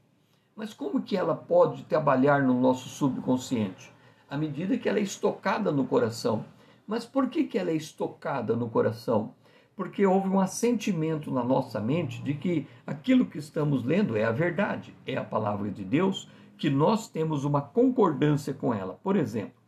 Mas 0.55 0.73
como 0.73 1.03
que 1.03 1.17
ela 1.17 1.35
pode 1.35 1.83
trabalhar 1.87 2.41
no 2.41 2.55
nosso 2.55 2.89
subconsciente? 2.89 3.93
À 4.31 4.37
medida 4.37 4.79
que 4.79 4.89
ela 4.89 5.01
é 5.01 5.03
estocada 5.03 5.73
no 5.73 5.85
coração. 5.89 6.45
Mas 6.87 7.05
por 7.05 7.29
que, 7.29 7.43
que 7.43 7.59
ela 7.59 7.73
é 7.73 7.75
estocada 7.75 8.55
no 8.55 8.71
coração? 8.71 9.35
Porque 9.75 10.07
houve 10.07 10.29
um 10.29 10.39
assentimento 10.39 11.33
na 11.33 11.43
nossa 11.43 11.81
mente 11.81 12.23
de 12.23 12.33
que 12.33 12.69
aquilo 12.87 13.27
que 13.27 13.39
estamos 13.39 13.83
lendo 13.83 14.17
é 14.17 14.23
a 14.23 14.31
verdade, 14.31 14.95
é 15.05 15.17
a 15.17 15.25
palavra 15.25 15.69
de 15.69 15.83
Deus, 15.83 16.31
que 16.57 16.71
nós 16.71 17.09
temos 17.09 17.45
uma 17.45 17.61
concordância 17.61 18.55
com 18.55 18.73
ela. 18.73 19.01
Por 19.03 19.17
exemplo, 19.17 19.61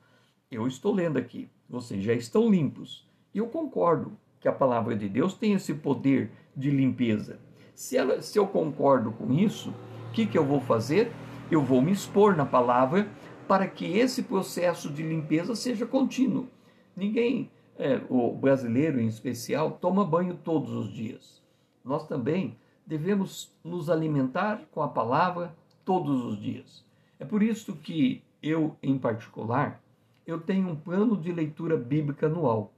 eu 0.48 0.68
estou 0.68 0.94
lendo 0.94 1.16
aqui, 1.16 1.50
vocês 1.68 2.04
já 2.04 2.14
estão 2.14 2.48
limpos. 2.48 3.04
Eu 3.34 3.48
concordo 3.48 4.16
que 4.41 4.49
a 4.49 4.53
palavra 4.53 4.97
de 4.97 5.09
Deus 5.09 5.34
tem 5.34 5.53
esse 5.53 5.74
poder 5.74 6.32
de 6.57 6.70
limpeza. 6.70 7.38
Se, 7.74 7.97
ela, 7.97 8.20
se 8.20 8.38
eu 8.38 8.47
concordo 8.47 9.12
com 9.12 9.32
isso, 9.32 9.70
o 10.09 10.12
que, 10.12 10.26
que 10.26 10.36
eu 10.36 10.45
vou 10.45 10.61
fazer? 10.61 11.12
Eu 11.51 11.62
vou 11.62 11.80
me 11.80 11.93
expor 11.93 12.36
na 12.36 12.47
palavra 12.47 13.09
para 13.47 13.66
que 13.66 13.99
esse 13.99 14.22
processo 14.22 14.91
de 14.91 15.03
limpeza 15.03 15.55
seja 15.55 15.86
contínuo. 15.86 16.49
Ninguém, 16.97 17.51
é, 17.78 18.01
o 18.09 18.32
brasileiro 18.32 19.01
em 19.01 19.07
especial, 19.07 19.72
toma 19.72 20.05
banho 20.05 20.34
todos 20.34 20.70
os 20.72 20.93
dias. 20.93 21.43
Nós 21.84 22.07
também 22.07 22.57
devemos 22.86 23.55
nos 23.64 23.88
alimentar 23.88 24.62
com 24.70 24.82
a 24.82 24.88
palavra 24.88 25.55
todos 25.84 26.24
os 26.24 26.41
dias. 26.41 26.84
É 27.18 27.24
por 27.24 27.43
isso 27.43 27.74
que 27.76 28.22
eu, 28.43 28.76
em 28.82 28.99
particular, 28.99 29.82
eu 30.26 30.41
tenho 30.41 30.68
um 30.68 30.76
plano 30.76 31.16
de 31.16 31.32
leitura 31.32 31.76
bíblica 31.76 32.26
anual. 32.26 32.72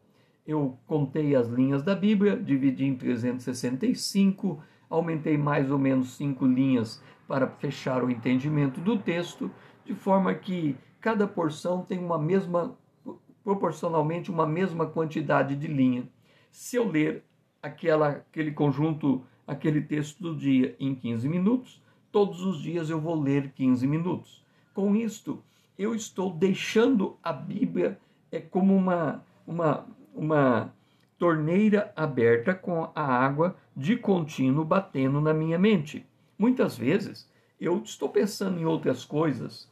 Eu 0.47 0.79
contei 0.87 1.37
as 1.37 1.49
linhas 1.49 1.83
da 1.83 1.95
Bíblia, 1.95 2.37
dividi 2.37 2.85
em 2.85 2.97
365, 2.97 4.63
aumentei 4.91 5.39
mais 5.39 5.71
ou 5.71 5.79
menos 5.79 6.17
cinco 6.17 6.45
linhas 6.47 7.03
para 7.29 7.47
fechar 7.47 8.03
o 8.03 8.11
entendimento 8.11 8.81
do 8.81 8.99
texto, 8.99 9.51
de 9.85 9.95
forma 9.95 10.35
que 10.35 10.77
cada 11.01 11.27
porção 11.27 11.83
tem 11.85 11.99
uma 11.99 12.19
mesma, 12.19 12.77
proporcionalmente 13.45 14.31
uma 14.31 14.47
mesma 14.47 14.87
quantidade 14.87 15.55
de 15.57 15.69
linha. 15.69 16.09
Se 16.51 16.77
eu 16.77 16.89
ler 16.89 17.25
aquela, 17.63 18.09
aquele 18.09 18.51
conjunto, 18.51 19.25
aquele 19.47 19.81
texto 19.81 20.21
do 20.23 20.37
dia 20.37 20.77
em 20.79 20.95
15 20.95 21.29
minutos, 21.29 21.83
todos 22.11 22.43
os 22.43 22.61
dias 22.61 22.91
eu 22.91 23.01
vou 23.01 23.15
ler 23.15 23.53
15 23.53 23.87
minutos. 23.87 24.45
Com 24.75 24.95
isto, 24.97 25.43
eu 25.79 25.95
estou 25.95 26.33
deixando 26.33 27.17
a 27.23 27.33
Bíblia 27.33 27.99
é 28.31 28.41
como 28.41 28.75
uma, 28.75 29.25
uma, 29.47 29.87
uma 30.15 30.73
torneira 31.19 31.93
aberta 31.95 32.55
com 32.55 32.91
a 32.95 33.03
água 33.03 33.57
de 33.77 33.97
contínuo 33.97 34.65
batendo 34.65 35.21
na 35.21 35.33
minha 35.33 35.59
mente. 35.59 36.07
Muitas 36.39 36.77
vezes 36.77 37.31
eu 37.61 37.81
estou 37.83 38.09
pensando 38.09 38.61
em 38.61 38.65
outras 38.65 39.05
coisas 39.05 39.71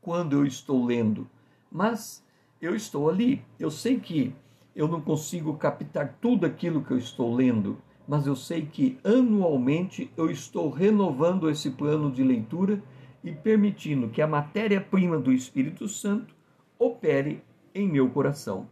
quando 0.00 0.34
eu 0.34 0.46
estou 0.46 0.84
lendo, 0.84 1.28
mas 1.70 2.24
eu 2.60 2.76
estou 2.76 3.10
ali. 3.10 3.44
Eu 3.58 3.70
sei 3.70 3.98
que 3.98 4.34
eu 4.74 4.86
não 4.86 5.00
consigo 5.00 5.56
captar 5.56 6.16
tudo 6.20 6.46
aquilo 6.46 6.82
que 6.82 6.92
eu 6.92 6.98
estou 6.98 7.34
lendo, 7.34 7.78
mas 8.06 8.26
eu 8.26 8.36
sei 8.36 8.64
que 8.64 8.98
anualmente 9.04 10.10
eu 10.16 10.30
estou 10.30 10.70
renovando 10.70 11.50
esse 11.50 11.70
plano 11.70 12.10
de 12.10 12.22
leitura 12.22 12.82
e 13.22 13.32
permitindo 13.32 14.08
que 14.08 14.22
a 14.22 14.26
matéria-prima 14.26 15.18
do 15.18 15.32
Espírito 15.32 15.88
Santo 15.88 16.34
opere 16.78 17.42
em 17.74 17.88
meu 17.88 18.08
coração. 18.10 18.68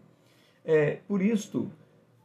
É, 0.64 0.98
por 1.08 1.22
isto, 1.22 1.70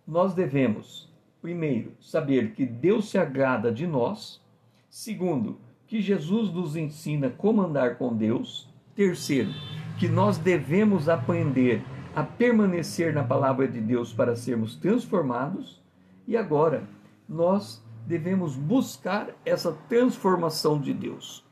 nós 0.08 0.34
devemos, 0.34 1.10
primeiro, 1.42 1.94
saber 2.00 2.52
que 2.52 2.66
Deus 2.66 3.10
se 3.10 3.18
agrada 3.18 3.72
de 3.72 3.88
nós, 3.88 4.42
segundo, 4.90 5.58
que 5.88 6.02
Jesus 6.02 6.52
nos 6.52 6.76
ensina 6.76 7.30
como 7.30 7.62
andar 7.62 7.98
com 7.98 8.16
Deus, 8.16 8.68
terceiro, 8.96 9.52
que 10.00 10.08
nós 10.08 10.38
devemos 10.38 11.08
aprender 11.08 11.82
a 12.16 12.24
permanecer 12.24 13.14
na 13.14 13.24
palavra 13.24 13.68
de 13.68 13.82
Deus 13.82 14.14
para 14.14 14.36
sermos 14.36 14.76
transformados, 14.76 15.82
e 16.28 16.36
agora 16.38 16.84
nós 17.28 17.84
devemos 18.06 18.56
buscar 18.56 19.30
essa 19.46 19.72
transformação 19.90 20.80
de 20.80 20.94
Deus. 20.94 21.44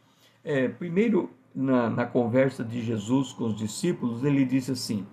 É, 0.43 0.67
primeiro, 0.67 1.29
na, 1.53 1.89
na 1.89 2.05
conversa 2.05 2.63
de 2.63 2.81
Jesus 2.81 3.31
com 3.33 3.45
os 3.45 3.55
discípulos, 3.55 4.23
ele 4.23 4.45
disse 4.45 4.71
assim: 4.71 5.05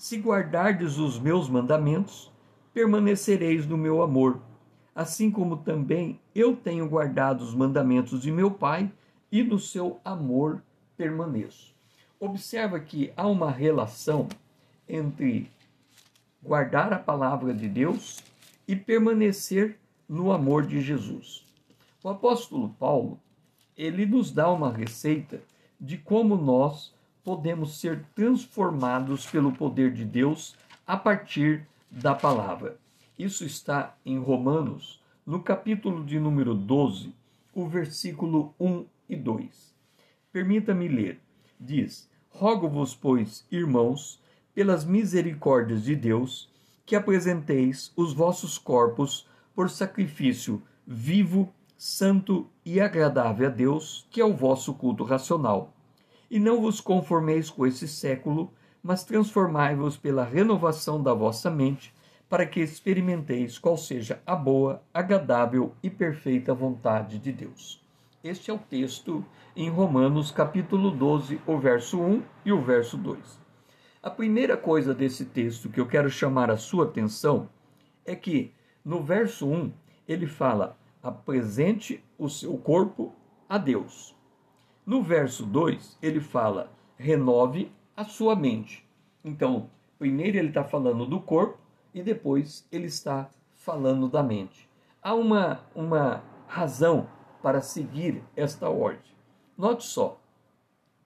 Se 0.00 0.16
guardardes 0.16 0.96
os 0.96 1.18
meus 1.18 1.46
mandamentos, 1.46 2.32
permanecereis 2.72 3.66
no 3.66 3.76
meu 3.76 4.00
amor, 4.00 4.40
assim 4.94 5.30
como 5.30 5.58
também 5.58 6.18
eu 6.34 6.56
tenho 6.56 6.88
guardado 6.88 7.42
os 7.42 7.54
mandamentos 7.54 8.22
de 8.22 8.32
meu 8.32 8.50
Pai 8.50 8.90
e 9.30 9.42
no 9.42 9.58
seu 9.58 10.00
amor 10.02 10.62
permaneço. 10.96 11.74
Observa 12.18 12.80
que 12.80 13.12
há 13.14 13.26
uma 13.26 13.50
relação 13.50 14.26
entre 14.88 15.50
guardar 16.42 16.94
a 16.94 16.98
palavra 16.98 17.52
de 17.52 17.68
Deus 17.68 18.20
e 18.66 18.74
permanecer 18.74 19.78
no 20.08 20.32
amor 20.32 20.66
de 20.66 20.80
Jesus. 20.80 21.46
O 22.02 22.08
apóstolo 22.08 22.70
Paulo 22.80 23.20
ele 23.76 24.06
nos 24.06 24.32
dá 24.32 24.50
uma 24.50 24.72
receita 24.72 25.42
de 25.78 25.98
como 25.98 26.36
nós 26.36 26.90
podemos 27.24 27.78
ser 27.78 28.04
transformados 28.14 29.26
pelo 29.26 29.52
poder 29.52 29.92
de 29.92 30.04
Deus 30.04 30.56
a 30.86 30.96
partir 30.96 31.66
da 31.90 32.14
palavra. 32.14 32.78
Isso 33.18 33.44
está 33.44 33.96
em 34.04 34.18
Romanos, 34.18 35.00
no 35.26 35.42
capítulo 35.42 36.04
de 36.04 36.18
número 36.18 36.54
12, 36.54 37.14
o 37.54 37.66
versículo 37.66 38.54
1 38.58 38.86
e 39.08 39.16
2. 39.16 39.74
Permita-me 40.32 40.88
ler. 40.88 41.20
Diz: 41.58 42.08
Rogo-vos, 42.30 42.94
pois, 42.94 43.46
irmãos, 43.50 44.20
pelas 44.54 44.84
misericórdias 44.84 45.84
de 45.84 45.94
Deus, 45.94 46.48
que 46.86 46.96
apresenteis 46.96 47.92
os 47.96 48.12
vossos 48.12 48.58
corpos 48.58 49.26
por 49.54 49.68
sacrifício 49.68 50.62
vivo, 50.86 51.52
santo 51.76 52.48
e 52.64 52.80
agradável 52.80 53.46
a 53.46 53.50
Deus, 53.50 54.06
que 54.10 54.20
é 54.20 54.24
o 54.24 54.34
vosso 54.34 54.74
culto 54.74 55.04
racional. 55.04 55.72
E 56.30 56.38
não 56.38 56.60
vos 56.60 56.80
conformeis 56.80 57.50
com 57.50 57.66
esse 57.66 57.88
século, 57.88 58.52
mas 58.80 59.02
transformai-vos 59.02 59.96
pela 59.96 60.24
renovação 60.24 61.02
da 61.02 61.12
vossa 61.12 61.50
mente, 61.50 61.92
para 62.28 62.46
que 62.46 62.60
experimenteis 62.60 63.58
qual 63.58 63.76
seja 63.76 64.22
a 64.24 64.36
boa, 64.36 64.80
agradável 64.94 65.74
e 65.82 65.90
perfeita 65.90 66.54
vontade 66.54 67.18
de 67.18 67.32
Deus. 67.32 67.82
Este 68.22 68.50
é 68.50 68.54
o 68.54 68.58
texto 68.58 69.24
em 69.56 69.68
Romanos 69.68 70.30
capítulo 70.30 70.92
12, 70.92 71.40
o 71.44 71.58
verso 71.58 72.00
1 72.00 72.22
e 72.44 72.52
o 72.52 72.62
verso 72.62 72.96
2. 72.96 73.18
A 74.00 74.08
primeira 74.08 74.56
coisa 74.56 74.94
desse 74.94 75.24
texto 75.24 75.68
que 75.68 75.80
eu 75.80 75.86
quero 75.86 76.08
chamar 76.08 76.50
a 76.50 76.56
sua 76.56 76.84
atenção 76.84 77.48
é 78.04 78.14
que 78.14 78.52
no 78.84 79.02
verso 79.02 79.48
1 79.48 79.72
ele 80.06 80.26
fala: 80.26 80.78
apresente 81.02 82.04
o 82.16 82.28
seu 82.28 82.56
corpo 82.56 83.12
a 83.48 83.58
Deus. 83.58 84.14
No 84.84 85.02
verso 85.02 85.44
2, 85.44 85.98
ele 86.02 86.20
fala: 86.20 86.72
renove 86.96 87.70
a 87.96 88.04
sua 88.04 88.34
mente. 88.34 88.86
Então, 89.24 89.70
primeiro 89.98 90.38
ele 90.38 90.48
está 90.48 90.64
falando 90.64 91.04
do 91.06 91.20
corpo 91.20 91.58
e 91.94 92.02
depois 92.02 92.66
ele 92.72 92.86
está 92.86 93.28
falando 93.54 94.08
da 94.08 94.22
mente. 94.22 94.68
Há 95.02 95.14
uma, 95.14 95.64
uma 95.74 96.22
razão 96.46 97.08
para 97.42 97.60
seguir 97.60 98.22
esta 98.36 98.68
ordem. 98.68 99.10
Note 99.56 99.84
só, 99.84 100.20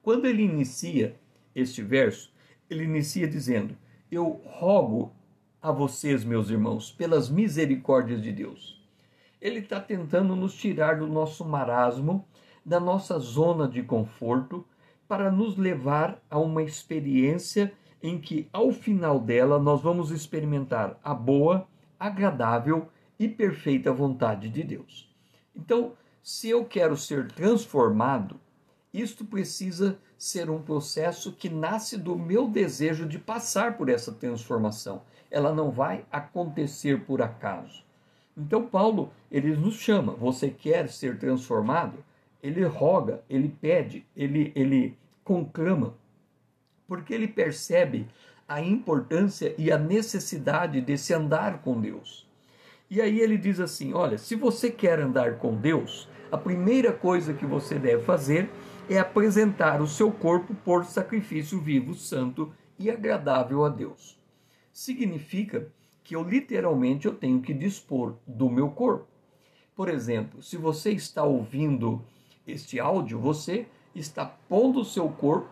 quando 0.03 0.27
ele 0.27 0.43
inicia 0.43 1.19
este 1.55 1.83
verso, 1.83 2.33
ele 2.69 2.85
inicia 2.85 3.27
dizendo: 3.27 3.77
Eu 4.11 4.41
rogo 4.45 5.13
a 5.61 5.73
vocês, 5.73 6.25
meus 6.25 6.51
irmãos, 6.51 6.93
pelas 6.93 7.31
misericórdias 7.31 8.23
de 8.23 8.33
Deus. 8.33 8.83
Ele 9.41 9.61
está 9.61 9.81
tentando 9.81 10.37
nos 10.37 10.55
tirar 10.55 10.99
do 10.99 11.07
nosso 11.07 11.45
marasmo, 11.45 12.27
da 12.65 12.81
nossa 12.81 13.19
zona 13.19 13.69
de 13.69 13.83
conforto, 13.83 14.65
para 15.07 15.31
nos 15.31 15.57
levar 15.57 16.23
a 16.31 16.39
uma 16.39 16.63
experiência 16.63 17.73
em 18.03 18.19
que, 18.19 18.49
ao 18.53 18.73
final 18.73 19.21
dela, 19.21 19.59
nós 19.59 19.81
vamos 19.81 20.11
experimentar 20.11 20.99
a 21.03 21.15
boa, 21.15 21.67
agradável 21.99 22.89
e 23.19 23.29
perfeita 23.29 23.93
vontade 23.93 24.49
de 24.49 24.63
Deus. 24.63 25.13
Então, 25.55 25.93
se 26.23 26.49
eu 26.49 26.65
quero 26.65 26.97
ser 26.97 27.31
transformado, 27.33 28.41
isto 28.93 29.25
precisa 29.25 29.99
ser 30.17 30.49
um 30.49 30.63
processo 30.63 31.33
que 31.33 31.51
nasce 31.51 31.99
do 31.99 32.17
meu 32.17 32.49
desejo 32.49 33.07
de 33.07 33.19
passar 33.19 33.77
por 33.77 33.89
essa 33.89 34.13
transformação. 34.13 35.03
Ela 35.31 35.53
não 35.53 35.71
vai 35.71 36.05
acontecer 36.11 37.05
por 37.05 37.21
acaso. 37.21 37.85
Então 38.37 38.67
Paulo, 38.67 39.13
ele 39.31 39.55
nos 39.57 39.75
chama, 39.75 40.13
você 40.13 40.49
quer 40.49 40.89
ser 40.89 41.19
transformado? 41.19 41.99
Ele 42.45 42.63
roga, 42.65 43.25
ele 43.29 43.49
pede, 43.49 44.07
ele 44.15 44.53
ele 44.55 44.99
conclama, 45.25 45.95
porque 46.87 47.15
ele 47.15 47.27
percebe 47.27 48.07
a 48.47 48.61
importância 48.61 49.55
e 49.57 49.73
a 49.73 49.79
necessidade 49.79 50.83
desse 50.83 51.15
andar 51.15 51.63
com 51.63 51.81
Deus. 51.81 52.29
E 52.91 53.01
aí 53.01 53.19
ele 53.19 53.39
diz 53.39 53.61
assim: 53.61 53.95
olha, 53.95 54.19
se 54.19 54.37
você 54.37 54.71
quer 54.71 55.01
andar 55.01 55.39
com 55.39 55.57
Deus, 55.57 56.07
a 56.31 56.37
primeira 56.37 56.93
coisa 56.93 57.33
que 57.33 57.47
você 57.47 57.79
deve 57.79 58.03
fazer 58.03 58.51
é 58.91 58.99
apresentar 58.99 59.81
o 59.81 59.87
seu 59.87 60.13
corpo 60.13 60.55
por 60.55 60.85
sacrifício 60.85 61.59
vivo, 61.59 61.95
santo 61.95 62.53
e 62.79 62.91
agradável 62.91 63.65
a 63.65 63.71
Deus. 63.71 64.19
Significa 64.71 65.67
que 66.03 66.15
eu 66.15 66.23
literalmente 66.23 67.07
eu 67.07 67.15
tenho 67.15 67.41
que 67.41 67.55
dispor 67.55 68.17
do 68.27 68.51
meu 68.51 68.69
corpo. 68.69 69.07
Por 69.75 69.89
exemplo, 69.89 70.43
se 70.43 70.59
você 70.59 70.91
está 70.91 71.25
ouvindo 71.25 72.05
este 72.47 72.79
áudio, 72.79 73.19
você 73.19 73.67
está 73.95 74.25
pondo 74.25 74.81
o 74.81 74.85
seu 74.85 75.09
corpo 75.09 75.49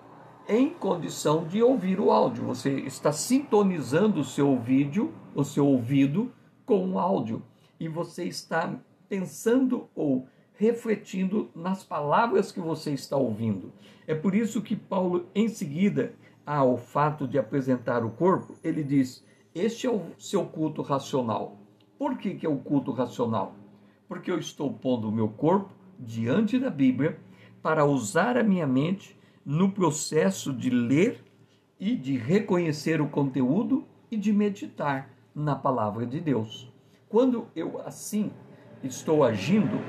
em 0.48 0.70
condição 0.70 1.44
de 1.44 1.62
ouvir 1.62 2.00
o 2.00 2.10
áudio. 2.10 2.44
Você 2.44 2.80
está 2.80 3.12
sintonizando 3.12 4.20
o 4.20 4.24
seu 4.24 4.58
vídeo, 4.58 5.12
o 5.34 5.44
seu 5.44 5.66
ouvido 5.66 6.32
com 6.66 6.92
o 6.92 6.98
áudio 6.98 7.42
e 7.82 7.88
você 7.88 8.24
está 8.24 8.78
pensando 9.08 9.88
ou 9.92 10.28
refletindo 10.54 11.50
nas 11.52 11.82
palavras 11.82 12.52
que 12.52 12.60
você 12.60 12.92
está 12.92 13.16
ouvindo. 13.16 13.72
É 14.06 14.14
por 14.14 14.36
isso 14.36 14.62
que 14.62 14.76
Paulo, 14.76 15.26
em 15.34 15.48
seguida 15.48 16.14
ao 16.46 16.76
fato 16.76 17.26
de 17.26 17.38
apresentar 17.38 18.04
o 18.04 18.10
corpo, 18.10 18.54
ele 18.62 18.84
diz: 18.84 19.24
Este 19.52 19.88
é 19.88 19.90
o 19.90 20.02
seu 20.16 20.44
culto 20.44 20.80
racional. 20.80 21.56
Por 21.98 22.16
que, 22.16 22.34
que 22.34 22.46
é 22.46 22.48
o 22.48 22.58
culto 22.58 22.92
racional? 22.92 23.56
Porque 24.06 24.30
eu 24.30 24.38
estou 24.38 24.72
pondo 24.72 25.08
o 25.08 25.12
meu 25.12 25.28
corpo 25.28 25.70
diante 26.04 26.58
da 26.58 26.70
Bíblia 26.70 27.18
para 27.62 27.84
usar 27.84 28.36
a 28.36 28.42
minha 28.42 28.66
mente 28.66 29.16
no 29.44 29.70
processo 29.70 30.52
de 30.52 30.70
ler 30.70 31.22
e 31.78 31.96
de 31.96 32.16
reconhecer 32.16 33.00
o 33.00 33.08
conteúdo 33.08 33.84
e 34.10 34.16
de 34.16 34.32
meditar 34.32 35.10
na 35.34 35.54
palavra 35.56 36.06
de 36.06 36.20
Deus. 36.20 36.70
Quando 37.08 37.46
eu 37.54 37.80
assim 37.84 38.30
estou 38.82 39.24
agindo, 39.24 39.80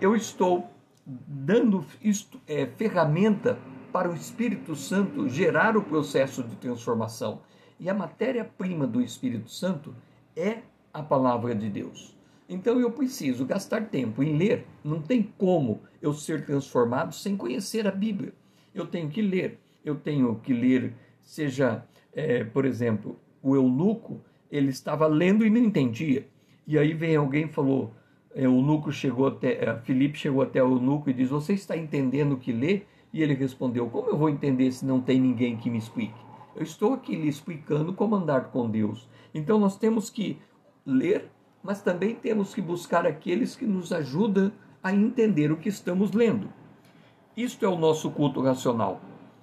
eu 0.00 0.14
estou 0.14 0.68
dando 1.06 1.84
isto, 2.02 2.40
é, 2.46 2.66
ferramenta 2.66 3.58
para 3.92 4.10
o 4.10 4.14
Espírito 4.14 4.76
Santo 4.76 5.28
gerar 5.28 5.76
o 5.76 5.82
processo 5.82 6.42
de 6.42 6.56
transformação. 6.56 7.40
E 7.80 7.88
a 7.88 7.94
matéria-prima 7.94 8.86
do 8.86 9.00
Espírito 9.00 9.50
Santo 9.50 9.94
é 10.36 10.58
a 10.92 11.02
palavra 11.02 11.54
de 11.54 11.70
Deus. 11.70 12.17
Então 12.48 12.80
eu 12.80 12.90
preciso 12.90 13.44
gastar 13.44 13.88
tempo 13.88 14.22
em 14.22 14.36
ler. 14.36 14.64
Não 14.82 15.02
tem 15.02 15.22
como 15.22 15.80
eu 16.00 16.12
ser 16.12 16.46
transformado 16.46 17.14
sem 17.14 17.36
conhecer 17.36 17.86
a 17.86 17.90
Bíblia. 17.90 18.32
Eu 18.74 18.86
tenho 18.86 19.10
que 19.10 19.20
ler. 19.20 19.58
Eu 19.84 19.94
tenho 19.96 20.34
que 20.36 20.52
ler, 20.52 20.94
seja, 21.22 21.84
é, 22.12 22.44
por 22.44 22.64
exemplo, 22.64 23.18
o 23.42 23.54
eunuco, 23.54 24.20
ele 24.50 24.70
estava 24.70 25.06
lendo 25.06 25.46
e 25.46 25.50
não 25.50 25.60
entendia. 25.60 26.26
E 26.66 26.78
aí 26.78 26.92
vem 26.92 27.16
alguém 27.16 27.44
e 27.44 27.48
falou: 27.48 27.92
é, 28.34 28.48
o 28.48 28.52
eunuco 28.52 28.92
chegou 28.92 29.26
até, 29.26 29.64
é, 29.64 29.76
Felipe 29.78 30.18
chegou 30.18 30.42
até 30.42 30.62
o 30.62 30.72
eunuco 30.72 31.10
e 31.10 31.12
diz: 31.12 31.30
Você 31.30 31.54
está 31.54 31.76
entendendo 31.76 32.32
o 32.32 32.38
que 32.38 32.52
lê? 32.52 32.82
E 33.12 33.22
ele 33.22 33.34
respondeu: 33.34 33.88
Como 33.88 34.10
eu 34.10 34.16
vou 34.16 34.28
entender 34.28 34.70
se 34.72 34.84
não 34.84 35.00
tem 35.00 35.20
ninguém 35.20 35.56
que 35.56 35.70
me 35.70 35.78
explique? 35.78 36.14
Eu 36.54 36.62
estou 36.62 36.92
aqui 36.94 37.14
lhe 37.14 37.28
explicando 37.28 37.92
como 37.92 38.16
andar 38.16 38.50
com 38.50 38.68
Deus. 38.68 39.08
Então 39.32 39.58
nós 39.58 39.76
temos 39.76 40.10
que 40.10 40.38
ler, 40.84 41.30
mas 41.68 41.82
também 41.82 42.14
temos 42.14 42.54
que 42.54 42.62
buscar 42.62 43.06
aqueles 43.06 43.54
que 43.54 43.66
nos 43.66 43.92
ajudam 43.92 44.50
a 44.82 44.90
entender 44.90 45.52
o 45.52 45.56
que 45.58 45.68
estamos 45.68 46.12
lendo. 46.12 46.48
Isto 47.36 47.66
é 47.66 47.68
o 47.68 47.76
nosso 47.76 48.10
culto 48.10 48.40
racional. 48.40 49.02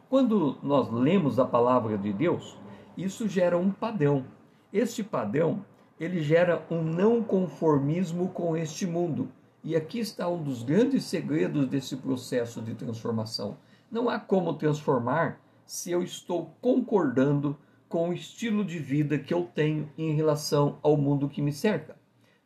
Quando 0.09 0.57
nós 0.63 0.91
lemos 0.91 1.37
a 1.37 1.45
palavra 1.45 1.99
de 1.99 2.11
Deus, 2.11 2.57
isso 2.97 3.27
gera 3.29 3.55
um 3.59 3.69
padrão. 3.69 4.25
Este 4.73 5.03
padrão 5.03 5.63
ele 5.99 6.19
gera 6.19 6.65
um 6.71 6.81
não 6.81 7.21
conformismo 7.21 8.29
com 8.29 8.57
este 8.57 8.87
mundo. 8.87 9.29
E 9.63 9.75
aqui 9.75 9.99
está 9.99 10.27
um 10.27 10.41
dos 10.41 10.63
grandes 10.63 11.03
segredos 11.03 11.67
desse 11.67 11.95
processo 11.95 12.59
de 12.59 12.73
transformação. 12.73 13.55
Não 13.91 14.09
há 14.09 14.19
como 14.19 14.55
transformar 14.55 15.39
se 15.63 15.91
eu 15.91 16.01
estou 16.01 16.55
concordando 16.59 17.55
com 17.87 18.09
o 18.09 18.13
estilo 18.13 18.65
de 18.65 18.79
vida 18.79 19.19
que 19.19 19.31
eu 19.31 19.47
tenho 19.53 19.87
em 19.95 20.15
relação 20.15 20.79
ao 20.81 20.97
mundo 20.97 21.29
que 21.29 21.39
me 21.39 21.53
cerca. 21.53 21.94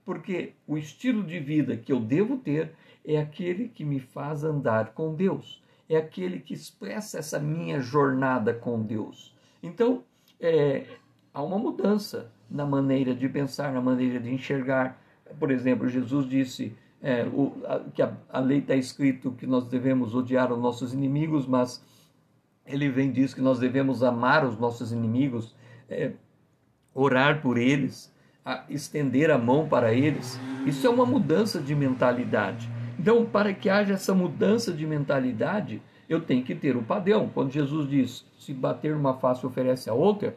Porque 0.09 0.53
o 0.65 0.75
estilo 0.75 1.21
de 1.21 1.39
vida 1.39 1.77
que 1.77 1.93
eu 1.93 1.99
devo 1.99 2.37
ter 2.37 2.71
é 3.05 3.19
aquele 3.19 3.67
que 3.67 3.85
me 3.85 3.99
faz 3.99 4.43
andar 4.43 4.93
com 4.93 5.13
Deus, 5.13 5.61
é 5.87 5.97
aquele 5.97 6.39
que 6.39 6.51
expressa 6.51 7.19
essa 7.19 7.37
minha 7.37 7.79
jornada 7.79 8.51
com 8.51 8.81
Deus. 8.81 9.37
Então, 9.61 10.03
é, 10.39 10.83
há 11.31 11.43
uma 11.43 11.59
mudança 11.59 12.31
na 12.49 12.65
maneira 12.65 13.13
de 13.13 13.29
pensar, 13.29 13.71
na 13.71 13.81
maneira 13.81 14.19
de 14.19 14.33
enxergar. 14.33 14.99
Por 15.39 15.51
exemplo, 15.51 15.87
Jesus 15.87 16.27
disse 16.27 16.75
é, 17.03 17.25
o, 17.25 17.53
a, 17.67 17.79
que 17.93 18.01
a, 18.01 18.11
a 18.29 18.39
lei 18.39 18.57
está 18.57 18.75
escrito 18.75 19.33
que 19.33 19.45
nós 19.45 19.67
devemos 19.67 20.15
odiar 20.15 20.51
os 20.51 20.57
nossos 20.57 20.91
inimigos, 20.91 21.45
mas 21.45 21.85
ele 22.65 22.89
vem 22.89 23.11
diz 23.11 23.31
que 23.31 23.41
nós 23.41 23.59
devemos 23.59 24.01
amar 24.01 24.43
os 24.43 24.57
nossos 24.57 24.91
inimigos, 24.91 25.55
é, 25.87 26.13
orar 26.95 27.43
por 27.43 27.59
eles, 27.59 28.11
a, 28.43 28.63
estender 28.69 29.31
a 29.31 29.37
mão 29.37 29.67
para 29.67 29.93
eles. 29.93 30.39
Isso 30.65 30.85
é 30.85 30.89
uma 30.89 31.05
mudança 31.05 31.59
de 31.59 31.75
mentalidade. 31.75 32.69
Então, 32.99 33.25
para 33.25 33.53
que 33.53 33.69
haja 33.69 33.93
essa 33.93 34.13
mudança 34.13 34.73
de 34.73 34.85
mentalidade, 34.85 35.81
eu 36.07 36.19
tenho 36.19 36.43
que 36.43 36.55
ter 36.55 36.75
o 36.75 36.83
padrão. 36.83 37.29
Quando 37.33 37.51
Jesus 37.51 37.89
diz: 37.89 38.25
se 38.37 38.53
bater 38.53 38.95
uma 38.95 39.15
face 39.17 39.45
oferece 39.45 39.89
a 39.89 39.93
outra, 39.93 40.35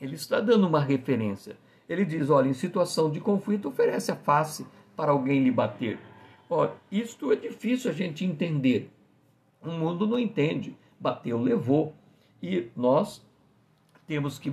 ele 0.00 0.14
está 0.14 0.40
dando 0.40 0.66
uma 0.66 0.80
referência. 0.80 1.56
Ele 1.88 2.04
diz: 2.04 2.30
olha, 2.30 2.48
em 2.48 2.54
situação 2.54 3.10
de 3.10 3.20
conflito, 3.20 3.68
oferece 3.68 4.12
a 4.12 4.16
face 4.16 4.66
para 4.96 5.12
alguém 5.12 5.42
lhe 5.42 5.50
bater. 5.50 5.98
Ora, 6.48 6.74
isto 6.90 7.32
é 7.32 7.36
difícil 7.36 7.90
a 7.90 7.94
gente 7.94 8.24
entender. 8.24 8.90
O 9.62 9.70
mundo 9.70 10.06
não 10.06 10.18
entende. 10.18 10.76
Bateu, 11.00 11.40
levou. 11.40 11.94
E 12.42 12.68
nós 12.76 13.24
temos 14.06 14.38
que 14.38 14.52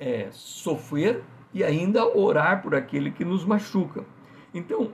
é, 0.00 0.28
sofrer 0.32 1.22
e 1.56 1.64
ainda 1.64 2.06
orar 2.06 2.60
por 2.60 2.74
aquele 2.74 3.10
que 3.10 3.24
nos 3.24 3.42
machuca. 3.42 4.04
Então, 4.52 4.92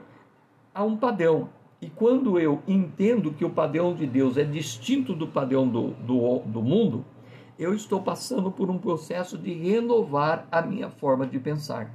há 0.73 0.81
um 0.81 0.95
padrão. 0.95 1.49
E 1.81 1.89
quando 1.89 2.39
eu 2.39 2.63
entendo 2.65 3.33
que 3.33 3.43
o 3.43 3.49
padrão 3.49 3.93
de 3.93 4.07
Deus 4.07 4.37
é 4.37 4.45
distinto 4.45 5.13
do 5.13 5.27
padrão 5.27 5.67
do, 5.67 5.89
do, 5.91 6.39
do 6.39 6.61
mundo, 6.61 7.03
eu 7.59 7.73
estou 7.73 8.01
passando 8.01 8.49
por 8.49 8.69
um 8.69 8.77
processo 8.77 9.37
de 9.37 9.51
renovar 9.51 10.47
a 10.49 10.61
minha 10.61 10.89
forma 10.89 11.27
de 11.27 11.37
pensar. 11.37 11.93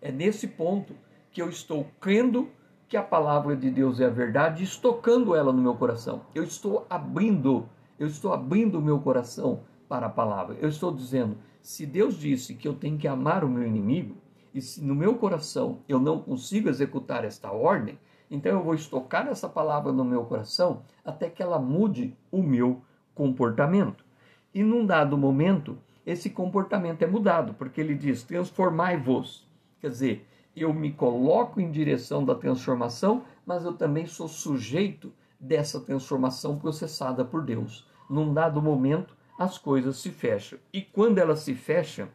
É 0.00 0.12
nesse 0.12 0.46
ponto 0.46 0.94
que 1.32 1.42
eu 1.42 1.48
estou 1.48 1.84
crendo 2.00 2.48
que 2.88 2.96
a 2.96 3.02
palavra 3.02 3.56
de 3.56 3.68
Deus 3.68 3.98
é 3.98 4.06
a 4.06 4.10
verdade 4.10 4.62
estocando 4.62 5.34
ela 5.34 5.52
no 5.52 5.60
meu 5.60 5.74
coração. 5.74 6.20
Eu 6.32 6.44
estou 6.44 6.86
abrindo, 6.88 7.68
eu 7.98 8.06
estou 8.06 8.32
abrindo 8.32 8.78
o 8.78 8.80
meu 8.80 9.00
coração 9.00 9.62
para 9.88 10.06
a 10.06 10.10
palavra. 10.10 10.56
Eu 10.60 10.68
estou 10.68 10.94
dizendo, 10.94 11.36
se 11.64 11.86
Deus 11.86 12.20
disse 12.20 12.54
que 12.54 12.68
eu 12.68 12.74
tenho 12.74 12.98
que 12.98 13.08
amar 13.08 13.42
o 13.42 13.48
meu 13.48 13.66
inimigo, 13.66 14.18
e 14.52 14.60
se 14.60 14.84
no 14.84 14.94
meu 14.94 15.14
coração 15.14 15.78
eu 15.88 15.98
não 15.98 16.20
consigo 16.20 16.68
executar 16.68 17.24
esta 17.24 17.50
ordem, 17.50 17.98
então 18.30 18.52
eu 18.52 18.62
vou 18.62 18.74
estocar 18.74 19.26
essa 19.28 19.48
palavra 19.48 19.90
no 19.90 20.04
meu 20.04 20.26
coração 20.26 20.82
até 21.02 21.30
que 21.30 21.42
ela 21.42 21.58
mude 21.58 22.14
o 22.30 22.42
meu 22.42 22.82
comportamento. 23.14 24.04
E 24.52 24.62
num 24.62 24.84
dado 24.84 25.16
momento, 25.16 25.78
esse 26.04 26.28
comportamento 26.28 27.00
é 27.00 27.06
mudado, 27.06 27.54
porque 27.54 27.80
ele 27.80 27.94
diz: 27.94 28.22
transformai-vos. 28.22 29.48
Quer 29.80 29.88
dizer, 29.88 30.28
eu 30.54 30.72
me 30.74 30.92
coloco 30.92 31.62
em 31.62 31.70
direção 31.70 32.22
da 32.22 32.34
transformação, 32.34 33.24
mas 33.46 33.64
eu 33.64 33.72
também 33.72 34.04
sou 34.04 34.28
sujeito 34.28 35.10
dessa 35.40 35.80
transformação 35.80 36.58
processada 36.58 37.24
por 37.24 37.42
Deus. 37.42 37.88
Num 38.08 38.34
dado 38.34 38.60
momento, 38.60 39.13
as 39.38 39.58
coisas 39.58 39.96
se 39.96 40.10
fecham. 40.10 40.58
E 40.72 40.80
quando 40.80 41.18
elas 41.18 41.40
se 41.40 41.54
fecham, 41.54 42.08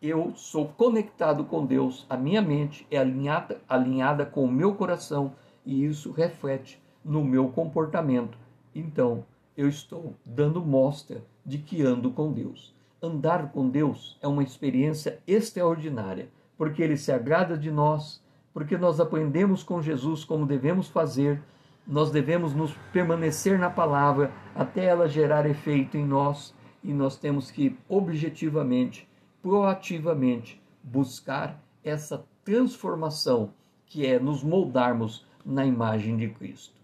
eu 0.00 0.32
sou 0.36 0.68
conectado 0.68 1.44
com 1.44 1.66
Deus, 1.66 2.06
a 2.08 2.16
minha 2.16 2.40
mente 2.40 2.86
é 2.90 2.98
alinhada, 2.98 3.60
alinhada 3.68 4.24
com 4.24 4.44
o 4.44 4.50
meu 4.50 4.74
coração 4.74 5.32
e 5.64 5.84
isso 5.84 6.12
reflete 6.12 6.80
no 7.04 7.24
meu 7.24 7.48
comportamento. 7.48 8.38
Então, 8.74 9.24
eu 9.56 9.68
estou 9.68 10.14
dando 10.24 10.64
mostra 10.64 11.24
de 11.44 11.58
que 11.58 11.82
ando 11.82 12.10
com 12.10 12.32
Deus. 12.32 12.74
Andar 13.02 13.50
com 13.50 13.68
Deus 13.68 14.16
é 14.22 14.28
uma 14.28 14.42
experiência 14.42 15.18
extraordinária, 15.26 16.28
porque 16.56 16.82
Ele 16.82 16.96
se 16.96 17.10
agrada 17.10 17.56
de 17.56 17.70
nós, 17.70 18.22
porque 18.52 18.76
nós 18.76 19.00
aprendemos 19.00 19.62
com 19.62 19.82
Jesus 19.82 20.24
como 20.24 20.46
devemos 20.46 20.88
fazer, 20.88 21.42
nós 21.88 22.10
devemos 22.10 22.54
nos 22.54 22.74
permanecer 22.92 23.58
na 23.58 23.70
palavra 23.70 24.30
até 24.54 24.84
ela 24.84 25.08
gerar 25.08 25.48
efeito 25.48 25.96
em 25.96 26.04
nós 26.04 26.54
e 26.84 26.92
nós 26.92 27.16
temos 27.16 27.50
que 27.50 27.78
objetivamente, 27.88 29.08
proativamente 29.40 30.62
buscar 30.82 31.58
essa 31.82 32.26
transformação 32.44 33.54
que 33.86 34.04
é 34.04 34.18
nos 34.18 34.44
moldarmos 34.44 35.26
na 35.42 35.64
imagem 35.64 36.18
de 36.18 36.28
Cristo. 36.28 36.74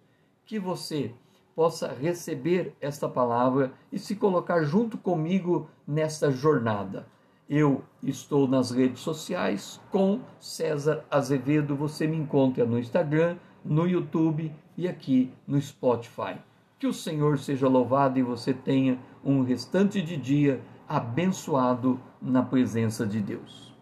Que 0.47 0.59
você 0.59 1.13
possa 1.55 1.89
receber 1.93 2.75
esta 2.81 3.07
palavra 3.07 3.75
e 3.93 3.99
se 3.99 4.17
colocar 4.17 4.63
junto 4.65 4.97
comigo 4.97 5.69
nesta 5.87 6.31
jornada. 6.31 7.07
Eu 7.47 7.85
estou 8.03 8.49
nas 8.49 8.71
redes 8.71 9.01
sociais 9.01 9.79
com 9.91 10.21
César 10.41 11.05
Azevedo. 11.11 11.77
Você 11.77 12.07
me 12.07 12.17
encontra 12.17 12.65
no 12.65 12.79
Instagram, 12.79 13.37
no 13.63 13.87
YouTube 13.87 14.51
e 14.77 14.89
aqui 14.89 15.33
no 15.47 15.61
Spotify. 15.61 16.37
Que 16.79 16.87
o 16.87 16.93
Senhor 16.93 17.39
seja 17.39 17.69
louvado 17.69 18.19
e 18.19 18.23
você 18.23 18.53
tenha 18.53 18.99
um 19.25 19.43
restante 19.43 20.03
de 20.03 20.17
dia 20.17 20.61
abençoado 20.89 22.01
na 22.21 22.43
presença 22.43 23.07
de 23.07 23.21
Deus. 23.21 23.74